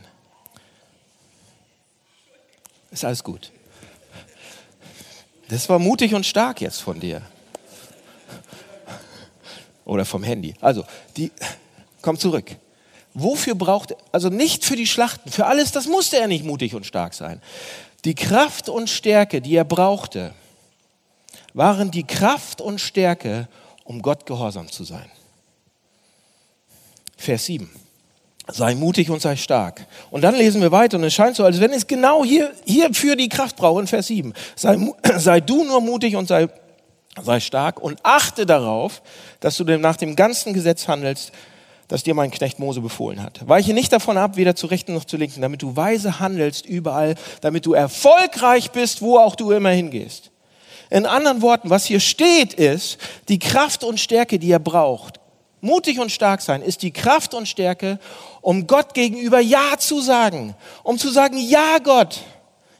Ist 2.91 3.03
alles 3.03 3.25
gut. 3.25 3.51
Das 5.49 5.71
war 5.71 5.79
mutig 5.79 6.13
und 6.15 6.27
stark 6.27 6.61
jetzt 6.61 6.83
von 6.83 7.01
dir. 7.01 7.23
Oder 9.87 10.05
vom 10.05 10.23
Handy. 10.23 10.55
Also, 10.61 10.85
die, 11.17 11.33
komm 12.03 12.19
zurück. 12.19 12.55
Wofür 13.15 13.55
braucht 13.55 13.93
er, 13.93 13.97
also 14.13 14.29
nicht 14.29 14.67
für 14.67 14.77
die 14.77 14.87
Schlachten, 14.87 15.31
für 15.31 15.47
alles, 15.47 15.73
das 15.73 15.87
musste 15.87 16.19
er 16.19 16.27
nicht 16.27 16.45
mutig 16.45 16.75
und 16.75 16.85
stark 16.85 17.15
sein. 17.15 17.41
Die 18.05 18.15
Kraft 18.15 18.69
und 18.69 18.91
Stärke, 18.91 19.41
die 19.41 19.57
er 19.57 19.65
brauchte, 19.65 20.35
waren 21.55 21.91
die 21.91 22.05
Kraft 22.05 22.61
und 22.61 22.83
Stärke, 22.83 23.49
um 23.85 24.03
Gott 24.03 24.27
gehorsam 24.27 24.71
zu 24.71 24.85
sein. 24.85 25.11
Vers 27.23 27.47
7. 27.47 27.71
Sei 28.49 28.75
mutig 28.75 29.09
und 29.09 29.23
sei 29.23 29.37
stark. 29.37 29.87
Und 30.11 30.23
dann 30.23 30.35
lesen 30.35 30.61
wir 30.61 30.73
weiter 30.73 30.97
und 30.97 31.05
es 31.05 31.15
scheint 31.15 31.37
so, 31.37 31.45
als 31.45 31.61
wenn 31.61 31.73
es 31.73 31.87
genau 31.87 32.25
hier, 32.25 32.53
hierfür 32.67 33.15
die 33.15 33.29
Kraft 33.29 33.57
braucht 33.57 33.81
in 33.81 33.87
Vers 33.87 34.09
7. 34.09 34.35
Sei, 34.57 34.77
sei 35.17 35.41
du 35.41 35.65
nur 35.65 35.81
mutig 35.81 36.17
und 36.17 36.27
sei, 36.27 36.49
sei 37.23 37.39
stark 37.39 37.81
und 37.81 38.01
achte 38.03 38.45
darauf, 38.45 39.03
dass 39.39 39.57
du 39.57 39.65
nach 39.79 39.97
dem 39.97 40.17
ganzen 40.17 40.53
Gesetz 40.53 40.89
handelst, 40.89 41.31
das 41.87 42.03
dir 42.03 42.15
mein 42.15 42.33
Knecht 42.33 42.59
Mose 42.59 42.81
befohlen 42.81 43.23
hat. 43.23 43.47
Weiche 43.47 43.75
nicht 43.75 43.93
davon 43.93 44.19
ab, 44.19 44.37
weder 44.37 44.57
zu 44.57 44.67
rechten 44.67 44.95
noch 44.95 45.05
zu 45.05 45.17
linken, 45.17 45.41
damit 45.41 45.63
du 45.63 45.77
weise 45.77 46.19
handelst 46.19 46.67
überall, 46.67 47.15
damit 47.43 47.67
du 47.67 47.75
erfolgreich 47.75 48.73
bist, 48.73 49.03
wo 49.03 49.19
auch 49.19 49.37
du 49.37 49.53
immer 49.53 49.71
hingehst. 49.71 50.31
In 50.91 51.07
anderen 51.07 51.41
Worten, 51.41 51.71
was 51.71 51.85
hier 51.85 52.01
steht, 52.01 52.55
ist 52.55 52.99
die 53.29 53.39
Kraft 53.39 53.85
und 53.85 54.01
Stärke, 54.01 54.39
die 54.39 54.51
er 54.51 54.59
braucht, 54.59 55.22
Mutig 55.65 56.01
und 56.01 56.11
stark 56.11 56.43
sein 56.43 56.61
ist 56.61 56.83
die 56.83 56.91
Kraft 56.91 57.35
und 57.35 57.47
Stärke, 57.47 58.01
um 58.41 58.67
Gott 58.67 58.95
gegenüber 58.95 59.39
Ja 59.39 59.79
zu 59.79 60.01
sagen. 60.01 60.57
Um 60.83 60.99
zu 60.99 61.09
sagen, 61.11 61.39
ja 61.39 61.79
Gott, 61.79 62.21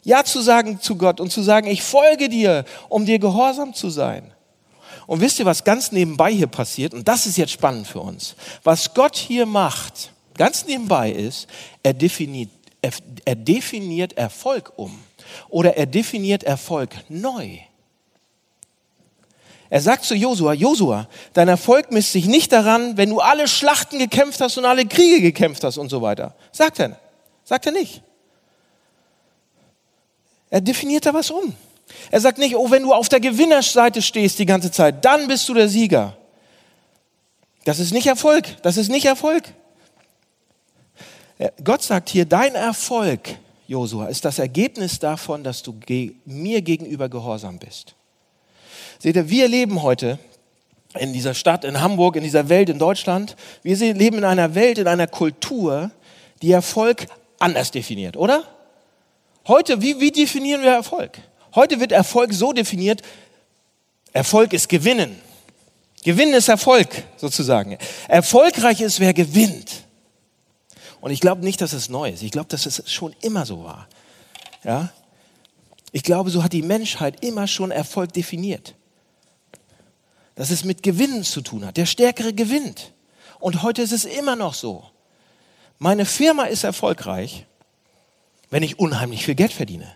Ja 0.03 0.25
zu 0.25 0.41
sagen 0.41 0.81
zu 0.81 0.97
Gott 0.97 1.21
und 1.21 1.31
zu 1.31 1.43
sagen, 1.43 1.69
ich 1.69 1.81
folge 1.81 2.29
dir, 2.29 2.65
um 2.89 3.07
dir 3.07 3.21
gehorsam 3.21 3.73
zu 3.73 3.89
sein. 3.89 4.33
Und 5.07 5.21
wisst 5.21 5.39
ihr, 5.39 5.47
was 5.47 5.63
ganz 5.63 5.93
nebenbei 5.93 6.33
hier 6.33 6.49
passiert? 6.49 6.93
Und 6.93 7.07
das 7.07 7.27
ist 7.27 7.39
jetzt 7.39 7.53
spannend 7.53 7.87
für 7.87 8.01
uns. 8.01 8.35
Was 8.65 8.93
Gott 8.95 9.17
hier 9.17 9.47
macht, 9.47 10.11
ganz 10.35 10.67
nebenbei 10.67 11.13
ist, 11.13 11.47
er 11.85 11.95
definiert, 11.95 12.51
er, 12.81 12.91
er 13.25 13.37
definiert 13.37 14.15
Erfolg 14.15 14.73
um. 14.75 14.99
Oder 15.49 15.77
er 15.77 15.87
definiert 15.87 16.43
Erfolg 16.43 16.97
neu. 17.09 17.59
Er 19.73 19.81
sagt 19.81 20.05
zu 20.05 20.15
Josua, 20.15 20.53
Josua, 20.53 21.09
dein 21.33 21.49
Erfolg 21.49 21.93
misst 21.93 22.13
sich 22.13 22.27
nicht 22.27 22.53
daran, 22.53 22.99
wenn 22.99 23.09
du 23.09 23.21
alle 23.21 23.49
Schlachten 23.49 23.99
gekämpft 23.99 24.39
hast 24.43 24.59
und 24.59 24.67
alle 24.67 24.85
Kriege 24.85 25.23
gekämpft 25.23 25.65
hast 25.65 25.79
und 25.79 25.89
so 25.89 26.03
weiter. 26.03 26.35
Sagt 26.53 26.79
er. 26.79 27.01
Sagt 27.43 27.65
er 27.65 27.73
nicht. 27.73 28.03
Er 30.51 30.61
definiert 30.61 31.07
da 31.07 31.15
was 31.15 31.31
um. 31.31 31.55
Er 32.11 32.21
sagt 32.21 32.37
nicht, 32.37 32.55
oh, 32.55 32.71
wenn 32.71 32.83
du 32.83 32.93
auf 32.93 33.09
der 33.09 33.19
Gewinnerseite 33.21 34.03
stehst 34.03 34.39
die 34.39 34.45
ganze 34.45 34.71
Zeit, 34.71 35.03
dann 35.07 35.27
bist 35.27 35.49
du 35.49 35.55
der 35.55 35.71
Sieger. 35.71 36.19
Das 37.65 37.79
ist 37.79 37.95
nicht 37.95 38.09
Erfolg. 38.09 38.45
Das 38.61 38.77
ist 38.77 38.91
nicht 38.91 39.07
Erfolg. 39.07 39.45
Gott 41.65 41.83
sagt 41.83 42.11
hier, 42.11 42.27
dein 42.27 42.55
Erfolg, 42.55 43.39
Josua, 43.69 44.09
ist 44.09 44.27
das 44.27 44.39
Ergebnis 44.39 44.99
davon, 44.99 45.43
dass 45.43 45.63
du 45.63 45.75
mir 46.27 46.61
gegenüber 46.61 47.09
gehorsam 47.09 47.59
bist. 47.59 47.95
Seht 49.03 49.17
ihr, 49.17 49.29
wir 49.29 49.49
leben 49.49 49.83
heute 49.83 50.21
in 50.97 51.13
dieser 51.13 51.35
Stadt, 51.35 51.65
in 51.65 51.81
Hamburg, 51.81 52.15
in 52.15 52.23
dieser 52.23 52.49
Welt, 52.49 52.69
in 52.69 52.79
Deutschland. 52.79 53.35
Wir 53.65 53.77
leben 53.95 54.19
in 54.19 54.25
einer 54.25 54.55
Welt, 54.55 54.79
in 54.79 54.87
einer 54.87 55.09
Kultur, 55.09 55.91
die 56.41 56.53
Erfolg 56.53 57.07
anders 57.41 57.73
definiert, 57.73 58.17
oder? 58.17 58.45
Heute, 59.49 59.83
wie, 59.83 59.99
wie 59.99 60.13
definieren 60.13 60.63
wir 60.63 60.71
Erfolg? 60.71 61.19
Heute 61.57 61.81
wird 61.81 61.91
Erfolg 61.91 62.33
so 62.33 62.53
definiert, 62.53 63.03
Erfolg 64.13 64.53
ist 64.53 64.69
Gewinnen. 64.69 65.21
Gewinnen 66.05 66.35
ist 66.35 66.47
Erfolg, 66.47 66.89
sozusagen. 67.17 67.79
Erfolgreich 68.07 68.81
ist, 68.83 69.01
wer 69.01 69.13
gewinnt. 69.13 69.83
Und 71.01 71.11
ich 71.11 71.19
glaube 71.19 71.43
nicht, 71.43 71.61
dass 71.61 71.73
es 71.73 71.89
neu 71.89 72.11
ist. 72.11 72.23
Ich 72.23 72.31
glaube, 72.31 72.51
dass 72.51 72.67
es 72.67 72.85
schon 72.89 73.17
immer 73.21 73.47
so 73.47 73.65
war. 73.65 73.89
Ja? 74.63 74.93
Ich 75.91 76.05
glaube, 76.05 76.31
so 76.31 76.45
hat 76.45 76.53
die 76.53 76.63
Menschheit 76.63 77.25
immer 77.25 77.49
schon 77.49 77.73
Erfolg 77.73 78.13
definiert 78.13 78.77
dass 80.35 80.51
es 80.51 80.65
mit 80.65 80.83
Gewinnen 80.83 81.25
zu 81.25 81.41
tun 81.41 81.65
hat. 81.67 81.77
Der 81.77 81.87
Stärkere 81.87 82.33
gewinnt. 82.33 82.93
Und 83.39 83.63
heute 83.63 83.83
ist 83.83 83.93
es 83.93 84.05
immer 84.05 84.37
noch 84.37 84.55
so. 84.55 84.85
Meine 85.79 86.05
Firma 86.05 86.45
ist 86.45 86.65
erfolgreich, 86.65 87.45
wenn 88.51 88.63
ich 88.63 88.79
unheimlich 88.79 89.25
viel 89.25 89.35
Geld 89.35 89.53
verdiene. 89.53 89.93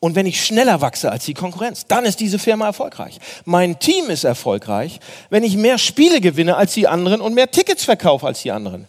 Und 0.00 0.14
wenn 0.14 0.26
ich 0.26 0.44
schneller 0.44 0.80
wachse 0.80 1.12
als 1.12 1.26
die 1.26 1.34
Konkurrenz, 1.34 1.86
dann 1.86 2.06
ist 2.06 2.20
diese 2.20 2.38
Firma 2.38 2.66
erfolgreich. 2.66 3.18
Mein 3.44 3.78
Team 3.78 4.08
ist 4.08 4.24
erfolgreich, 4.24 4.98
wenn 5.28 5.44
ich 5.44 5.56
mehr 5.56 5.76
Spiele 5.76 6.22
gewinne 6.22 6.56
als 6.56 6.72
die 6.72 6.88
anderen 6.88 7.20
und 7.20 7.34
mehr 7.34 7.50
Tickets 7.50 7.84
verkaufe 7.84 8.26
als 8.26 8.40
die 8.40 8.50
anderen. 8.50 8.88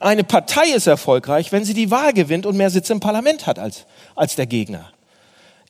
Eine 0.00 0.24
Partei 0.24 0.68
ist 0.70 0.88
erfolgreich, 0.88 1.52
wenn 1.52 1.64
sie 1.64 1.74
die 1.74 1.90
Wahl 1.90 2.12
gewinnt 2.12 2.44
und 2.44 2.56
mehr 2.56 2.70
Sitze 2.70 2.92
im 2.92 3.00
Parlament 3.00 3.46
hat 3.46 3.58
als, 3.58 3.86
als 4.14 4.34
der 4.34 4.46
Gegner. 4.46 4.92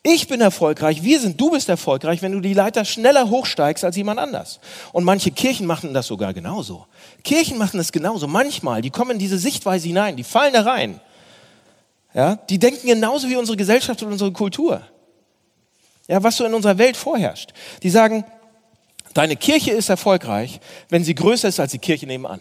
Ich 0.08 0.28
bin 0.28 0.40
erfolgreich, 0.40 1.02
wir 1.02 1.18
sind, 1.18 1.40
du 1.40 1.50
bist 1.50 1.68
erfolgreich, 1.68 2.22
wenn 2.22 2.30
du 2.30 2.38
die 2.38 2.54
Leiter 2.54 2.84
schneller 2.84 3.28
hochsteigst 3.28 3.82
als 3.84 3.96
jemand 3.96 4.20
anders. 4.20 4.60
Und 4.92 5.02
manche 5.02 5.32
Kirchen 5.32 5.66
machen 5.66 5.94
das 5.94 6.06
sogar 6.06 6.32
genauso. 6.32 6.86
Kirchen 7.24 7.58
machen 7.58 7.78
das 7.78 7.90
genauso. 7.90 8.28
Manchmal, 8.28 8.82
die 8.82 8.90
kommen 8.90 9.12
in 9.12 9.18
diese 9.18 9.36
Sichtweise 9.36 9.88
hinein, 9.88 10.14
die 10.14 10.22
fallen 10.22 10.52
da 10.52 10.62
rein. 10.62 11.00
Ja, 12.14 12.36
die 12.36 12.60
denken 12.60 12.86
genauso 12.86 13.28
wie 13.28 13.34
unsere 13.34 13.56
Gesellschaft 13.56 14.00
und 14.04 14.12
unsere 14.12 14.30
Kultur. 14.30 14.80
Ja, 16.06 16.22
was 16.22 16.36
so 16.36 16.44
in 16.44 16.54
unserer 16.54 16.78
Welt 16.78 16.96
vorherrscht. 16.96 17.52
Die 17.82 17.90
sagen, 17.90 18.24
deine 19.12 19.34
Kirche 19.34 19.72
ist 19.72 19.88
erfolgreich, 19.88 20.60
wenn 20.88 21.02
sie 21.02 21.16
größer 21.16 21.48
ist 21.48 21.58
als 21.58 21.72
die 21.72 21.80
Kirche 21.80 22.06
nebenan 22.06 22.40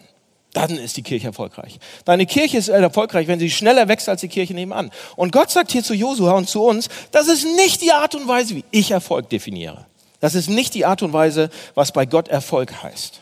dann 0.56 0.78
ist 0.78 0.96
die 0.96 1.02
Kirche 1.02 1.26
erfolgreich. 1.26 1.78
Deine 2.06 2.24
Kirche 2.24 2.56
ist 2.56 2.68
erfolgreich, 2.68 3.26
wenn 3.26 3.38
sie 3.38 3.50
schneller 3.50 3.88
wächst 3.88 4.08
als 4.08 4.22
die 4.22 4.28
Kirche 4.28 4.54
nebenan. 4.54 4.90
Und 5.14 5.30
Gott 5.30 5.50
sagt 5.50 5.70
hier 5.70 5.84
zu 5.84 5.92
Josua 5.92 6.32
und 6.32 6.48
zu 6.48 6.64
uns, 6.64 6.88
das 7.10 7.28
ist 7.28 7.44
nicht 7.44 7.82
die 7.82 7.92
Art 7.92 8.14
und 8.14 8.26
Weise, 8.26 8.56
wie 8.56 8.64
ich 8.70 8.90
Erfolg 8.90 9.28
definiere. 9.28 9.84
Das 10.18 10.34
ist 10.34 10.48
nicht 10.48 10.72
die 10.72 10.86
Art 10.86 11.02
und 11.02 11.12
Weise, 11.12 11.50
was 11.74 11.92
bei 11.92 12.06
Gott 12.06 12.28
Erfolg 12.28 12.82
heißt. 12.82 13.20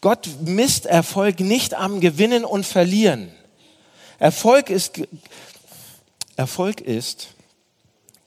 Gott 0.00 0.26
misst 0.40 0.86
Erfolg 0.86 1.40
nicht 1.40 1.74
am 1.74 2.00
Gewinnen 2.00 2.46
und 2.46 2.64
Verlieren. 2.64 3.30
Erfolg 4.18 4.70
ist, 4.70 5.02
Erfolg 6.36 6.80
ist 6.80 7.34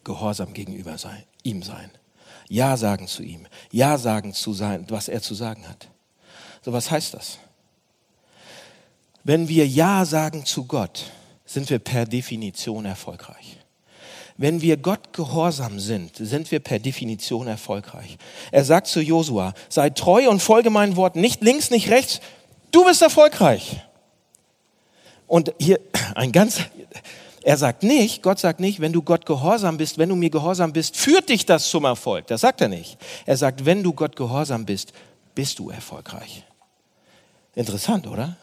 Gehorsam 0.04 0.54
gegenüber 0.54 1.00
sein, 1.00 1.24
ihm 1.42 1.64
sein. 1.64 1.90
Ja 2.48 2.78
sagen 2.78 3.08
zu 3.08 3.24
ihm. 3.24 3.48
Ja 3.72 3.98
sagen 3.98 4.34
zu 4.34 4.54
sein, 4.54 4.86
was 4.90 5.08
er 5.08 5.24
zu 5.24 5.34
sagen 5.34 5.68
hat. 5.68 5.88
So, 6.64 6.72
was 6.74 6.92
heißt 6.92 7.16
das? 7.16 7.40
Wenn 9.28 9.50
wir 9.50 9.68
Ja 9.68 10.06
sagen 10.06 10.46
zu 10.46 10.64
Gott, 10.64 11.12
sind 11.46 11.70
wir 11.70 11.80
per 11.80 12.06
Definition 12.06 12.86
erfolgreich. 12.86 13.58
Wenn 14.38 14.62
wir 14.62 14.78
Gott 14.78 15.12
gehorsam 15.12 15.82
sind, 15.82 16.16
sind 16.16 16.50
wir 16.50 16.62
per 16.62 16.80
Definition 16.80 17.46
erfolgreich. 17.46 18.18
Er 18.54 18.64
sagt 18.64 18.88
zu 18.88 19.02
Josua, 19.02 19.54
sei 19.68 19.90
treu 19.90 20.30
und 20.30 20.42
folge 20.42 20.70
meinen 20.70 20.96
Worten, 20.96 21.20
nicht 21.20 21.42
links, 21.42 21.72
nicht 21.72 21.90
rechts, 21.90 22.22
du 22.72 22.86
bist 22.86 23.02
erfolgreich. 23.02 23.82
Und 25.28 25.54
hier 25.60 25.82
ein 26.16 26.32
ganz, 26.32 26.62
er 27.44 27.58
sagt 27.58 27.84
nicht, 27.84 28.24
Gott 28.24 28.40
sagt 28.40 28.62
nicht, 28.62 28.80
wenn 28.80 28.94
du 28.94 29.02
Gott 29.02 29.26
gehorsam 29.26 29.76
bist, 29.76 29.98
wenn 29.98 30.08
du 30.08 30.16
mir 30.16 30.30
gehorsam 30.30 30.72
bist, 30.72 30.96
führt 30.96 31.28
dich 31.28 31.46
das 31.46 31.70
zum 31.70 31.84
Erfolg. 31.84 32.28
Das 32.28 32.40
sagt 32.40 32.62
er 32.62 32.70
nicht. 32.70 32.98
Er 33.26 33.36
sagt, 33.36 33.66
wenn 33.66 33.84
du 33.84 33.92
Gott 33.92 34.16
gehorsam 34.16 34.66
bist, 34.66 34.94
bist 35.36 35.60
du 35.60 35.70
erfolgreich. 35.70 36.46
Interessant, 37.56 38.08
oder? 38.08 38.38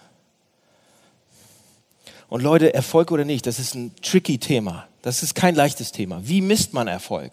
Und 2.35 2.43
Leute, 2.43 2.75
Erfolg 2.75 3.13
oder 3.13 3.25
nicht, 3.25 3.47
das 3.47 3.61
ist 3.61 3.77
ein 3.77 3.93
tricky 4.03 4.39
Thema. 4.39 4.89
Das 5.03 5.23
ist 5.23 5.37
kein 5.37 5.55
leichtes 5.55 5.93
Thema. 5.93 6.19
Wie 6.25 6.41
misst 6.41 6.75
man 6.75 6.89
Erfolg? 6.89 7.31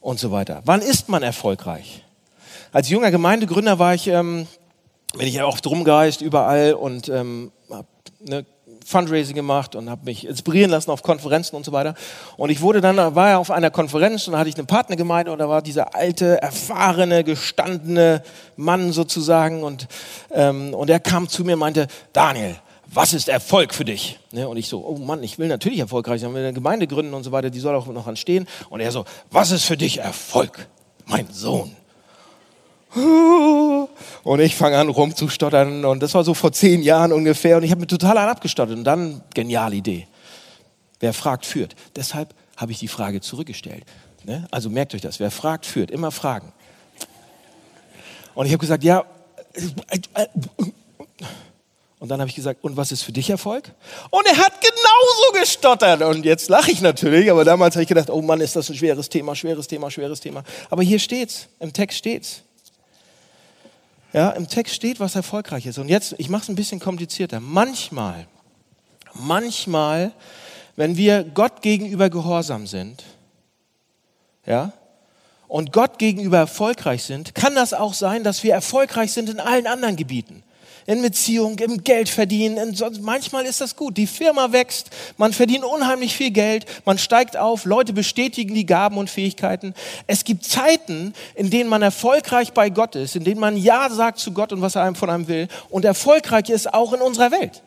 Und 0.00 0.18
so 0.18 0.32
weiter. 0.32 0.62
Wann 0.64 0.80
ist 0.80 1.10
man 1.10 1.22
erfolgreich? 1.22 2.02
Als 2.72 2.88
junger 2.88 3.10
Gemeindegründer 3.10 3.78
war 3.78 3.94
ich, 3.94 4.06
ähm, 4.06 4.46
bin 5.12 5.26
ich 5.26 5.34
ja 5.34 5.44
oft 5.44 5.66
rumgereist 5.66 6.22
überall 6.22 6.72
und 6.72 7.10
ähm, 7.10 7.52
habe 7.70 7.86
ne, 8.20 8.46
Fundraising 8.86 9.34
gemacht 9.34 9.76
und 9.76 9.90
habe 9.90 10.06
mich 10.06 10.26
inspirieren 10.26 10.70
lassen 10.70 10.90
auf 10.90 11.02
Konferenzen 11.02 11.54
und 11.54 11.66
so 11.66 11.72
weiter. 11.72 11.94
Und 12.38 12.48
ich 12.48 12.62
wurde 12.62 12.80
dann, 12.80 12.96
war 12.96 13.28
ja 13.28 13.36
auf 13.36 13.50
einer 13.50 13.70
Konferenz 13.70 14.26
und 14.26 14.32
da 14.32 14.38
hatte 14.38 14.48
ich 14.48 14.56
eine 14.56 14.64
Partnergemeinde 14.64 15.30
und 15.30 15.38
da 15.38 15.50
war 15.50 15.60
dieser 15.60 15.94
alte, 15.94 16.40
erfahrene, 16.40 17.24
gestandene 17.24 18.22
Mann 18.56 18.90
sozusagen 18.92 19.62
und, 19.62 19.86
ähm, 20.30 20.72
und 20.72 20.88
er 20.88 20.98
kam 20.98 21.28
zu 21.28 21.44
mir 21.44 21.52
und 21.52 21.58
meinte, 21.58 21.88
Daniel, 22.14 22.56
was 22.94 23.14
ist 23.14 23.28
Erfolg 23.28 23.74
für 23.74 23.84
dich? 23.84 24.18
Ne, 24.32 24.48
und 24.48 24.56
ich 24.56 24.68
so, 24.68 24.86
oh 24.86 24.98
Mann, 24.98 25.22
ich 25.22 25.38
will 25.38 25.48
natürlich 25.48 25.78
erfolgreich 25.78 26.20
sein, 26.20 26.34
will 26.34 26.42
eine 26.42 26.52
Gemeinde 26.52 26.86
gründen 26.86 27.14
und 27.14 27.24
so 27.24 27.32
weiter, 27.32 27.50
die 27.50 27.60
soll 27.60 27.74
auch 27.74 27.86
noch 27.86 28.06
anstehen. 28.06 28.46
Und 28.68 28.80
er 28.80 28.92
so, 28.92 29.04
was 29.30 29.50
ist 29.50 29.64
für 29.64 29.76
dich 29.76 29.98
Erfolg? 29.98 30.68
Mein 31.06 31.26
Sohn. 31.32 31.74
Und 32.94 34.40
ich 34.40 34.54
fange 34.54 34.76
an 34.76 34.90
rumzustottern 34.90 35.86
und 35.86 36.02
das 36.02 36.12
war 36.12 36.24
so 36.24 36.34
vor 36.34 36.52
zehn 36.52 36.82
Jahren 36.82 37.12
ungefähr 37.12 37.56
und 37.56 37.62
ich 37.62 37.70
habe 37.70 37.80
mir 37.80 37.86
total 37.86 38.18
an 38.18 38.28
abgestottert 38.28 38.76
und 38.76 38.84
dann, 38.84 39.22
geniale 39.32 39.76
Idee. 39.76 40.06
Wer 41.00 41.14
fragt, 41.14 41.46
führt. 41.46 41.74
Deshalb 41.96 42.34
habe 42.56 42.72
ich 42.72 42.78
die 42.78 42.88
Frage 42.88 43.22
zurückgestellt. 43.22 43.84
Ne? 44.24 44.46
Also 44.50 44.68
merkt 44.68 44.94
euch 44.94 45.00
das, 45.00 45.18
wer 45.18 45.30
fragt, 45.30 45.64
führt. 45.64 45.90
Immer 45.90 46.10
fragen. 46.10 46.52
Und 48.34 48.46
ich 48.46 48.52
habe 48.52 48.60
gesagt, 48.60 48.84
ja, 48.84 49.04
und 52.02 52.08
dann 52.08 52.18
habe 52.18 52.28
ich 52.28 52.34
gesagt, 52.34 52.64
und 52.64 52.76
was 52.76 52.90
ist 52.90 53.02
für 53.02 53.12
dich 53.12 53.30
Erfolg? 53.30 53.70
Und 54.10 54.26
er 54.26 54.36
hat 54.36 54.60
genauso 54.60 55.40
gestottert. 55.40 56.02
Und 56.02 56.24
jetzt 56.24 56.50
lache 56.50 56.72
ich 56.72 56.80
natürlich, 56.80 57.30
aber 57.30 57.44
damals 57.44 57.76
habe 57.76 57.84
ich 57.84 57.88
gedacht, 57.88 58.10
oh 58.10 58.20
Mann, 58.20 58.40
ist 58.40 58.56
das 58.56 58.68
ein 58.68 58.74
schweres 58.74 59.08
Thema, 59.08 59.36
schweres 59.36 59.68
Thema, 59.68 59.88
schweres 59.88 60.18
Thema. 60.18 60.42
Aber 60.68 60.82
hier 60.82 60.98
steht's, 60.98 61.46
im 61.60 61.72
Text 61.72 61.98
steht's. 61.98 62.42
Ja, 64.12 64.30
im 64.30 64.48
Text 64.48 64.74
steht, 64.74 64.98
was 64.98 65.14
erfolgreich 65.14 65.64
ist. 65.64 65.78
Und 65.78 65.88
jetzt, 65.88 66.16
ich 66.18 66.28
mache 66.28 66.42
es 66.42 66.48
ein 66.48 66.56
bisschen 66.56 66.80
komplizierter. 66.80 67.38
Manchmal, 67.38 68.26
manchmal, 69.14 70.10
wenn 70.74 70.96
wir 70.96 71.22
Gott 71.22 71.62
gegenüber 71.62 72.10
gehorsam 72.10 72.66
sind, 72.66 73.04
ja, 74.44 74.72
und 75.46 75.72
Gott 75.72 76.00
gegenüber 76.00 76.38
erfolgreich 76.38 77.04
sind, 77.04 77.36
kann 77.36 77.54
das 77.54 77.72
auch 77.72 77.94
sein, 77.94 78.24
dass 78.24 78.42
wir 78.42 78.54
erfolgreich 78.54 79.12
sind 79.12 79.28
in 79.28 79.38
allen 79.38 79.68
anderen 79.68 79.94
Gebieten 79.94 80.41
in 80.86 81.02
Beziehung, 81.02 81.58
im 81.58 81.84
Geld 81.84 82.08
verdienen. 82.08 82.76
manchmal 83.00 83.44
ist 83.44 83.60
das 83.60 83.76
gut. 83.76 83.96
Die 83.96 84.06
Firma 84.06 84.52
wächst, 84.52 84.90
man 85.16 85.32
verdient 85.32 85.64
unheimlich 85.64 86.16
viel 86.16 86.30
Geld, 86.30 86.66
man 86.84 86.98
steigt 86.98 87.36
auf, 87.36 87.64
Leute 87.64 87.92
bestätigen 87.92 88.54
die 88.54 88.66
Gaben 88.66 88.98
und 88.98 89.10
Fähigkeiten. 89.10 89.74
Es 90.06 90.24
gibt 90.24 90.44
Zeiten, 90.44 91.14
in 91.34 91.50
denen 91.50 91.68
man 91.68 91.82
erfolgreich 91.82 92.52
bei 92.52 92.70
Gott 92.70 92.96
ist, 92.96 93.16
in 93.16 93.24
denen 93.24 93.40
man 93.40 93.56
Ja 93.56 93.90
sagt 93.90 94.18
zu 94.18 94.32
Gott 94.32 94.52
und 94.52 94.62
was 94.62 94.74
er 94.74 94.82
einem 94.82 94.96
von 94.96 95.10
einem 95.10 95.28
will 95.28 95.48
und 95.70 95.84
erfolgreich 95.84 96.50
ist 96.50 96.72
auch 96.72 96.92
in 96.92 97.00
unserer 97.00 97.30
Welt. 97.30 97.62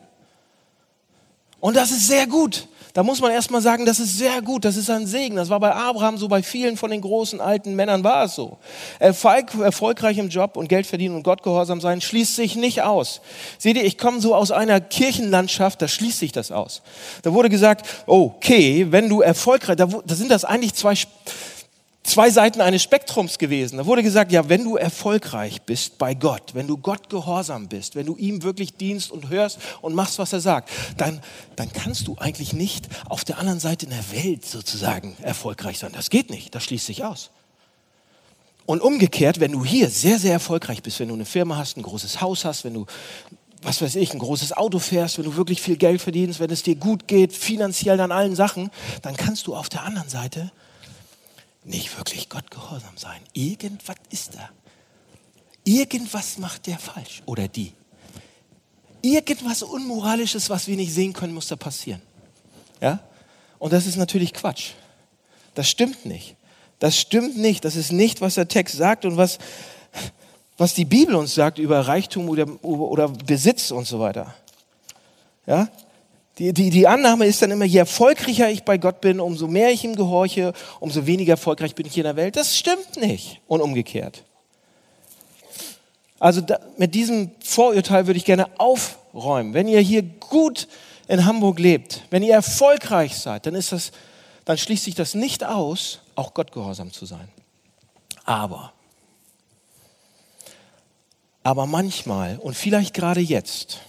Und 1.60 1.76
das 1.76 1.90
ist 1.90 2.06
sehr 2.06 2.26
gut. 2.26 2.68
Da 2.96 3.02
muss 3.02 3.20
man 3.20 3.30
erstmal 3.30 3.60
sagen, 3.60 3.84
das 3.84 4.00
ist 4.00 4.16
sehr 4.16 4.40
gut, 4.40 4.64
das 4.64 4.78
ist 4.78 4.88
ein 4.88 5.06
Segen. 5.06 5.36
Das 5.36 5.50
war 5.50 5.60
bei 5.60 5.70
Abraham 5.70 6.16
so, 6.16 6.28
bei 6.28 6.42
vielen 6.42 6.78
von 6.78 6.90
den 6.90 7.02
großen 7.02 7.42
alten 7.42 7.74
Männern 7.74 8.02
war 8.02 8.24
es 8.24 8.34
so. 8.34 8.56
Erfolg, 8.98 9.52
erfolgreich 9.60 10.16
im 10.16 10.30
Job 10.30 10.56
und 10.56 10.70
Geld 10.70 10.86
verdienen 10.86 11.14
und 11.14 11.22
Gott 11.22 11.42
gehorsam 11.42 11.82
sein 11.82 12.00
schließt 12.00 12.34
sich 12.36 12.56
nicht 12.56 12.80
aus. 12.80 13.20
Seht 13.58 13.76
ihr, 13.76 13.84
ich 13.84 13.98
komme 13.98 14.22
so 14.22 14.34
aus 14.34 14.50
einer 14.50 14.80
Kirchenlandschaft, 14.80 15.82
da 15.82 15.88
schließt 15.88 16.20
sich 16.20 16.32
das 16.32 16.50
aus. 16.50 16.80
Da 17.20 17.34
wurde 17.34 17.50
gesagt, 17.50 17.86
okay, 18.06 18.86
wenn 18.88 19.10
du 19.10 19.20
erfolgreich, 19.20 19.76
da, 19.76 19.84
da 19.84 20.14
sind 20.14 20.30
das 20.30 20.46
eigentlich 20.46 20.72
zwei 20.72 20.94
zwei 22.06 22.30
Seiten 22.30 22.60
eines 22.60 22.82
Spektrums 22.82 23.38
gewesen. 23.38 23.76
Da 23.76 23.86
wurde 23.86 24.02
gesagt, 24.02 24.32
ja, 24.32 24.48
wenn 24.48 24.64
du 24.64 24.76
erfolgreich 24.76 25.62
bist 25.62 25.98
bei 25.98 26.14
Gott, 26.14 26.54
wenn 26.54 26.66
du 26.66 26.76
Gott 26.76 27.10
gehorsam 27.10 27.68
bist, 27.68 27.96
wenn 27.96 28.06
du 28.06 28.16
ihm 28.16 28.42
wirklich 28.42 28.76
dienst 28.76 29.10
und 29.10 29.28
hörst 29.28 29.58
und 29.82 29.94
machst, 29.94 30.18
was 30.18 30.32
er 30.32 30.40
sagt, 30.40 30.70
dann, 30.96 31.20
dann 31.56 31.72
kannst 31.72 32.06
du 32.06 32.16
eigentlich 32.18 32.52
nicht 32.52 32.88
auf 33.08 33.24
der 33.24 33.38
anderen 33.38 33.60
Seite 33.60 33.86
in 33.86 33.90
der 33.90 34.12
Welt 34.12 34.46
sozusagen 34.46 35.16
erfolgreich 35.20 35.78
sein. 35.78 35.92
Das 35.92 36.10
geht 36.10 36.30
nicht, 36.30 36.54
das 36.54 36.64
schließt 36.64 36.86
sich 36.86 37.04
aus. 37.04 37.30
Und 38.64 38.82
umgekehrt, 38.82 39.38
wenn 39.38 39.52
du 39.52 39.64
hier 39.64 39.90
sehr, 39.90 40.18
sehr 40.18 40.32
erfolgreich 40.32 40.82
bist, 40.82 40.98
wenn 40.98 41.08
du 41.08 41.14
eine 41.14 41.24
Firma 41.24 41.56
hast, 41.56 41.76
ein 41.76 41.82
großes 41.82 42.20
Haus 42.20 42.44
hast, 42.44 42.64
wenn 42.64 42.74
du 42.74 42.86
was 43.62 43.82
weiß 43.82 43.96
ich, 43.96 44.12
ein 44.12 44.20
großes 44.20 44.52
Auto 44.52 44.78
fährst, 44.78 45.18
wenn 45.18 45.24
du 45.24 45.36
wirklich 45.36 45.60
viel 45.60 45.76
Geld 45.76 46.00
verdienst, 46.00 46.38
wenn 46.38 46.50
es 46.50 46.62
dir 46.62 46.76
gut 46.76 47.08
geht, 47.08 47.32
finanziell 47.32 48.00
an 48.00 48.12
allen 48.12 48.36
Sachen, 48.36 48.70
dann 49.02 49.16
kannst 49.16 49.46
du 49.48 49.56
auf 49.56 49.68
der 49.68 49.82
anderen 49.82 50.08
Seite 50.08 50.52
nicht 51.66 51.96
wirklich 51.98 52.28
Gott 52.28 52.50
gehorsam 52.50 52.96
sein. 52.96 53.20
Irgendwas 53.32 53.96
ist 54.10 54.34
da. 54.34 54.50
Irgendwas 55.64 56.38
macht 56.38 56.66
der 56.66 56.78
falsch 56.78 57.22
oder 57.26 57.48
die. 57.48 57.72
Irgendwas 59.02 59.62
Unmoralisches, 59.62 60.48
was 60.48 60.68
wir 60.68 60.76
nicht 60.76 60.92
sehen 60.92 61.12
können, 61.12 61.34
muss 61.34 61.48
da 61.48 61.56
passieren. 61.56 62.00
Ja? 62.80 63.00
Und 63.58 63.72
das 63.72 63.86
ist 63.86 63.96
natürlich 63.96 64.32
Quatsch. 64.32 64.72
Das 65.54 65.68
stimmt 65.68 66.06
nicht. 66.06 66.36
Das 66.78 66.98
stimmt 66.98 67.36
nicht. 67.36 67.64
Das 67.64 67.76
ist 67.76 67.90
nicht, 67.90 68.20
was 68.20 68.34
der 68.34 68.48
Text 68.48 68.76
sagt 68.76 69.04
und 69.04 69.16
was, 69.16 69.38
was 70.56 70.74
die 70.74 70.84
Bibel 70.84 71.14
uns 71.14 71.34
sagt 71.34 71.58
über 71.58 71.80
Reichtum 71.80 72.28
oder, 72.28 72.46
oder 72.64 73.08
Besitz 73.08 73.70
und 73.70 73.86
so 73.86 73.98
weiter. 73.98 74.34
Ja? 75.46 75.68
Die, 76.38 76.52
die, 76.52 76.68
die 76.68 76.86
Annahme 76.86 77.26
ist 77.26 77.40
dann 77.40 77.50
immer, 77.50 77.64
je 77.64 77.78
erfolgreicher 77.78 78.50
ich 78.50 78.62
bei 78.62 78.76
Gott 78.76 79.00
bin, 79.00 79.20
umso 79.20 79.46
mehr 79.46 79.70
ich 79.70 79.84
ihm 79.84 79.96
gehorche, 79.96 80.52
umso 80.80 81.06
weniger 81.06 81.32
erfolgreich 81.32 81.74
bin 81.74 81.86
ich 81.86 81.94
hier 81.94 82.04
in 82.04 82.14
der 82.14 82.16
Welt. 82.16 82.36
Das 82.36 82.58
stimmt 82.58 82.96
nicht. 82.96 83.40
Und 83.46 83.62
umgekehrt. 83.62 84.22
Also 86.18 86.42
da, 86.42 86.60
mit 86.76 86.94
diesem 86.94 87.30
Vorurteil 87.42 88.06
würde 88.06 88.18
ich 88.18 88.24
gerne 88.24 88.48
aufräumen. 88.58 89.54
Wenn 89.54 89.68
ihr 89.68 89.80
hier 89.80 90.02
gut 90.02 90.68
in 91.08 91.24
Hamburg 91.24 91.58
lebt, 91.58 92.02
wenn 92.10 92.22
ihr 92.22 92.34
erfolgreich 92.34 93.16
seid, 93.16 93.46
dann, 93.46 93.54
ist 93.54 93.72
das, 93.72 93.92
dann 94.44 94.58
schließt 94.58 94.84
sich 94.84 94.94
das 94.94 95.14
nicht 95.14 95.44
aus, 95.44 96.00
auch 96.16 96.34
Gott 96.34 96.52
gehorsam 96.52 96.92
zu 96.92 97.06
sein. 97.06 97.28
Aber, 98.24 98.72
aber 101.42 101.66
manchmal 101.66 102.38
und 102.38 102.56
vielleicht 102.56 102.92
gerade 102.92 103.20
jetzt, 103.20 103.80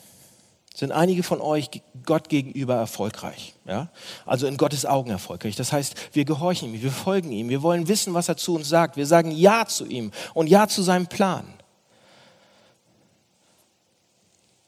sind 0.77 0.91
einige 0.91 1.23
von 1.23 1.41
euch 1.41 1.71
Gott 2.05 2.29
gegenüber 2.29 2.75
erfolgreich. 2.75 3.55
Ja? 3.65 3.89
Also 4.27 4.45
in 4.45 4.57
Gottes 4.57 4.85
Augen 4.85 5.09
erfolgreich. 5.09 5.55
Das 5.55 5.73
heißt, 5.73 5.95
wir 6.13 6.23
gehorchen 6.23 6.71
ihm, 6.71 6.79
wir 6.83 6.91
folgen 6.91 7.31
ihm, 7.31 7.49
wir 7.49 7.63
wollen 7.63 7.87
wissen, 7.87 8.13
was 8.13 8.29
er 8.29 8.37
zu 8.37 8.53
uns 8.53 8.69
sagt. 8.69 8.95
Wir 8.95 9.07
sagen 9.07 9.31
Ja 9.31 9.65
zu 9.65 9.87
ihm 9.87 10.11
und 10.35 10.45
Ja 10.45 10.67
zu 10.67 10.83
seinem 10.83 11.07
Plan. 11.07 11.51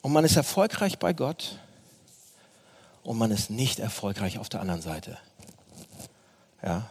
Und 0.02 0.12
man 0.12 0.26
ist 0.26 0.36
erfolgreich 0.36 0.98
bei 0.98 1.14
Gott 1.14 1.60
und 3.04 3.20
man 3.20 3.30
ist 3.30 3.52
nicht 3.52 3.78
erfolgreich 3.78 4.40
auf 4.40 4.50
der 4.50 4.62
anderen 4.62 4.82
Seite. 4.82 5.20
Ja? 6.64 6.90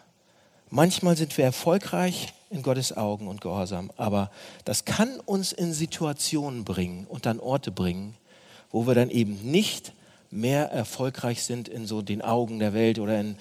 Manchmal 0.71 1.17
sind 1.17 1.37
wir 1.37 1.45
erfolgreich 1.45 2.35
in 2.51 2.63
Gottes 2.63 2.97
Augen 2.97 3.27
und 3.27 3.41
gehorsam, 3.41 3.91
aber 3.97 4.31
das 4.65 4.85
kann 4.85 5.19
uns 5.19 5.51
in 5.51 5.73
Situationen 5.73 6.63
bringen 6.63 7.05
und 7.09 7.27
an 7.27 7.41
Orte 7.41 7.73
bringen, 7.73 8.15
wo 8.71 8.87
wir 8.87 8.95
dann 8.95 9.11
eben 9.11 9.51
nicht 9.51 9.93
mehr 10.31 10.71
erfolgreich 10.71 11.43
sind 11.43 11.69
in 11.69 11.87
so 11.87 12.03
den 12.03 12.23
Augen 12.23 12.59
der 12.59 12.75
Welt 12.75 12.99
oder 12.99 13.21
in, 13.21 13.37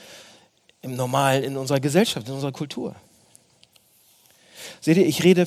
im 0.81 0.95
Normalen, 0.95 1.43
in 1.43 1.57
unserer 1.57 1.79
Gesellschaft, 1.79 2.27
in 2.27 2.33
unserer 2.33 2.53
Kultur. 2.53 2.95
Seht 4.79 4.97
ihr, 4.97 5.05
ich 5.05 5.23
rede 5.23 5.45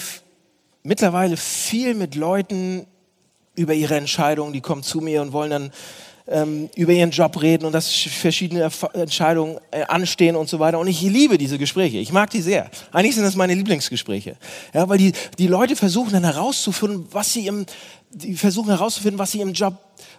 mittlerweile 0.83 1.37
viel 1.37 1.95
mit 1.95 2.15
Leuten 2.15 2.87
über 3.55 3.75
ihre 3.75 3.97
Entscheidungen, 3.97 4.53
die 4.53 4.61
kommen 4.61 4.83
zu 4.83 5.01
mir 5.01 5.23
und 5.23 5.33
wollen 5.33 5.51
dann 5.51 5.73
ähm, 6.31 6.71
über 6.77 6.93
ihren 6.93 7.11
Job 7.11 7.41
reden 7.43 7.67
und 7.67 7.73
dass 7.73 7.91
verschiedene 7.91 8.61
Erf 8.61 8.87
Entscheidungen 8.95 9.59
äh, 9.71 9.83
anstehen 9.83 10.37
und 10.37 10.49
so 10.49 10.59
weiter. 10.59 10.79
Und 10.79 10.87
ich 10.87 11.03
liebe 11.03 11.39
diese 11.39 11.59
Gespräche. 11.59 11.99
Ich 11.99 12.13
mag 12.13 12.31
die 12.31 12.41
sehr. 12.41 12.71
Eigentlich 12.93 13.15
sind 13.17 13.25
das 13.25 13.35
meine 13.35 13.55
Lieblingsgespräche. 13.55 14.37
Ja, 14.73 14.89
weil 14.89 14.99
die, 14.99 15.13
die 15.39 15.49
Leute 15.49 15.77
versuchen 15.77 16.13
dann 16.13 16.25
herauszufinden, 16.25 17.07
was 17.11 17.33
sie 17.33 17.47
im, 17.47 17.67
die 18.13 18.35
versuchen 18.35 18.71
herauszufinden, 18.71 19.19
was 19.19 19.31
sie 19.31 19.41
im 19.41 19.53
Job 19.53 19.75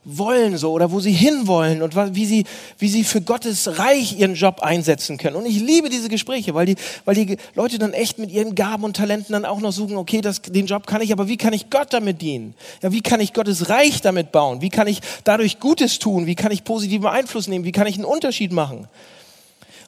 wollen 0.05 0.57
so 0.57 0.71
oder 0.71 0.91
wo 0.91 0.99
sie 0.99 1.11
hinwollen 1.11 1.81
und 1.81 1.95
wie 2.15 2.25
sie, 2.25 2.45
wie 2.79 2.87
sie 2.87 3.03
für 3.03 3.21
Gottes 3.21 3.77
Reich 3.77 4.17
ihren 4.17 4.35
Job 4.35 4.61
einsetzen 4.61 5.17
können. 5.17 5.35
Und 5.35 5.45
ich 5.45 5.59
liebe 5.59 5.89
diese 5.89 6.07
Gespräche, 6.07 6.53
weil 6.53 6.65
die, 6.65 6.75
weil 7.03 7.15
die 7.15 7.37
Leute 7.53 7.79
dann 7.79 7.93
echt 7.93 8.17
mit 8.17 8.31
ihren 8.31 8.55
Gaben 8.55 8.85
und 8.85 8.95
Talenten 8.95 9.33
dann 9.33 9.45
auch 9.45 9.59
noch 9.59 9.73
suchen, 9.73 9.97
okay, 9.97 10.21
das, 10.21 10.41
den 10.41 10.67
Job 10.67 10.87
kann 10.87 11.01
ich, 11.01 11.11
aber 11.11 11.27
wie 11.27 11.37
kann 11.37 11.51
ich 11.53 11.69
Gott 11.69 11.91
damit 11.91 12.21
dienen? 12.21 12.55
Ja, 12.81 12.91
wie 12.91 13.01
kann 13.01 13.19
ich 13.19 13.33
Gottes 13.33 13.69
Reich 13.69 14.01
damit 14.01 14.31
bauen? 14.31 14.61
Wie 14.61 14.69
kann 14.69 14.87
ich 14.87 15.01
dadurch 15.25 15.59
Gutes 15.59 15.99
tun? 15.99 16.25
Wie 16.25 16.35
kann 16.35 16.51
ich 16.51 16.63
positiven 16.63 17.07
Einfluss 17.07 17.47
nehmen? 17.47 17.65
Wie 17.65 17.73
kann 17.73 17.87
ich 17.87 17.95
einen 17.95 18.05
Unterschied 18.05 18.53
machen? 18.53 18.87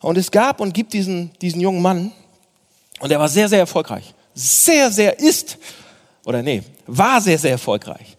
Und 0.02 0.18
es 0.18 0.32
gab 0.32 0.60
und 0.60 0.74
gibt 0.74 0.92
diesen, 0.92 1.32
diesen 1.42 1.62
jungen 1.62 1.82
Mann 1.82 2.12
und 3.00 3.12
er 3.12 3.20
war 3.20 3.30
sehr, 3.30 3.48
sehr 3.48 3.60
erfolgreich. 3.60 4.14
Sehr, 4.36 4.92
sehr 4.92 5.20
ist, 5.20 5.58
oder 6.26 6.42
nee, 6.42 6.64
war 6.88 7.22
sehr, 7.22 7.38
sehr 7.38 7.52
erfolgreich. 7.52 8.16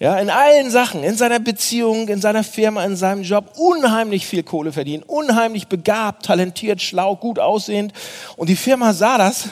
Ja, 0.00 0.16
in 0.20 0.30
allen 0.30 0.70
Sachen, 0.70 1.02
in 1.02 1.16
seiner 1.16 1.40
Beziehung, 1.40 2.06
in 2.08 2.20
seiner 2.20 2.44
Firma, 2.44 2.84
in 2.84 2.94
seinem 2.94 3.22
Job, 3.22 3.54
unheimlich 3.56 4.28
viel 4.28 4.44
Kohle 4.44 4.72
verdienen, 4.72 5.02
unheimlich 5.02 5.66
begabt, 5.66 6.24
talentiert, 6.26 6.80
schlau, 6.80 7.16
gut 7.16 7.40
aussehend. 7.40 7.92
Und 8.36 8.48
die 8.48 8.54
Firma 8.54 8.92
sah 8.92 9.18
das 9.18 9.48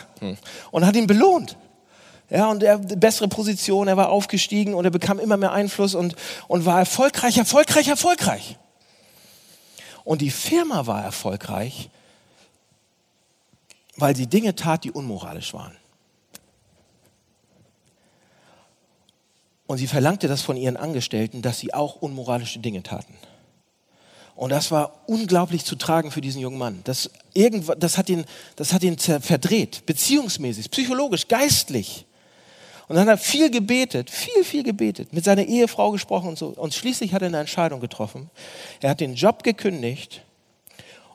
und 0.70 0.86
hat 0.86 0.94
ihn 0.94 1.08
belohnt. 1.08 1.56
Ja, 2.30 2.48
und 2.48 2.62
er 2.62 2.78
bessere 2.78 3.28
Position, 3.28 3.88
er 3.88 3.96
war 3.96 4.08
aufgestiegen 4.08 4.74
und 4.74 4.84
er 4.84 4.90
bekam 4.90 5.18
immer 5.18 5.36
mehr 5.36 5.52
Einfluss 5.52 5.94
und, 5.94 6.14
und 6.46 6.64
war 6.64 6.78
erfolgreich, 6.78 7.38
erfolgreich, 7.38 7.88
erfolgreich. 7.88 8.56
Und 10.04 10.20
die 10.20 10.30
Firma 10.30 10.86
war 10.86 11.02
erfolgreich, 11.02 11.88
weil 13.96 14.14
sie 14.14 14.28
Dinge 14.28 14.54
tat, 14.54 14.84
die 14.84 14.92
unmoralisch 14.92 15.54
waren. 15.54 15.76
Und 19.66 19.78
sie 19.78 19.86
verlangte 19.86 20.28
das 20.28 20.42
von 20.42 20.56
ihren 20.56 20.76
Angestellten, 20.76 21.42
dass 21.42 21.58
sie 21.58 21.74
auch 21.74 21.96
unmoralische 21.96 22.60
Dinge 22.60 22.82
taten. 22.82 23.14
Und 24.36 24.50
das 24.50 24.70
war 24.70 25.00
unglaublich 25.06 25.64
zu 25.64 25.76
tragen 25.76 26.10
für 26.10 26.20
diesen 26.20 26.42
jungen 26.42 26.58
Mann. 26.58 26.82
Das, 26.84 27.10
das, 27.78 27.96
hat 27.96 28.10
ihn, 28.10 28.26
das 28.54 28.72
hat 28.72 28.82
ihn 28.82 28.98
verdreht, 28.98 29.86
beziehungsmäßig, 29.86 30.70
psychologisch, 30.70 31.26
geistlich. 31.26 32.04
Und 32.86 32.96
dann 32.96 33.08
hat 33.08 33.14
er 33.14 33.18
viel 33.18 33.50
gebetet, 33.50 34.10
viel, 34.10 34.44
viel 34.44 34.62
gebetet, 34.62 35.12
mit 35.12 35.24
seiner 35.24 35.44
Ehefrau 35.44 35.90
gesprochen 35.90 36.28
und 36.28 36.38
so. 36.38 36.48
Und 36.48 36.74
schließlich 36.74 37.14
hat 37.14 37.22
er 37.22 37.28
eine 37.28 37.40
Entscheidung 37.40 37.80
getroffen. 37.80 38.30
Er 38.80 38.90
hat 38.90 39.00
den 39.00 39.14
Job 39.14 39.42
gekündigt 39.42 40.22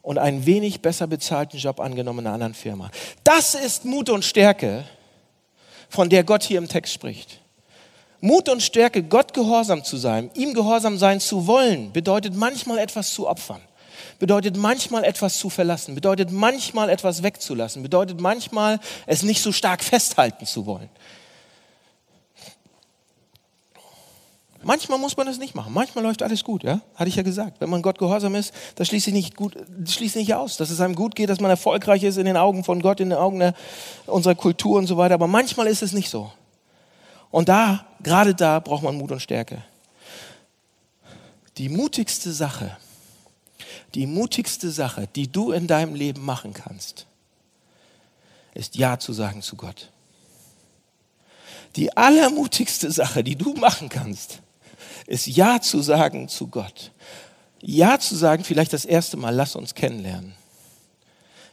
und 0.01 0.17
einen 0.17 0.47
wenig 0.47 0.81
besser 0.81 1.05
bezahlten 1.05 1.59
Job 1.59 1.79
angenommen 1.79 2.19
in 2.19 2.25
einer 2.25 2.33
anderen 2.33 2.53
Firma. 2.55 2.89
Das 3.23 3.53
ist 3.53 3.85
Mut 3.85 4.09
und 4.09 4.25
Stärke, 4.25 4.83
von 5.89 6.09
der 6.09 6.23
Gott 6.23 6.43
hier 6.43 6.57
im 6.57 6.67
Text 6.67 6.93
spricht. 6.93 7.40
Mut 8.21 8.49
und 8.49 8.61
Stärke, 8.61 9.01
Gott 9.01 9.33
gehorsam 9.33 9.83
zu 9.83 9.97
sein, 9.97 10.29
ihm 10.35 10.53
gehorsam 10.53 10.99
sein 10.99 11.19
zu 11.19 11.47
wollen, 11.47 11.91
bedeutet 11.91 12.35
manchmal 12.35 12.77
etwas 12.77 13.13
zu 13.13 13.27
opfern, 13.27 13.61
bedeutet 14.19 14.57
manchmal 14.57 15.03
etwas 15.03 15.39
zu 15.39 15.49
verlassen, 15.49 15.95
bedeutet 15.95 16.31
manchmal 16.31 16.89
etwas 16.89 17.23
wegzulassen, 17.23 17.81
bedeutet 17.81 18.21
manchmal 18.21 18.79
es 19.07 19.23
nicht 19.23 19.41
so 19.41 19.51
stark 19.51 19.83
festhalten 19.83 20.45
zu 20.45 20.67
wollen. 20.67 20.89
Manchmal 24.63 24.99
muss 24.99 25.17
man 25.17 25.25
das 25.25 25.39
nicht 25.39 25.55
machen. 25.55 25.73
Manchmal 25.73 26.03
läuft 26.03 26.21
alles 26.21 26.43
gut, 26.43 26.63
ja? 26.63 26.81
Hatte 26.93 27.09
ich 27.09 27.15
ja 27.15 27.23
gesagt. 27.23 27.59
Wenn 27.59 27.69
man 27.71 27.81
Gott 27.81 27.97
gehorsam 27.97 28.35
ist, 28.35 28.53
das 28.75 28.87
schließt 28.87 29.05
sich 29.05 29.13
nicht 29.13 29.35
gut, 29.35 29.55
schließt 29.87 30.15
nicht 30.15 30.35
aus, 30.35 30.57
dass 30.57 30.69
es 30.69 30.79
einem 30.79 30.93
gut 30.93 31.15
geht, 31.15 31.29
dass 31.29 31.39
man 31.39 31.49
erfolgreich 31.49 32.03
ist 32.03 32.17
in 32.17 32.25
den 32.25 32.37
Augen 32.37 32.63
von 32.63 32.79
Gott, 32.79 32.99
in 32.99 33.09
den 33.09 33.17
Augen 33.17 33.39
der, 33.39 33.55
unserer 34.05 34.35
Kultur 34.35 34.77
und 34.77 34.85
so 34.85 34.97
weiter. 34.97 35.15
Aber 35.15 35.25
manchmal 35.25 35.65
ist 35.65 35.81
es 35.81 35.93
nicht 35.93 36.11
so. 36.11 36.31
Und 37.31 37.49
da, 37.49 37.85
gerade 38.03 38.35
da 38.35 38.59
braucht 38.59 38.83
man 38.83 38.95
Mut 38.95 39.11
und 39.11 39.21
Stärke. 39.21 39.63
Die 41.57 41.69
mutigste 41.69 42.31
Sache, 42.31 42.77
die 43.95 44.05
mutigste 44.05 44.71
Sache, 44.71 45.07
die 45.15 45.31
du 45.31 45.51
in 45.51 45.67
deinem 45.67 45.95
Leben 45.95 46.23
machen 46.23 46.53
kannst, 46.53 47.05
ist 48.53 48.75
Ja 48.75 48.99
zu 48.99 49.13
sagen 49.13 49.41
zu 49.41 49.55
Gott. 49.55 49.89
Die 51.75 51.95
allermutigste 51.95 52.91
Sache, 52.91 53.23
die 53.23 53.35
du 53.35 53.53
machen 53.53 53.87
kannst, 53.89 54.39
ist 55.07 55.27
Ja 55.27 55.61
zu 55.61 55.81
sagen 55.81 56.27
zu 56.27 56.47
Gott. 56.47 56.91
Ja 57.61 57.99
zu 57.99 58.15
sagen, 58.15 58.43
vielleicht 58.43 58.73
das 58.73 58.85
erste 58.85 59.17
Mal, 59.17 59.33
lass 59.33 59.55
uns 59.55 59.75
kennenlernen. 59.75 60.33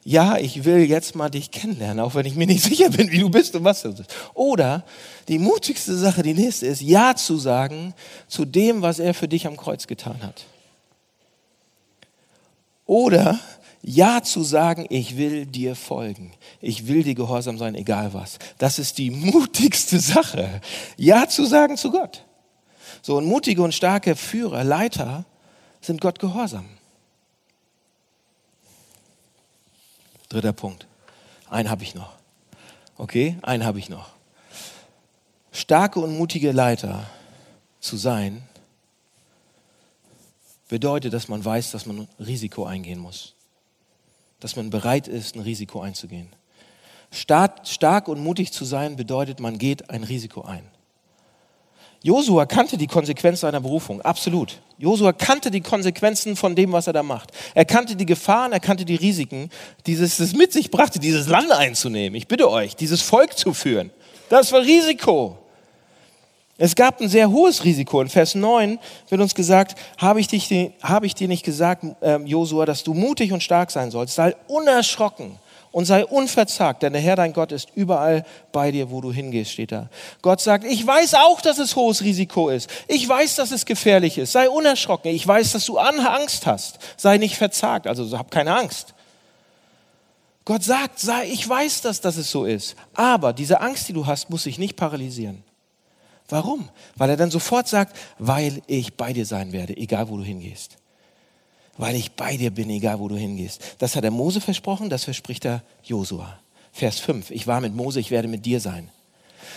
Ja, 0.08 0.38
ich 0.38 0.64
will 0.64 0.78
jetzt 0.84 1.16
mal 1.16 1.28
dich 1.28 1.50
kennenlernen, 1.50 2.00
auch 2.00 2.14
wenn 2.14 2.24
ich 2.24 2.34
mir 2.34 2.46
nicht 2.46 2.64
sicher 2.64 2.88
bin, 2.88 3.10
wie 3.10 3.18
du 3.18 3.28
bist 3.28 3.54
und 3.54 3.64
was 3.64 3.82
du 3.82 3.92
bist. 3.92 4.08
Oder 4.32 4.82
die 5.28 5.38
mutigste 5.38 5.94
Sache, 5.94 6.22
die 6.22 6.32
nächste 6.32 6.64
ist, 6.64 6.80
Ja 6.80 7.14
zu 7.14 7.36
sagen 7.36 7.92
zu 8.26 8.46
dem, 8.46 8.80
was 8.80 9.00
er 9.00 9.12
für 9.12 9.28
dich 9.28 9.46
am 9.46 9.58
Kreuz 9.58 9.86
getan 9.86 10.22
hat. 10.22 10.46
Oder 12.86 13.38
Ja 13.82 14.22
zu 14.22 14.42
sagen, 14.44 14.86
ich 14.88 15.18
will 15.18 15.44
dir 15.44 15.76
folgen. 15.76 16.32
Ich 16.62 16.88
will 16.88 17.02
dir 17.02 17.14
gehorsam 17.14 17.58
sein, 17.58 17.74
egal 17.74 18.14
was. 18.14 18.38
Das 18.56 18.78
ist 18.78 18.96
die 18.96 19.10
mutigste 19.10 20.00
Sache. 20.00 20.62
Ja 20.96 21.28
zu 21.28 21.44
sagen 21.44 21.76
zu 21.76 21.90
Gott. 21.90 22.24
So, 23.02 23.18
und 23.18 23.26
mutige 23.26 23.62
und 23.62 23.74
starke 23.74 24.16
Führer, 24.16 24.64
Leiter 24.64 25.26
sind 25.82 26.00
Gott 26.00 26.18
gehorsam. 26.18 26.64
Dritter 30.28 30.52
Punkt. 30.52 30.86
Einen 31.48 31.70
habe 31.70 31.82
ich 31.82 31.94
noch. 31.94 32.12
Okay, 32.96 33.38
einen 33.42 33.64
habe 33.64 33.78
ich 33.78 33.88
noch. 33.88 34.10
Starke 35.52 36.00
und 36.00 36.16
mutige 36.16 36.52
Leiter 36.52 37.08
zu 37.80 37.96
sein, 37.96 38.42
bedeutet, 40.68 41.12
dass 41.14 41.28
man 41.28 41.44
weiß, 41.44 41.70
dass 41.70 41.86
man 41.86 42.08
Risiko 42.18 42.64
eingehen 42.64 42.98
muss. 42.98 43.34
Dass 44.40 44.56
man 44.56 44.70
bereit 44.70 45.08
ist, 45.08 45.34
ein 45.34 45.40
Risiko 45.40 45.80
einzugehen. 45.80 46.28
Stark 47.10 48.08
und 48.08 48.20
mutig 48.20 48.52
zu 48.52 48.64
sein 48.64 48.96
bedeutet, 48.96 49.40
man 49.40 49.58
geht 49.58 49.88
ein 49.88 50.04
Risiko 50.04 50.42
ein. 50.42 50.68
Josua 52.02 52.46
kannte 52.46 52.76
die 52.76 52.86
Konsequenz 52.86 53.40
seiner 53.40 53.60
Berufung, 53.60 54.00
absolut. 54.02 54.60
Josua 54.78 55.12
kannte 55.12 55.50
die 55.50 55.60
Konsequenzen 55.60 56.36
von 56.36 56.54
dem, 56.54 56.70
was 56.70 56.86
er 56.86 56.92
da 56.92 57.02
macht. 57.02 57.32
Er 57.54 57.64
kannte 57.64 57.96
die 57.96 58.06
Gefahren, 58.06 58.52
er 58.52 58.60
kannte 58.60 58.84
die 58.84 58.94
Risiken, 58.94 59.50
dieses 59.86 60.20
es 60.20 60.34
mit 60.34 60.52
sich 60.52 60.70
brachte, 60.70 61.00
dieses 61.00 61.26
Land 61.26 61.50
einzunehmen. 61.50 62.16
Ich 62.16 62.28
bitte 62.28 62.48
euch, 62.50 62.76
dieses 62.76 63.02
Volk 63.02 63.36
zu 63.36 63.52
führen. 63.52 63.90
Das 64.28 64.52
war 64.52 64.60
Risiko. 64.60 65.38
Es 66.56 66.74
gab 66.74 67.00
ein 67.00 67.08
sehr 67.08 67.30
hohes 67.30 67.64
Risiko. 67.64 68.00
In 68.00 68.08
Vers 68.08 68.34
9 68.34 68.78
wird 69.08 69.20
uns 69.20 69.34
gesagt, 69.34 69.76
habe 69.96 70.20
ich, 70.20 70.28
dich, 70.28 70.50
ich 70.50 71.14
dir 71.14 71.28
nicht 71.28 71.44
gesagt, 71.44 71.84
äh, 72.00 72.18
Josua, 72.24 72.64
dass 72.66 72.84
du 72.84 72.94
mutig 72.94 73.32
und 73.32 73.42
stark 73.42 73.70
sein 73.70 73.90
sollst? 73.90 74.14
Sei 74.14 74.36
unerschrocken 74.46 75.38
und 75.78 75.84
sei 75.84 76.04
unverzagt, 76.04 76.82
denn 76.82 76.92
der 76.92 77.00
Herr 77.00 77.14
dein 77.14 77.32
Gott 77.32 77.52
ist 77.52 77.68
überall 77.76 78.24
bei 78.50 78.72
dir, 78.72 78.90
wo 78.90 79.00
du 79.00 79.12
hingehst, 79.12 79.52
steht 79.52 79.70
da. 79.70 79.88
Gott 80.22 80.40
sagt, 80.40 80.64
ich 80.64 80.84
weiß 80.84 81.14
auch, 81.14 81.40
dass 81.40 81.58
es 81.58 81.76
hohes 81.76 82.02
Risiko 82.02 82.48
ist. 82.48 82.68
Ich 82.88 83.08
weiß, 83.08 83.36
dass 83.36 83.52
es 83.52 83.64
gefährlich 83.64 84.18
ist. 84.18 84.32
Sei 84.32 84.50
unerschrocken. 84.50 85.12
Ich 85.12 85.24
weiß, 85.24 85.52
dass 85.52 85.66
du 85.66 85.78
Angst 85.78 86.46
hast. 86.46 86.80
Sei 86.96 87.16
nicht 87.16 87.36
verzagt, 87.36 87.86
also 87.86 88.18
hab 88.18 88.32
keine 88.32 88.56
Angst. 88.56 88.92
Gott 90.44 90.64
sagt, 90.64 90.98
sei, 90.98 91.28
ich 91.28 91.48
weiß, 91.48 91.82
dass, 91.82 92.00
dass 92.00 92.16
es 92.16 92.28
so 92.28 92.44
ist. 92.44 92.74
Aber 92.94 93.32
diese 93.32 93.60
Angst, 93.60 93.88
die 93.88 93.92
du 93.92 94.04
hast, 94.04 94.30
muss 94.30 94.42
sich 94.42 94.58
nicht 94.58 94.74
paralysieren. 94.74 95.44
Warum? 96.28 96.70
Weil 96.96 97.10
er 97.10 97.16
dann 97.16 97.30
sofort 97.30 97.68
sagt, 97.68 97.96
weil 98.18 98.62
ich 98.66 98.96
bei 98.96 99.12
dir 99.12 99.26
sein 99.26 99.52
werde, 99.52 99.76
egal 99.76 100.08
wo 100.08 100.16
du 100.16 100.24
hingehst 100.24 100.76
weil 101.78 101.96
ich 101.96 102.12
bei 102.12 102.36
dir 102.36 102.50
bin, 102.50 102.68
egal 102.68 102.98
wo 102.98 103.08
du 103.08 103.16
hingehst. 103.16 103.62
Das 103.78 103.96
hat 103.96 104.04
er 104.04 104.10
Mose 104.10 104.40
versprochen, 104.40 104.90
das 104.90 105.04
verspricht 105.04 105.46
er 105.46 105.62
Josua. 105.82 106.38
Vers 106.72 106.98
5, 106.98 107.30
ich 107.30 107.46
war 107.46 107.60
mit 107.60 107.74
Mose, 107.74 108.00
ich 108.00 108.10
werde 108.10 108.28
mit 108.28 108.44
dir 108.44 108.60
sein. 108.60 108.90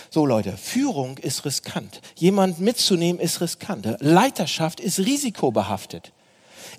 So 0.08 0.24
Leute, 0.24 0.56
Führung 0.56 1.18
ist 1.18 1.44
riskant. 1.44 2.00
Jemand 2.16 2.60
mitzunehmen 2.60 3.20
ist 3.20 3.40
riskant. 3.40 3.86
Leiterschaft 4.00 4.80
ist 4.80 4.98
risikobehaftet. 4.98 6.12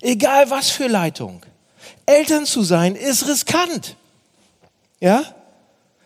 Egal 0.00 0.50
was 0.50 0.70
für 0.70 0.86
Leitung. 0.86 1.44
Eltern 2.06 2.46
zu 2.46 2.62
sein 2.62 2.96
ist 2.96 3.26
riskant. 3.28 3.96
Ja? 5.00 5.24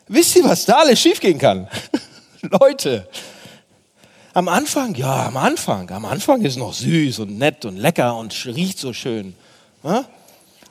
Wisst 0.08 0.36
ihr, 0.36 0.44
was 0.44 0.64
da 0.64 0.78
alles 0.78 1.00
schiefgehen 1.00 1.38
kann? 1.38 1.68
Leute, 2.40 3.08
am 4.38 4.46
Anfang, 4.46 4.94
ja, 4.94 5.26
am 5.26 5.36
Anfang. 5.36 5.90
Am 5.90 6.04
Anfang 6.04 6.42
ist 6.42 6.58
noch 6.58 6.72
süß 6.72 7.18
und 7.18 7.38
nett 7.38 7.64
und 7.64 7.76
lecker 7.76 8.16
und 8.16 8.32
riecht 8.46 8.78
so 8.78 8.92
schön. 8.92 9.34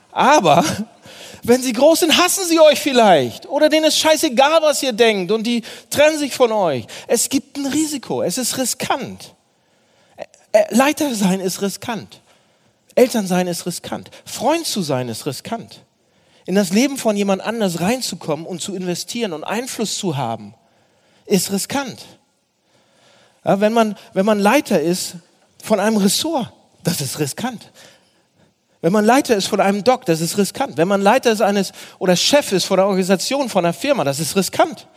Aber 0.09 0.63
wenn 1.43 1.61
sie 1.61 1.73
groß 1.73 1.99
sind, 1.99 2.17
hassen 2.17 2.45
sie 2.47 2.61
euch 2.61 2.79
vielleicht. 2.79 3.45
Oder 3.45 3.67
denen 3.67 3.87
ist 3.87 3.99
scheißegal, 3.99 4.61
was 4.61 4.81
ihr 4.83 4.93
denkt 4.93 5.33
und 5.33 5.43
die 5.43 5.63
trennen 5.89 6.17
sich 6.17 6.33
von 6.33 6.53
euch. 6.53 6.85
Es 7.07 7.27
gibt 7.27 7.57
ein 7.57 7.65
Risiko. 7.65 8.21
Es 8.21 8.37
ist 8.37 8.57
riskant. 8.57 9.35
Leiter 10.69 11.13
sein 11.13 11.41
ist 11.41 11.61
riskant. 11.61 12.21
Eltern 12.95 13.27
sein 13.27 13.47
ist 13.47 13.65
riskant. 13.65 14.11
Freund 14.23 14.65
zu 14.65 14.81
sein 14.81 15.09
ist 15.09 15.25
riskant. 15.25 15.83
In 16.45 16.55
das 16.55 16.71
Leben 16.71 16.95
von 16.95 17.17
jemand 17.17 17.41
anders 17.41 17.81
reinzukommen 17.81 18.45
und 18.45 18.61
zu 18.61 18.73
investieren 18.73 19.33
und 19.33 19.43
Einfluss 19.43 19.97
zu 19.97 20.15
haben, 20.15 20.53
ist 21.25 21.51
riskant. 21.51 22.16
Ja, 23.47 23.61
wenn, 23.61 23.71
man, 23.71 23.95
wenn 24.13 24.25
man 24.25 24.39
Leiter 24.39 24.81
ist 24.81 25.15
von 25.63 25.79
einem 25.79 25.95
Ressort, 25.95 26.51
das 26.83 26.99
ist 26.99 27.17
riskant. 27.17 27.71
Wenn 28.81 28.91
man 28.91 29.05
Leiter 29.05 29.37
ist 29.37 29.47
von 29.47 29.61
einem 29.61 29.85
Doc, 29.85 30.05
das 30.05 30.19
ist 30.19 30.37
riskant. 30.37 30.75
Wenn 30.75 30.89
man 30.89 31.01
Leiter 31.01 31.31
ist 31.31 31.41
eines 31.41 31.71
oder 31.97 32.17
Chef 32.17 32.51
ist 32.51 32.65
von 32.65 32.77
einer 32.77 32.87
Organisation, 32.89 33.47
von 33.49 33.65
einer 33.65 33.73
Firma, 33.73 34.03
das 34.03 34.19
ist 34.19 34.35
riskant. 34.35 34.87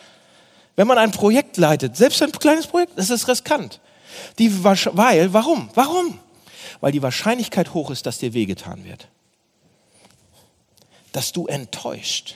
Wenn 0.74 0.88
man 0.88 0.98
ein 0.98 1.12
Projekt 1.12 1.58
leitet, 1.58 1.96
selbst 1.96 2.22
ein 2.22 2.32
kleines 2.32 2.66
Projekt, 2.66 2.92
das 2.96 3.08
ist 3.10 3.28
riskant. 3.28 3.80
Die, 4.38 4.64
weil, 4.64 5.32
warum? 5.32 5.70
Warum? 5.74 6.18
Weil 6.80 6.92
die 6.92 7.02
Wahrscheinlichkeit 7.02 7.72
hoch 7.72 7.90
ist, 7.90 8.04
dass 8.04 8.18
dir 8.18 8.34
wehgetan 8.34 8.84
wird. 8.84 9.06
Dass 11.12 11.30
du 11.30 11.46
enttäuscht. 11.46 12.34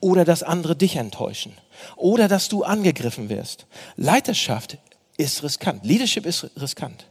Oder 0.00 0.24
dass 0.24 0.42
andere 0.42 0.74
dich 0.74 0.96
enttäuschen. 0.96 1.56
Oder 1.96 2.26
dass 2.26 2.48
du 2.48 2.64
angegriffen 2.64 3.28
wirst. 3.28 3.66
Leiterschaft 3.96 4.78
ist 5.16 5.42
riskant. 5.42 5.84
Leadership 5.84 6.26
ist 6.26 6.50
riskant. 6.60 7.06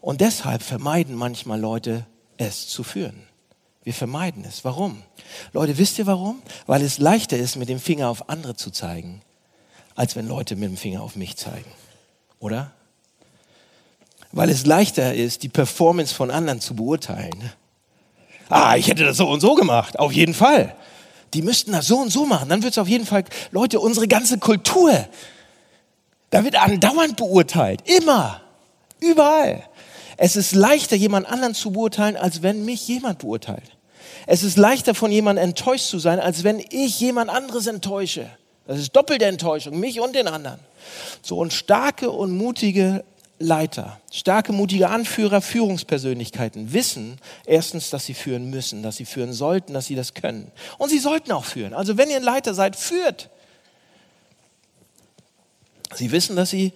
Und 0.00 0.20
deshalb 0.20 0.62
vermeiden 0.62 1.14
manchmal 1.14 1.60
Leute, 1.60 2.06
es 2.36 2.68
zu 2.68 2.82
führen. 2.82 3.22
Wir 3.84 3.94
vermeiden 3.94 4.44
es. 4.44 4.64
Warum? 4.64 5.02
Leute, 5.52 5.78
wisst 5.78 5.98
ihr 5.98 6.06
warum? 6.06 6.42
Weil 6.66 6.82
es 6.82 6.98
leichter 6.98 7.36
ist, 7.36 7.56
mit 7.56 7.68
dem 7.68 7.80
Finger 7.80 8.08
auf 8.08 8.28
andere 8.28 8.54
zu 8.54 8.70
zeigen, 8.70 9.22
als 9.94 10.14
wenn 10.16 10.28
Leute 10.28 10.56
mit 10.56 10.68
dem 10.68 10.76
Finger 10.76 11.02
auf 11.02 11.16
mich 11.16 11.36
zeigen. 11.36 11.70
Oder? 12.38 12.72
Weil 14.30 14.50
es 14.50 14.66
leichter 14.66 15.14
ist, 15.14 15.42
die 15.42 15.48
Performance 15.48 16.14
von 16.14 16.30
anderen 16.30 16.60
zu 16.60 16.74
beurteilen. 16.74 17.52
Ah, 18.48 18.76
ich 18.76 18.88
hätte 18.88 19.04
das 19.04 19.16
so 19.16 19.28
und 19.28 19.40
so 19.40 19.54
gemacht. 19.54 19.98
Auf 19.98 20.12
jeden 20.12 20.34
Fall. 20.34 20.76
Die 21.34 21.42
müssten 21.42 21.72
das 21.72 21.86
so 21.86 21.98
und 21.98 22.10
so 22.10 22.26
machen. 22.26 22.48
Dann 22.48 22.62
wird 22.62 22.72
es 22.72 22.78
auf 22.78 22.88
jeden 22.88 23.06
Fall, 23.06 23.24
Leute, 23.50 23.80
unsere 23.80 24.06
ganze 24.06 24.38
Kultur 24.38 25.08
da 26.32 26.42
wird 26.44 26.56
andauernd 26.56 27.16
beurteilt. 27.16 27.82
Immer. 27.88 28.40
Überall. 28.98 29.62
Es 30.16 30.34
ist 30.34 30.54
leichter, 30.54 30.96
jemand 30.96 31.26
anderen 31.26 31.54
zu 31.54 31.72
beurteilen, 31.72 32.16
als 32.16 32.42
wenn 32.42 32.64
mich 32.64 32.88
jemand 32.88 33.18
beurteilt. 33.18 33.76
Es 34.26 34.42
ist 34.42 34.56
leichter, 34.56 34.94
von 34.94 35.12
jemandem 35.12 35.44
enttäuscht 35.44 35.86
zu 35.86 35.98
sein, 35.98 36.20
als 36.20 36.42
wenn 36.42 36.64
ich 36.70 36.98
jemand 37.00 37.30
anderes 37.30 37.66
enttäusche. 37.66 38.30
Das 38.66 38.78
ist 38.78 38.96
doppelte 38.96 39.26
Enttäuschung, 39.26 39.78
mich 39.78 40.00
und 40.00 40.14
den 40.14 40.26
anderen. 40.26 40.60
So, 41.20 41.36
und 41.36 41.52
starke 41.52 42.10
und 42.10 42.36
mutige 42.36 43.04
Leiter, 43.38 44.00
starke, 44.10 44.52
mutige 44.52 44.88
Anführer, 44.88 45.42
Führungspersönlichkeiten 45.42 46.72
wissen 46.72 47.18
erstens, 47.44 47.90
dass 47.90 48.06
sie 48.06 48.14
führen 48.14 48.48
müssen, 48.48 48.82
dass 48.82 48.96
sie 48.96 49.04
führen 49.04 49.32
sollten, 49.32 49.74
dass 49.74 49.86
sie 49.86 49.96
das 49.96 50.14
können. 50.14 50.50
Und 50.78 50.88
sie 50.88 51.00
sollten 51.00 51.32
auch 51.32 51.44
führen. 51.44 51.74
Also 51.74 51.98
wenn 51.98 52.08
ihr 52.08 52.16
ein 52.16 52.22
Leiter 52.22 52.54
seid, 52.54 52.76
führt. 52.76 53.28
Sie 55.94 56.10
wissen, 56.10 56.36
dass 56.36 56.50
sie 56.50 56.72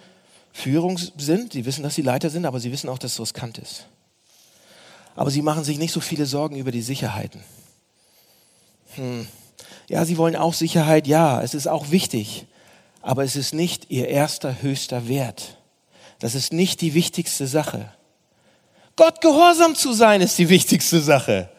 Führung 0.53 0.99
sind, 0.99 1.53
sie 1.53 1.65
wissen, 1.65 1.83
dass 1.83 1.95
sie 1.95 2.03
Leiter 2.03 2.31
sind, 2.31 2.47
aber 2.47 2.61
sie 2.61 2.73
wissen 2.73 2.89
auch, 2.89 2.99
dass 2.99 3.13
es 3.13 3.21
riskant 3.21 3.59
ist. 3.59 3.87
Aber 5.15 5.31
sie 5.31 5.43
machen 5.43 5.65
sich 5.65 5.79
nicht 5.79 5.93
so 5.93 6.01
viele 6.01 6.27
Sorgen 6.27 6.57
über 6.57 6.73
die 6.73 6.83
Sicherheiten. 6.83 7.43
Hm. 8.95 9.27
Ja, 9.89 10.05
sie 10.05 10.19
wollen 10.19 10.37
auch 10.37 10.55
Sicherheit, 10.55 11.07
ja, 11.07 11.43
es 11.43 11.55
ist 11.55 11.69
auch 11.69 11.91
wichtig, 11.91 12.47
aber 13.03 13.25
es 13.25 13.37
ist 13.37 13.55
nicht 13.55 13.91
ihr 13.91 14.09
erster, 14.09 14.63
höchster 14.63 15.09
Wert. 15.09 15.59
Das 16.19 16.35
ist 16.35 16.53
nicht 16.53 16.81
die 16.81 16.95
wichtigste 16.95 17.47
Sache. 17.47 17.93
Gott 18.97 19.21
gehorsam 19.21 19.75
zu 19.75 19.93
sein 19.93 20.23
ist 20.23 20.39
die 20.39 20.49
wichtigste 20.49 21.01
Sache. 21.01 21.51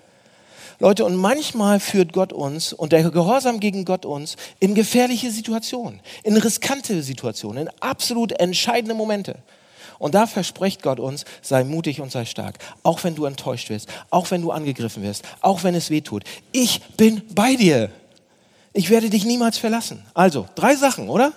Leute, 0.79 1.05
und 1.05 1.15
manchmal 1.15 1.79
führt 1.79 2.13
Gott 2.13 2.31
uns 2.31 2.71
und 2.71 2.91
der 2.91 3.09
Gehorsam 3.09 3.59
gegen 3.59 3.83
Gott 3.83 4.05
uns 4.05 4.35
in 4.59 4.75
gefährliche 4.75 5.31
Situationen, 5.31 6.01
in 6.23 6.37
riskante 6.37 7.01
Situationen, 7.01 7.67
in 7.67 7.73
absolut 7.79 8.31
entscheidende 8.33 8.93
Momente. 8.93 9.37
Und 9.97 10.13
da 10.13 10.27
verspricht 10.27 10.83
Gott 10.83 10.99
uns, 10.99 11.25
sei 11.41 11.63
mutig 11.63 12.01
und 12.01 12.11
sei 12.11 12.25
stark. 12.25 12.59
Auch 12.83 13.03
wenn 13.03 13.15
du 13.15 13.25
enttäuscht 13.25 13.71
wirst, 13.71 13.89
auch 14.11 14.29
wenn 14.29 14.43
du 14.43 14.51
angegriffen 14.51 15.01
wirst, 15.01 15.23
auch 15.41 15.63
wenn 15.63 15.73
es 15.73 15.89
weh 15.89 16.01
tut. 16.01 16.23
Ich 16.51 16.81
bin 16.97 17.23
bei 17.33 17.55
dir. 17.55 17.89
Ich 18.73 18.91
werde 18.91 19.09
dich 19.09 19.25
niemals 19.25 19.57
verlassen. 19.57 20.05
Also, 20.13 20.47
drei 20.53 20.75
Sachen, 20.75 21.09
oder? 21.09 21.33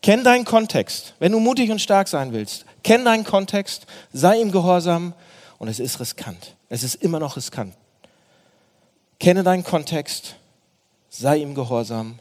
Kenn 0.00 0.24
deinen 0.24 0.46
Kontext. 0.46 1.12
Wenn 1.18 1.32
du 1.32 1.40
mutig 1.40 1.70
und 1.70 1.80
stark 1.80 2.08
sein 2.08 2.32
willst, 2.32 2.64
kenn 2.82 3.04
deinen 3.04 3.24
Kontext, 3.24 3.86
sei 4.14 4.40
ihm 4.40 4.50
gehorsam 4.50 5.12
und 5.58 5.68
es 5.68 5.78
ist 5.78 6.00
riskant. 6.00 6.56
Es 6.70 6.82
ist 6.82 6.94
immer 6.94 7.20
noch 7.20 7.36
riskant. 7.36 7.74
Kenne 9.22 9.44
deinen 9.44 9.62
Kontext, 9.62 10.34
sei 11.08 11.36
ihm 11.36 11.54
gehorsam, 11.54 12.18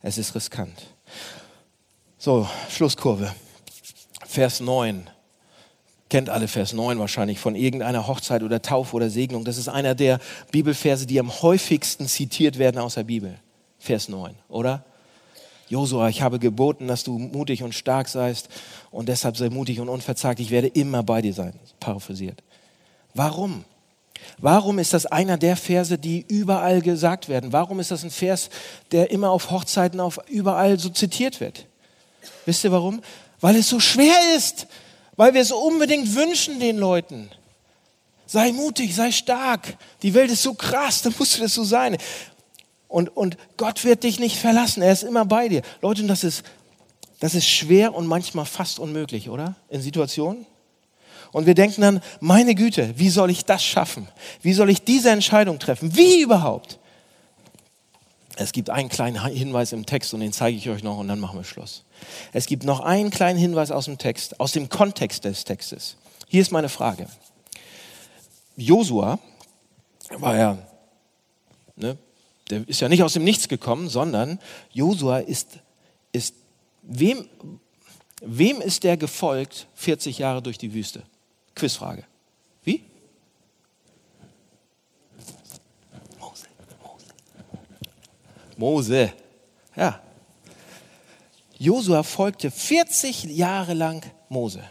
es 0.00 0.16
ist 0.16 0.34
riskant. 0.34 0.86
So, 2.16 2.48
Schlusskurve. 2.70 3.34
Vers 4.26 4.60
9. 4.60 5.10
Kennt 6.08 6.30
alle 6.30 6.48
Vers 6.48 6.72
9 6.72 6.98
wahrscheinlich 6.98 7.38
von 7.38 7.54
irgendeiner 7.54 8.06
Hochzeit 8.06 8.42
oder 8.42 8.62
Taufe 8.62 8.96
oder 8.96 9.10
Segnung. 9.10 9.44
Das 9.44 9.58
ist 9.58 9.68
einer 9.68 9.94
der 9.94 10.18
Bibelverse, 10.50 11.04
die 11.06 11.20
am 11.20 11.30
häufigsten 11.42 12.08
zitiert 12.08 12.56
werden 12.56 12.78
aus 12.78 12.94
der 12.94 13.04
Bibel. 13.04 13.38
Vers 13.78 14.08
9, 14.08 14.34
oder? 14.48 14.82
Josua, 15.68 16.08
ich 16.08 16.22
habe 16.22 16.38
geboten, 16.38 16.88
dass 16.88 17.04
du 17.04 17.18
mutig 17.18 17.62
und 17.62 17.74
stark 17.74 18.08
seist 18.08 18.48
und 18.90 19.10
deshalb 19.10 19.36
sei 19.36 19.50
mutig 19.50 19.78
und 19.78 19.90
unverzagt. 19.90 20.40
Ich 20.40 20.50
werde 20.50 20.68
immer 20.68 21.02
bei 21.02 21.20
dir 21.20 21.34
sein. 21.34 21.52
Paraphrasiert. 21.80 22.42
Warum? 23.12 23.66
Warum 24.40 24.78
ist 24.78 24.94
das 24.94 25.06
einer 25.06 25.36
der 25.36 25.56
Verse, 25.56 25.98
die 25.98 26.24
überall 26.26 26.80
gesagt 26.80 27.28
werden? 27.28 27.52
Warum 27.52 27.80
ist 27.80 27.90
das 27.90 28.04
ein 28.04 28.10
Vers, 28.10 28.50
der 28.92 29.10
immer 29.10 29.30
auf 29.30 29.50
Hochzeiten, 29.50 30.00
auf 30.00 30.18
überall 30.28 30.78
so 30.78 30.88
zitiert 30.88 31.40
wird? 31.40 31.66
Wisst 32.46 32.64
ihr 32.64 32.72
warum? 32.72 33.02
Weil 33.40 33.56
es 33.56 33.68
so 33.68 33.80
schwer 33.80 34.16
ist 34.36 34.66
weil 35.20 35.34
wir 35.34 35.42
es 35.42 35.52
unbedingt 35.52 36.14
wünschen 36.14 36.60
den 36.60 36.78
Leuten. 36.78 37.28
Sei 38.24 38.52
mutig, 38.52 38.94
sei 38.94 39.12
stark. 39.12 39.76
Die 40.00 40.14
Welt 40.14 40.30
ist 40.30 40.42
so 40.42 40.54
krass, 40.54 41.02
dann 41.02 41.14
musst 41.18 41.36
du 41.36 41.42
das 41.42 41.52
so 41.52 41.62
sein. 41.62 41.98
Und, 42.88 43.14
und 43.14 43.36
Gott 43.58 43.84
wird 43.84 44.02
dich 44.02 44.18
nicht 44.18 44.38
verlassen, 44.38 44.82
er 44.82 44.92
ist 44.92 45.02
immer 45.02 45.26
bei 45.26 45.48
dir. 45.48 45.60
Leute, 45.82 46.04
das 46.04 46.24
ist, 46.24 46.42
das 47.18 47.34
ist 47.34 47.46
schwer 47.46 47.94
und 47.94 48.06
manchmal 48.06 48.46
fast 48.46 48.78
unmöglich, 48.78 49.28
oder? 49.28 49.56
In 49.68 49.82
Situationen. 49.82 50.46
Und 51.32 51.46
wir 51.46 51.54
denken 51.54 51.82
dann, 51.82 52.02
meine 52.20 52.54
Güte, 52.54 52.94
wie 52.96 53.08
soll 53.08 53.30
ich 53.30 53.44
das 53.44 53.64
schaffen? 53.64 54.08
Wie 54.42 54.52
soll 54.52 54.70
ich 54.70 54.82
diese 54.82 55.10
Entscheidung 55.10 55.58
treffen? 55.58 55.96
Wie 55.96 56.22
überhaupt? 56.22 56.78
Es 58.36 58.52
gibt 58.52 58.70
einen 58.70 58.88
kleinen 58.88 59.22
Hinweis 59.26 59.72
im 59.72 59.84
Text 59.84 60.14
und 60.14 60.20
den 60.20 60.32
zeige 60.32 60.56
ich 60.56 60.68
euch 60.70 60.82
noch 60.82 60.98
und 60.98 61.08
dann 61.08 61.20
machen 61.20 61.38
wir 61.38 61.44
Schluss. 61.44 61.84
Es 62.32 62.46
gibt 62.46 62.64
noch 62.64 62.80
einen 62.80 63.10
kleinen 63.10 63.38
Hinweis 63.38 63.70
aus 63.70 63.84
dem 63.84 63.98
Text, 63.98 64.40
aus 64.40 64.52
dem 64.52 64.68
Kontext 64.68 65.24
des 65.24 65.44
Textes. 65.44 65.96
Hier 66.26 66.40
ist 66.40 66.50
meine 66.50 66.68
Frage. 66.68 67.06
Josua 68.56 69.18
war 70.10 70.36
ja, 70.36 70.58
ne, 71.76 71.98
der 72.48 72.66
ist 72.68 72.80
ja 72.80 72.88
nicht 72.88 73.02
aus 73.02 73.12
dem 73.12 73.24
Nichts 73.24 73.48
gekommen, 73.48 73.88
sondern 73.88 74.38
Josua 74.72 75.18
ist, 75.18 75.58
ist 76.12 76.34
wem, 76.82 77.28
wem 78.22 78.60
ist 78.60 78.84
der 78.84 78.96
gefolgt 78.96 79.66
40 79.74 80.18
Jahre 80.18 80.42
durch 80.42 80.58
die 80.58 80.72
Wüste? 80.72 81.02
Quizfrage. 81.60 82.04
Wie? 82.64 82.82
Mose. 86.18 86.46
Mose. 88.56 89.12
Ja, 89.76 90.00
Josua 91.58 92.02
folgte 92.02 92.50
40 92.50 93.24
Jahre 93.24 93.74
lang 93.74 94.02
Mose. 94.30 94.62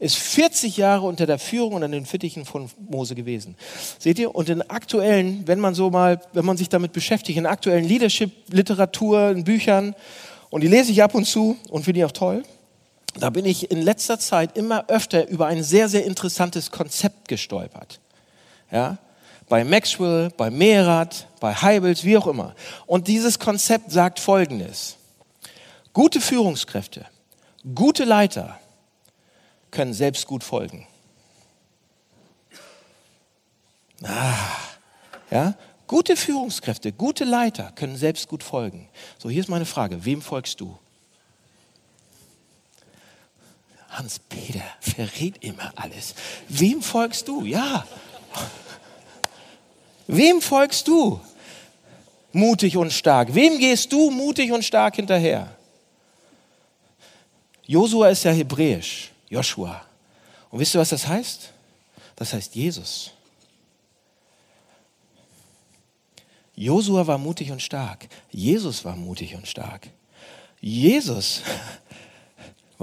Ist 0.00 0.16
40 0.16 0.76
Jahre 0.76 1.06
unter 1.06 1.26
der 1.26 1.38
Führung 1.38 1.74
und 1.74 1.84
an 1.84 1.92
den 1.92 2.04
Fittichen 2.04 2.44
von 2.44 2.68
Mose 2.90 3.14
gewesen. 3.14 3.54
Seht 4.00 4.18
ihr? 4.18 4.34
Und 4.34 4.48
in 4.48 4.68
aktuellen, 4.68 5.46
wenn 5.46 5.60
man 5.60 5.76
so 5.76 5.90
mal, 5.90 6.20
wenn 6.32 6.44
man 6.44 6.56
sich 6.56 6.68
damit 6.68 6.92
beschäftigt, 6.92 7.38
in 7.38 7.46
aktuellen 7.46 7.84
Leadership-Literatur, 7.84 9.30
in 9.30 9.44
Büchern, 9.44 9.94
und 10.50 10.62
die 10.62 10.68
lese 10.68 10.90
ich 10.90 11.00
ab 11.00 11.14
und 11.14 11.26
zu 11.26 11.56
und 11.70 11.84
finde 11.84 12.00
ich 12.00 12.04
auch 12.04 12.12
toll, 12.12 12.42
da 13.14 13.30
bin 13.30 13.44
ich 13.44 13.70
in 13.70 13.80
letzter 13.80 14.18
Zeit 14.18 14.56
immer 14.56 14.88
öfter 14.88 15.28
über 15.28 15.46
ein 15.46 15.62
sehr, 15.62 15.88
sehr 15.88 16.04
interessantes 16.04 16.70
Konzept 16.70 17.28
gestolpert. 17.28 18.00
Ja? 18.70 18.98
Bei 19.48 19.64
Maxwell, 19.64 20.30
bei 20.36 20.50
Mehrath, 20.50 21.28
bei 21.40 21.54
Heibels, 21.54 22.04
wie 22.04 22.16
auch 22.16 22.26
immer. 22.26 22.54
Und 22.86 23.08
dieses 23.08 23.38
Konzept 23.38 23.92
sagt 23.92 24.18
Folgendes. 24.18 24.96
Gute 25.92 26.20
Führungskräfte, 26.20 27.06
gute 27.74 28.04
Leiter 28.04 28.58
können 29.70 29.94
selbst 29.94 30.26
gut 30.26 30.42
folgen. 30.42 30.88
Ah, 34.02 34.34
ja, 35.30 35.54
gute 35.86 36.16
Führungskräfte, 36.16 36.92
gute 36.92 37.24
Leiter 37.24 37.70
können 37.76 37.96
selbst 37.96 38.28
gut 38.28 38.42
folgen. 38.42 38.88
So, 39.18 39.30
hier 39.30 39.40
ist 39.40 39.48
meine 39.48 39.66
Frage: 39.66 40.04
Wem 40.04 40.20
folgst 40.20 40.60
du? 40.60 40.76
Hans-Peter 43.98 44.64
verrät 44.80 45.42
immer 45.42 45.72
alles. 45.76 46.14
Wem 46.48 46.82
folgst 46.82 47.28
du? 47.28 47.44
Ja. 47.44 47.86
Wem 50.06 50.40
folgst 50.40 50.88
du? 50.88 51.20
Mutig 52.32 52.76
und 52.76 52.92
stark. 52.92 53.34
Wem 53.34 53.58
gehst 53.58 53.92
du 53.92 54.10
mutig 54.10 54.50
und 54.52 54.64
stark 54.64 54.96
hinterher? 54.96 55.56
Josua 57.66 58.08
ist 58.08 58.24
ja 58.24 58.32
hebräisch, 58.32 59.10
Joshua. 59.28 59.82
Und 60.50 60.58
wisst 60.58 60.74
ihr, 60.74 60.80
was 60.80 60.90
das 60.90 61.06
heißt? 61.06 61.52
Das 62.16 62.32
heißt 62.32 62.54
Jesus. 62.54 63.12
Josua 66.56 67.06
war 67.06 67.18
mutig 67.18 67.50
und 67.50 67.62
stark. 67.62 68.06
Jesus 68.30 68.84
war 68.84 68.94
mutig 68.94 69.34
und 69.34 69.46
stark. 69.48 69.88
Jesus 70.60 71.42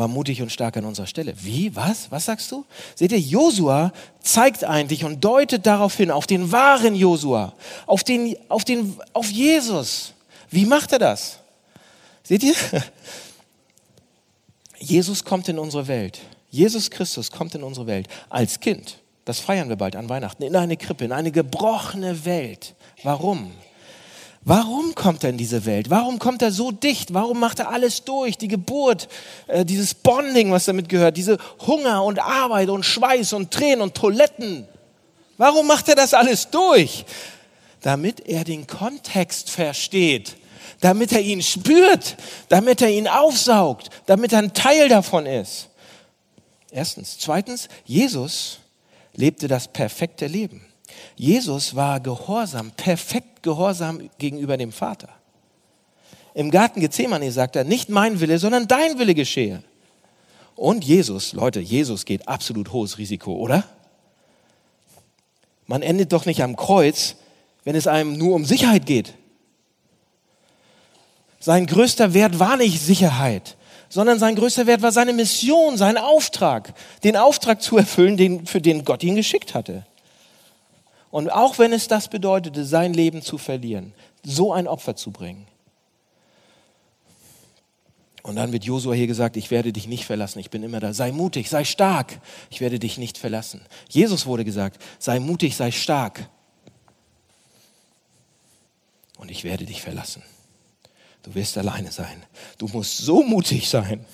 war 0.02 0.08
mutig 0.08 0.42
und 0.42 0.52
stark 0.52 0.78
an 0.78 0.86
unserer 0.86 1.06
Stelle. 1.06 1.36
Wie? 1.38 1.76
Was? 1.76 2.10
Was 2.10 2.26
sagst 2.26 2.52
du? 2.52 2.66
Seht 2.96 3.12
ihr, 3.12 3.20
Josua 3.20 3.94
zeigt 4.20 4.64
eigentlich 4.64 5.06
und 5.06 5.24
deutet 5.24 5.68
darauf 5.68 5.96
hin, 5.96 6.10
auf 6.10 6.26
den 6.26 6.52
wahren 6.52 6.96
Josua, 6.96 7.54
auf, 7.86 8.04
den, 8.04 8.36
auf, 8.50 8.66
den, 8.66 8.98
auf 9.14 9.30
Jesus. 9.30 10.14
Wie 10.50 10.66
macht 10.66 10.92
er 10.92 10.98
das? 10.98 11.38
Seht 12.24 12.42
ihr? 12.42 12.56
Jesus 14.80 15.24
kommt 15.24 15.48
in 15.48 15.60
unsere 15.60 15.88
Welt. 15.88 16.20
Jesus 16.50 16.90
Christus 16.90 17.32
kommt 17.32 17.54
in 17.54 17.62
unsere 17.62 17.86
Welt 17.86 18.08
als 18.28 18.60
Kind. 18.60 18.98
Das 19.24 19.40
feiern 19.40 19.70
wir 19.70 19.76
bald 19.76 19.96
an 19.96 20.10
Weihnachten. 20.10 20.42
In 20.42 20.56
eine 20.56 20.78
Krippe, 20.78 21.06
in 21.06 21.12
eine 21.12 21.32
gebrochene 21.32 22.26
Welt. 22.26 22.74
Warum? 23.04 23.52
Warum 24.44 24.96
kommt 24.96 25.24
er 25.24 25.30
in 25.30 25.38
diese 25.38 25.66
Welt? 25.66 25.90
Warum 25.90 26.18
kommt 26.18 26.42
er 26.42 26.52
so 26.52 26.72
dicht? 26.72 27.14
Warum 27.14 27.40
macht 27.40 27.60
er 27.60 27.70
alles 27.70 28.04
durch? 28.04 28.38
Die 28.38 28.48
Geburt, 28.48 29.08
äh, 29.48 29.64
dieses 29.64 29.94
Bonding, 29.94 30.52
was 30.52 30.66
damit 30.66 30.90
gehört, 30.90 31.16
diese 31.16 31.38
Hunger 31.66 32.04
und 32.04 32.20
Arbeit 32.20 32.70
und 32.70 32.84
Schweiß 32.84 33.34
und 33.34 33.52
Tränen 33.52 33.82
und 33.82 33.94
Toiletten. 33.94 34.68
Warum 35.38 35.68
macht 35.68 35.90
er 35.90 35.96
das 35.96 36.14
alles 36.14 36.50
durch? 36.50 37.06
Damit 37.82 38.28
er 38.28 38.44
den 38.44 38.68
Kontext 38.68 39.50
versteht 39.50 40.38
damit 40.82 41.12
er 41.12 41.22
ihn 41.22 41.42
spürt, 41.42 42.18
damit 42.50 42.82
er 42.82 42.90
ihn 42.90 43.08
aufsaugt, 43.08 43.90
damit 44.08 44.34
er 44.34 44.40
ein 44.40 44.54
Teil 44.54 44.90
davon 44.90 45.26
ist. 45.26 45.70
Erstens. 46.72 47.18
Zweitens, 47.20 47.70
Jesus 47.86 48.60
lebte 49.14 49.48
das 49.48 49.68
perfekte 49.68 50.28
Leben. 50.28 50.66
Jesus 51.16 51.76
war 51.76 52.00
gehorsam, 52.00 52.72
perfekt 52.72 53.44
gehorsam 53.44 54.10
gegenüber 54.18 54.58
dem 54.58 54.72
Vater. 54.72 55.10
Im 56.34 56.52
Garten 56.52 56.80
Gethsemane 56.80 57.32
sagt 57.32 57.56
er, 57.56 57.64
nicht 57.64 57.90
mein 57.90 58.20
Wille, 58.20 58.40
sondern 58.40 58.68
dein 58.68 58.98
Wille 59.00 59.14
geschehe. 59.14 59.64
Und 60.56 60.84
Jesus, 60.84 61.34
Leute, 61.34 61.60
Jesus 61.60 62.06
geht 62.06 62.28
absolut 62.28 62.72
hohes 62.72 62.98
Risiko, 62.98 63.34
oder? 63.34 63.64
Man 65.68 65.82
endet 65.82 66.14
doch 66.14 66.26
nicht 66.26 66.44
am 66.44 66.56
Kreuz, 66.56 67.16
wenn 67.64 67.76
es 67.76 67.88
einem 67.88 68.18
nur 68.18 68.36
um 68.36 68.46
Sicherheit 68.46 68.86
geht. 68.86 69.14
Sein 71.40 71.66
größter 71.66 72.14
Wert 72.14 72.40
war 72.40 72.58
nicht 72.58 72.80
Sicherheit, 72.80 73.58
sondern 73.90 74.20
sein 74.20 74.36
größter 74.36 74.68
Wert 74.68 74.82
war 74.82 74.92
seine 74.92 75.14
Mission, 75.14 75.78
sein 75.78 75.98
Auftrag, 75.98 76.74
den 77.04 77.18
Auftrag 77.18 77.62
zu 77.62 77.78
erfüllen, 77.78 78.16
den, 78.16 78.46
für 78.46 78.62
den 78.62 78.86
Gott 78.86 79.04
ihn 79.04 79.16
geschickt 79.16 79.56
hatte. 79.56 79.86
Und 81.12 81.30
auch 81.30 81.60
wenn 81.60 81.74
es 81.74 81.88
das 81.88 82.08
bedeutete, 82.08 82.66
sein 82.66 82.94
Leben 82.94 83.22
zu 83.22 83.38
verlieren, 83.38 83.94
so 84.24 84.54
ein 84.54 84.68
Opfer 84.68 84.96
zu 84.96 85.12
bringen. 85.12 85.46
Und 88.24 88.36
dann 88.36 88.52
wird 88.52 88.64
Josua 88.64 88.94
hier 88.94 89.08
gesagt, 89.08 89.36
ich 89.36 89.50
werde 89.52 89.74
dich 89.74 89.88
nicht 89.88 90.06
verlassen, 90.06 90.40
ich 90.40 90.50
bin 90.50 90.64
immer 90.64 90.80
da. 90.80 90.94
Sei 90.94 91.12
mutig, 91.12 91.50
sei 91.50 91.66
stark, 91.66 92.20
ich 92.50 92.62
werde 92.62 92.80
dich 92.80 92.98
nicht 92.98 93.18
verlassen. 93.18 93.62
Jesus 93.90 94.26
wurde 94.26 94.46
gesagt, 94.46 94.82
sei 95.00 95.20
mutig, 95.20 95.56
sei 95.56 95.72
stark. 95.72 96.30
Und 99.18 99.32
ich 99.32 99.44
werde 99.44 99.66
dich 99.66 99.82
verlassen. 99.82 100.24
Du 101.24 101.36
wirst 101.36 101.58
alleine 101.58 101.92
sein. 101.92 102.24
Du 102.58 102.68
musst 102.68 102.98
so 103.00 103.24
mutig 103.24 103.70
sein, 103.70 104.06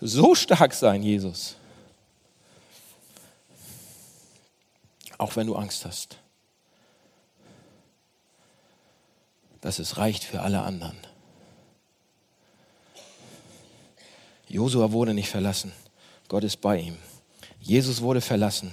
so 0.00 0.34
stark 0.34 0.74
sein, 0.74 1.02
Jesus. 1.02 1.56
Auch 5.20 5.36
wenn 5.36 5.46
du 5.46 5.54
Angst 5.54 5.84
hast. 5.84 6.16
Dass 9.60 9.78
es 9.78 9.98
reicht 9.98 10.24
für 10.24 10.40
alle 10.40 10.62
anderen. 10.62 10.96
Josua 14.48 14.92
wurde 14.92 15.12
nicht 15.12 15.28
verlassen. 15.28 15.72
Gott 16.28 16.42
ist 16.42 16.62
bei 16.62 16.78
ihm. 16.78 16.96
Jesus 17.60 18.00
wurde 18.00 18.22
verlassen. 18.22 18.72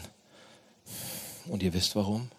Und 1.48 1.64
ihr 1.64 1.74
wisst 1.74 1.98
warum? 1.98 2.32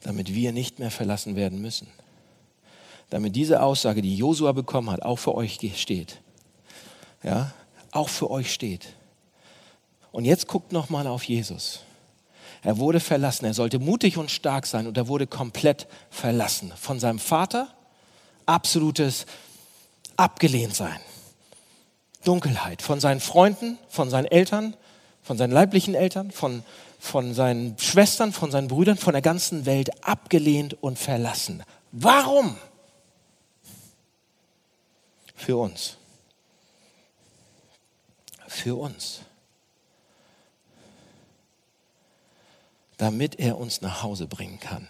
Damit 0.00 0.32
wir 0.32 0.52
nicht 0.52 0.78
mehr 0.78 0.90
verlassen 0.90 1.36
werden 1.36 1.60
müssen. 1.60 1.88
Damit 3.10 3.36
diese 3.36 3.62
Aussage, 3.62 4.00
die 4.00 4.16
Josua 4.16 4.52
bekommen 4.52 4.90
hat, 4.90 5.02
auch 5.02 5.18
für 5.18 5.34
euch 5.34 5.60
steht. 5.76 6.18
Ja, 7.22 7.52
auch 7.90 8.08
für 8.08 8.30
euch 8.30 8.54
steht. 8.54 8.94
Und 10.12 10.24
jetzt 10.24 10.48
guckt 10.48 10.72
noch 10.72 10.88
mal 10.88 11.06
auf 11.06 11.24
Jesus. 11.24 11.83
Er 12.64 12.78
wurde 12.78 12.98
verlassen. 12.98 13.44
Er 13.44 13.54
sollte 13.54 13.78
mutig 13.78 14.16
und 14.16 14.30
stark 14.30 14.66
sein 14.66 14.86
und 14.86 14.96
er 14.96 15.06
wurde 15.06 15.26
komplett 15.26 15.86
verlassen 16.10 16.72
von 16.76 16.98
seinem 16.98 17.18
Vater. 17.18 17.68
Absolutes 18.46 19.26
abgelehnt 20.16 20.74
sein. 20.74 20.98
Dunkelheit 22.24 22.80
von 22.80 23.00
seinen 23.00 23.20
Freunden, 23.20 23.78
von 23.88 24.08
seinen 24.08 24.24
Eltern, 24.24 24.74
von 25.22 25.36
seinen 25.36 25.52
leiblichen 25.52 25.94
Eltern, 25.94 26.30
von, 26.30 26.64
von 26.98 27.34
seinen 27.34 27.78
Schwestern, 27.78 28.32
von 28.32 28.50
seinen 28.50 28.68
Brüdern, 28.68 28.96
von 28.96 29.12
der 29.12 29.22
ganzen 29.22 29.66
Welt 29.66 30.04
abgelehnt 30.06 30.82
und 30.82 30.98
verlassen. 30.98 31.62
Warum? 31.92 32.56
Für 35.34 35.58
uns. 35.58 35.98
Für 38.48 38.76
uns. 38.76 39.20
Damit 43.04 43.38
er 43.38 43.58
uns 43.58 43.82
nach 43.82 44.02
Hause 44.02 44.26
bringen 44.26 44.58
kann. 44.58 44.88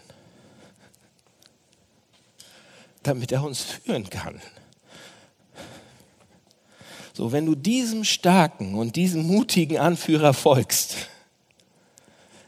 Damit 3.03 3.33
er 3.33 3.43
uns 3.43 3.61
führen 3.61 4.09
kann. 4.09 4.41
So, 7.11 7.33
wenn 7.33 7.45
du 7.45 7.55
diesem 7.55 8.05
starken 8.05 8.75
und 8.75 8.95
diesem 8.95 9.27
mutigen 9.27 9.79
Anführer 9.79 10.33
folgst, 10.33 10.95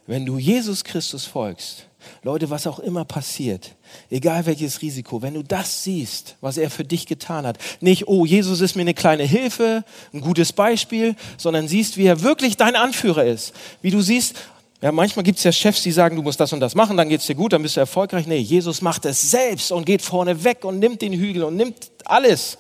wenn 0.06 0.26
du 0.26 0.38
Jesus 0.38 0.86
Christus 0.86 1.26
folgst, 1.26 1.88
Leute, 2.24 2.50
was 2.50 2.66
auch 2.66 2.80
immer 2.80 3.04
passiert, 3.04 3.76
egal 4.10 4.46
welches 4.46 4.82
Risiko, 4.82 5.22
wenn 5.22 5.34
du 5.34 5.44
das 5.44 5.84
siehst, 5.84 6.38
was 6.40 6.56
er 6.56 6.70
für 6.70 6.86
dich 6.86 7.08
getan 7.08 7.46
hat, 7.46 7.58
nicht, 7.82 8.08
oh, 8.08 8.26
Jesus 8.26 8.62
ist 8.62 8.76
mir 8.76 8.84
eine 8.84 8.94
kleine 8.94 9.24
Hilfe, 9.24 9.84
ein 10.14 10.22
gutes 10.22 10.54
Beispiel, 10.54 11.18
sondern 11.38 11.68
siehst, 11.68 11.98
wie 11.98 12.06
er 12.06 12.22
wirklich 12.22 12.56
dein 12.56 12.78
Anführer 12.78 13.26
ist. 13.26 13.54
Wie 13.82 13.92
du 13.92 14.00
siehst, 14.00 14.36
ja, 14.82 14.92
manchmal 14.92 15.24
gibt 15.24 15.40
es 15.40 15.44
ja 15.44 15.52
Chefs, 15.52 15.82
die 15.82 15.92
sagen, 15.92 16.16
du 16.16 16.22
musst 16.22 16.40
das 16.40 16.54
und 16.54 16.60
das 16.60 16.76
machen, 16.76 16.98
dann 16.98 17.10
geht 17.10 17.22
es 17.22 17.26
dir 17.26 17.36
gut, 17.36 17.54
dann 17.54 17.64
bist 17.64 17.76
du 17.76 17.80
erfolgreich. 17.80 18.28
Nee, 18.28 18.38
Jesus 18.38 18.82
macht 18.82 19.06
es 19.06 19.32
selbst 19.32 19.72
und 19.72 19.86
geht 19.86 20.04
vorne 20.04 20.44
weg 20.44 20.64
und 20.64 20.78
nimmt 20.78 21.02
den 21.02 21.14
Hügel 21.14 21.44
und 21.44 21.56
nimmt 21.56 21.90
alles. 22.06 22.58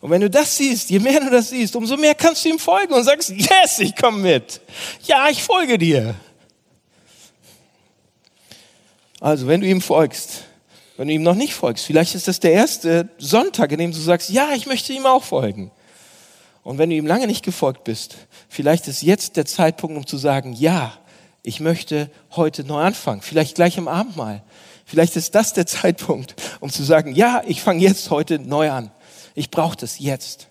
Und 0.00 0.10
wenn 0.10 0.20
du 0.20 0.28
das 0.28 0.56
siehst, 0.56 0.90
je 0.90 0.98
mehr 0.98 1.20
du 1.20 1.30
das 1.30 1.50
siehst, 1.50 1.76
umso 1.76 1.96
mehr 1.96 2.14
kannst 2.14 2.44
du 2.44 2.50
ihm 2.50 2.58
folgen 2.58 2.92
und 2.92 3.04
sagst, 3.04 3.30
yes, 3.30 3.78
ich 3.78 3.96
komme 3.96 4.18
mit. 4.18 4.60
Ja, 5.04 5.28
ich 5.30 5.42
folge 5.42 5.78
dir. 5.78 6.14
Also, 9.20 9.46
wenn 9.46 9.60
du 9.60 9.66
ihm 9.66 9.82
folgst, 9.82 10.44
wenn 10.96 11.08
du 11.08 11.14
ihm 11.14 11.22
noch 11.22 11.34
nicht 11.34 11.52
folgst, 11.54 11.84
vielleicht 11.84 12.14
ist 12.14 12.28
das 12.28 12.40
der 12.40 12.52
erste 12.52 13.08
Sonntag, 13.18 13.72
in 13.72 13.78
dem 13.78 13.92
du 13.92 13.98
sagst, 13.98 14.30
ja, 14.30 14.52
ich 14.54 14.66
möchte 14.66 14.92
ihm 14.92 15.04
auch 15.04 15.24
folgen. 15.24 15.70
Und 16.70 16.78
wenn 16.78 16.88
du 16.88 16.94
ihm 16.94 17.06
lange 17.08 17.26
nicht 17.26 17.44
gefolgt 17.44 17.82
bist, 17.82 18.14
vielleicht 18.48 18.86
ist 18.86 19.02
jetzt 19.02 19.36
der 19.36 19.44
Zeitpunkt, 19.44 19.96
um 19.96 20.06
zu 20.06 20.16
sagen, 20.16 20.52
ja, 20.52 20.92
ich 21.42 21.58
möchte 21.58 22.08
heute 22.36 22.62
neu 22.62 22.80
anfangen, 22.80 23.22
vielleicht 23.22 23.56
gleich 23.56 23.76
im 23.76 23.88
Abendmahl. 23.88 24.44
Vielleicht 24.84 25.16
ist 25.16 25.34
das 25.34 25.52
der 25.52 25.66
Zeitpunkt, 25.66 26.36
um 26.60 26.70
zu 26.70 26.84
sagen, 26.84 27.12
ja, 27.12 27.42
ich 27.44 27.60
fange 27.60 27.82
jetzt 27.82 28.10
heute 28.10 28.38
neu 28.38 28.70
an. 28.70 28.92
Ich 29.34 29.50
brauche 29.50 29.76
das 29.76 29.98
jetzt. 29.98 30.46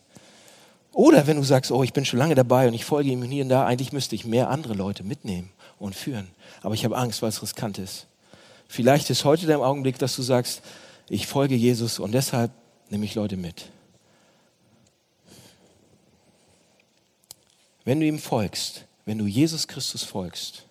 Oder 0.92 1.26
wenn 1.26 1.38
du 1.38 1.44
sagst, 1.44 1.72
oh, 1.72 1.84
ich 1.84 1.94
bin 1.94 2.04
schon 2.04 2.20
lange 2.20 2.36
dabei 2.36 2.68
und 2.68 2.74
ich 2.74 2.84
folge 2.84 3.12
ihm 3.12 3.24
hier 3.24 3.44
und 3.46 3.50
da, 3.50 3.66
eigentlich 3.66 3.94
müsste 3.94 4.14
ich 4.14 4.26
mehr 4.26 4.50
andere 4.50 4.74
Leute 4.74 5.06
mitnehmen 5.06 5.50
und 5.78 5.96
führen. 5.96 6.28
Aber 6.64 6.74
ich 6.74 6.84
habe 6.84 6.98
Angst, 6.98 7.22
weil 7.22 7.30
es 7.30 7.42
riskant 7.42 7.78
ist. 7.78 8.08
Vielleicht 8.68 9.10
ist 9.10 9.24
heute 9.24 9.46
der 9.46 9.62
Augenblick, 9.62 9.98
dass 10.00 10.18
du 10.18 10.22
sagst, 10.22 10.64
ich 11.08 11.28
folge 11.28 11.56
Jesus 11.56 11.98
und 11.98 12.12
deshalb 12.12 12.52
nehme 12.90 13.06
ich 13.06 13.16
Leute 13.16 13.38
mit. 13.38 13.72
Wenn 17.90 18.02
du 18.02 18.06
ihm 18.06 18.20
folgst, 18.20 18.86
wenn 19.06 19.18
du 19.18 19.26
Jesus 19.26 19.68
Christus 19.68 20.04
folgst, 20.04 20.68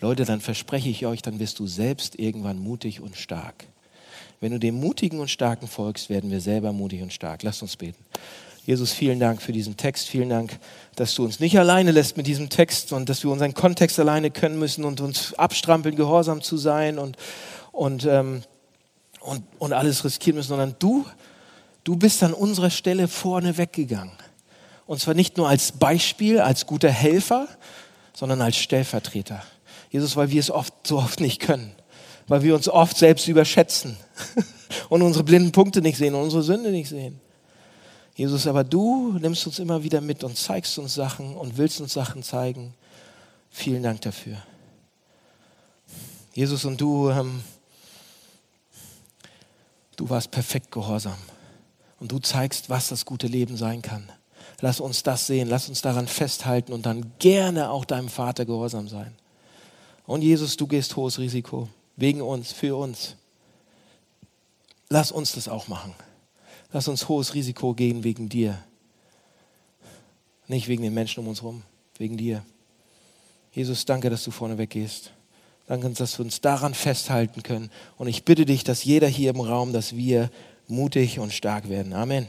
Leute, 0.00 0.24
dann 0.24 0.40
verspreche 0.40 0.90
ich 0.90 1.04
euch, 1.06 1.20
dann 1.20 1.40
wirst 1.40 1.58
du 1.58 1.66
selbst 1.66 2.20
irgendwann 2.20 2.60
mutig 2.60 3.00
und 3.00 3.16
stark. 3.16 3.64
Wenn 4.38 4.52
du 4.52 4.60
dem 4.60 4.78
Mutigen 4.78 5.18
und 5.18 5.28
Starken 5.28 5.66
folgst, 5.66 6.08
werden 6.08 6.30
wir 6.30 6.40
selber 6.40 6.72
mutig 6.72 7.02
und 7.02 7.12
stark. 7.12 7.42
Lass 7.42 7.62
uns 7.62 7.76
beten. 7.76 8.04
Jesus, 8.64 8.92
vielen 8.92 9.18
Dank 9.18 9.42
für 9.42 9.50
diesen 9.50 9.76
Text. 9.76 10.06
Vielen 10.06 10.28
Dank, 10.28 10.56
dass 10.94 11.16
du 11.16 11.24
uns 11.24 11.40
nicht 11.40 11.58
alleine 11.58 11.90
lässt 11.90 12.16
mit 12.16 12.28
diesem 12.28 12.48
Text 12.48 12.92
und 12.92 13.08
dass 13.08 13.24
wir 13.24 13.32
unseren 13.32 13.54
Kontext 13.54 13.98
alleine 13.98 14.30
können 14.30 14.60
müssen 14.60 14.84
und 14.84 15.00
uns 15.00 15.34
abstrampeln, 15.34 15.96
gehorsam 15.96 16.42
zu 16.42 16.56
sein 16.56 17.00
und, 17.00 17.16
und, 17.72 18.04
ähm, 18.04 18.42
und, 19.18 19.42
und 19.58 19.72
alles 19.72 20.04
riskieren 20.04 20.36
müssen, 20.36 20.50
sondern 20.50 20.76
du, 20.78 21.06
du 21.82 21.96
bist 21.96 22.22
an 22.22 22.32
unserer 22.32 22.70
Stelle 22.70 23.08
vorne 23.08 23.58
weggegangen. 23.58 24.12
Und 24.92 25.00
zwar 25.00 25.14
nicht 25.14 25.38
nur 25.38 25.48
als 25.48 25.72
Beispiel, 25.72 26.40
als 26.40 26.66
guter 26.66 26.90
Helfer, 26.90 27.48
sondern 28.12 28.42
als 28.42 28.56
Stellvertreter. 28.56 29.42
Jesus, 29.90 30.16
weil 30.16 30.30
wir 30.30 30.40
es 30.40 30.50
oft 30.50 30.74
so 30.86 30.98
oft 30.98 31.20
nicht 31.20 31.40
können 31.40 31.72
weil 32.26 32.42
wir 32.42 32.54
uns 32.54 32.68
oft 32.68 32.96
selbst 32.96 33.28
überschätzen 33.28 33.96
und 34.88 35.02
unsere 35.02 35.24
blinden 35.24 35.52
Punkte 35.52 35.82
nicht 35.82 35.98
sehen 35.98 36.14
und 36.14 36.22
unsere 36.22 36.42
Sünde 36.42 36.70
nicht 36.70 36.88
sehen. 36.88 37.20
Jesus, 38.14 38.46
aber 38.46 38.64
du 38.64 39.18
nimmst 39.20 39.46
uns 39.46 39.58
immer 39.58 39.82
wieder 39.82 40.00
mit 40.00 40.22
und 40.22 40.36
zeigst 40.36 40.78
uns 40.78 40.94
Sachen 40.94 41.36
und 41.36 41.56
willst 41.56 41.80
uns 41.80 41.92
Sachen 41.92 42.22
zeigen. 42.22 42.74
Vielen 43.50 43.82
Dank 43.82 44.00
dafür. 44.02 44.36
Jesus 46.34 46.64
und 46.64 46.80
du, 46.80 47.10
ähm, 47.10 47.42
du 49.96 50.08
warst 50.08 50.30
perfekt 50.30 50.70
gehorsam 50.70 51.18
und 52.00 52.12
du 52.12 52.18
zeigst, 52.18 52.70
was 52.70 52.88
das 52.88 53.04
gute 53.04 53.26
Leben 53.26 53.56
sein 53.56 53.82
kann. 53.82 54.10
Lass 54.62 54.78
uns 54.78 55.02
das 55.02 55.26
sehen, 55.26 55.48
lass 55.48 55.68
uns 55.68 55.82
daran 55.82 56.06
festhalten 56.06 56.72
und 56.72 56.86
dann 56.86 57.12
gerne 57.18 57.70
auch 57.70 57.84
deinem 57.84 58.08
Vater 58.08 58.44
gehorsam 58.44 58.86
sein. 58.86 59.12
Und 60.06 60.22
Jesus, 60.22 60.56
du 60.56 60.68
gehst 60.68 60.94
hohes 60.94 61.18
Risiko 61.18 61.68
wegen 61.96 62.22
uns, 62.22 62.52
für 62.52 62.76
uns. 62.76 63.16
Lass 64.88 65.10
uns 65.10 65.32
das 65.32 65.48
auch 65.48 65.66
machen. 65.66 65.92
Lass 66.72 66.86
uns 66.86 67.08
hohes 67.08 67.34
Risiko 67.34 67.74
gehen 67.74 68.04
wegen 68.04 68.28
dir. 68.28 68.56
Nicht 70.46 70.68
wegen 70.68 70.84
den 70.84 70.94
Menschen 70.94 71.20
um 71.24 71.28
uns 71.28 71.42
herum, 71.42 71.62
wegen 71.98 72.16
dir. 72.16 72.44
Jesus, 73.50 73.84
danke, 73.84 74.10
dass 74.10 74.22
du 74.22 74.30
vorne 74.30 74.58
weggehst. 74.58 75.10
Danke, 75.66 75.90
dass 75.90 76.18
wir 76.18 76.24
uns 76.24 76.40
daran 76.40 76.74
festhalten 76.74 77.42
können. 77.42 77.68
Und 77.98 78.06
ich 78.06 78.24
bitte 78.24 78.46
dich, 78.46 78.62
dass 78.62 78.84
jeder 78.84 79.08
hier 79.08 79.30
im 79.30 79.40
Raum, 79.40 79.72
dass 79.72 79.96
wir 79.96 80.30
mutig 80.68 81.18
und 81.18 81.32
stark 81.32 81.68
werden. 81.68 81.92
Amen. 81.94 82.28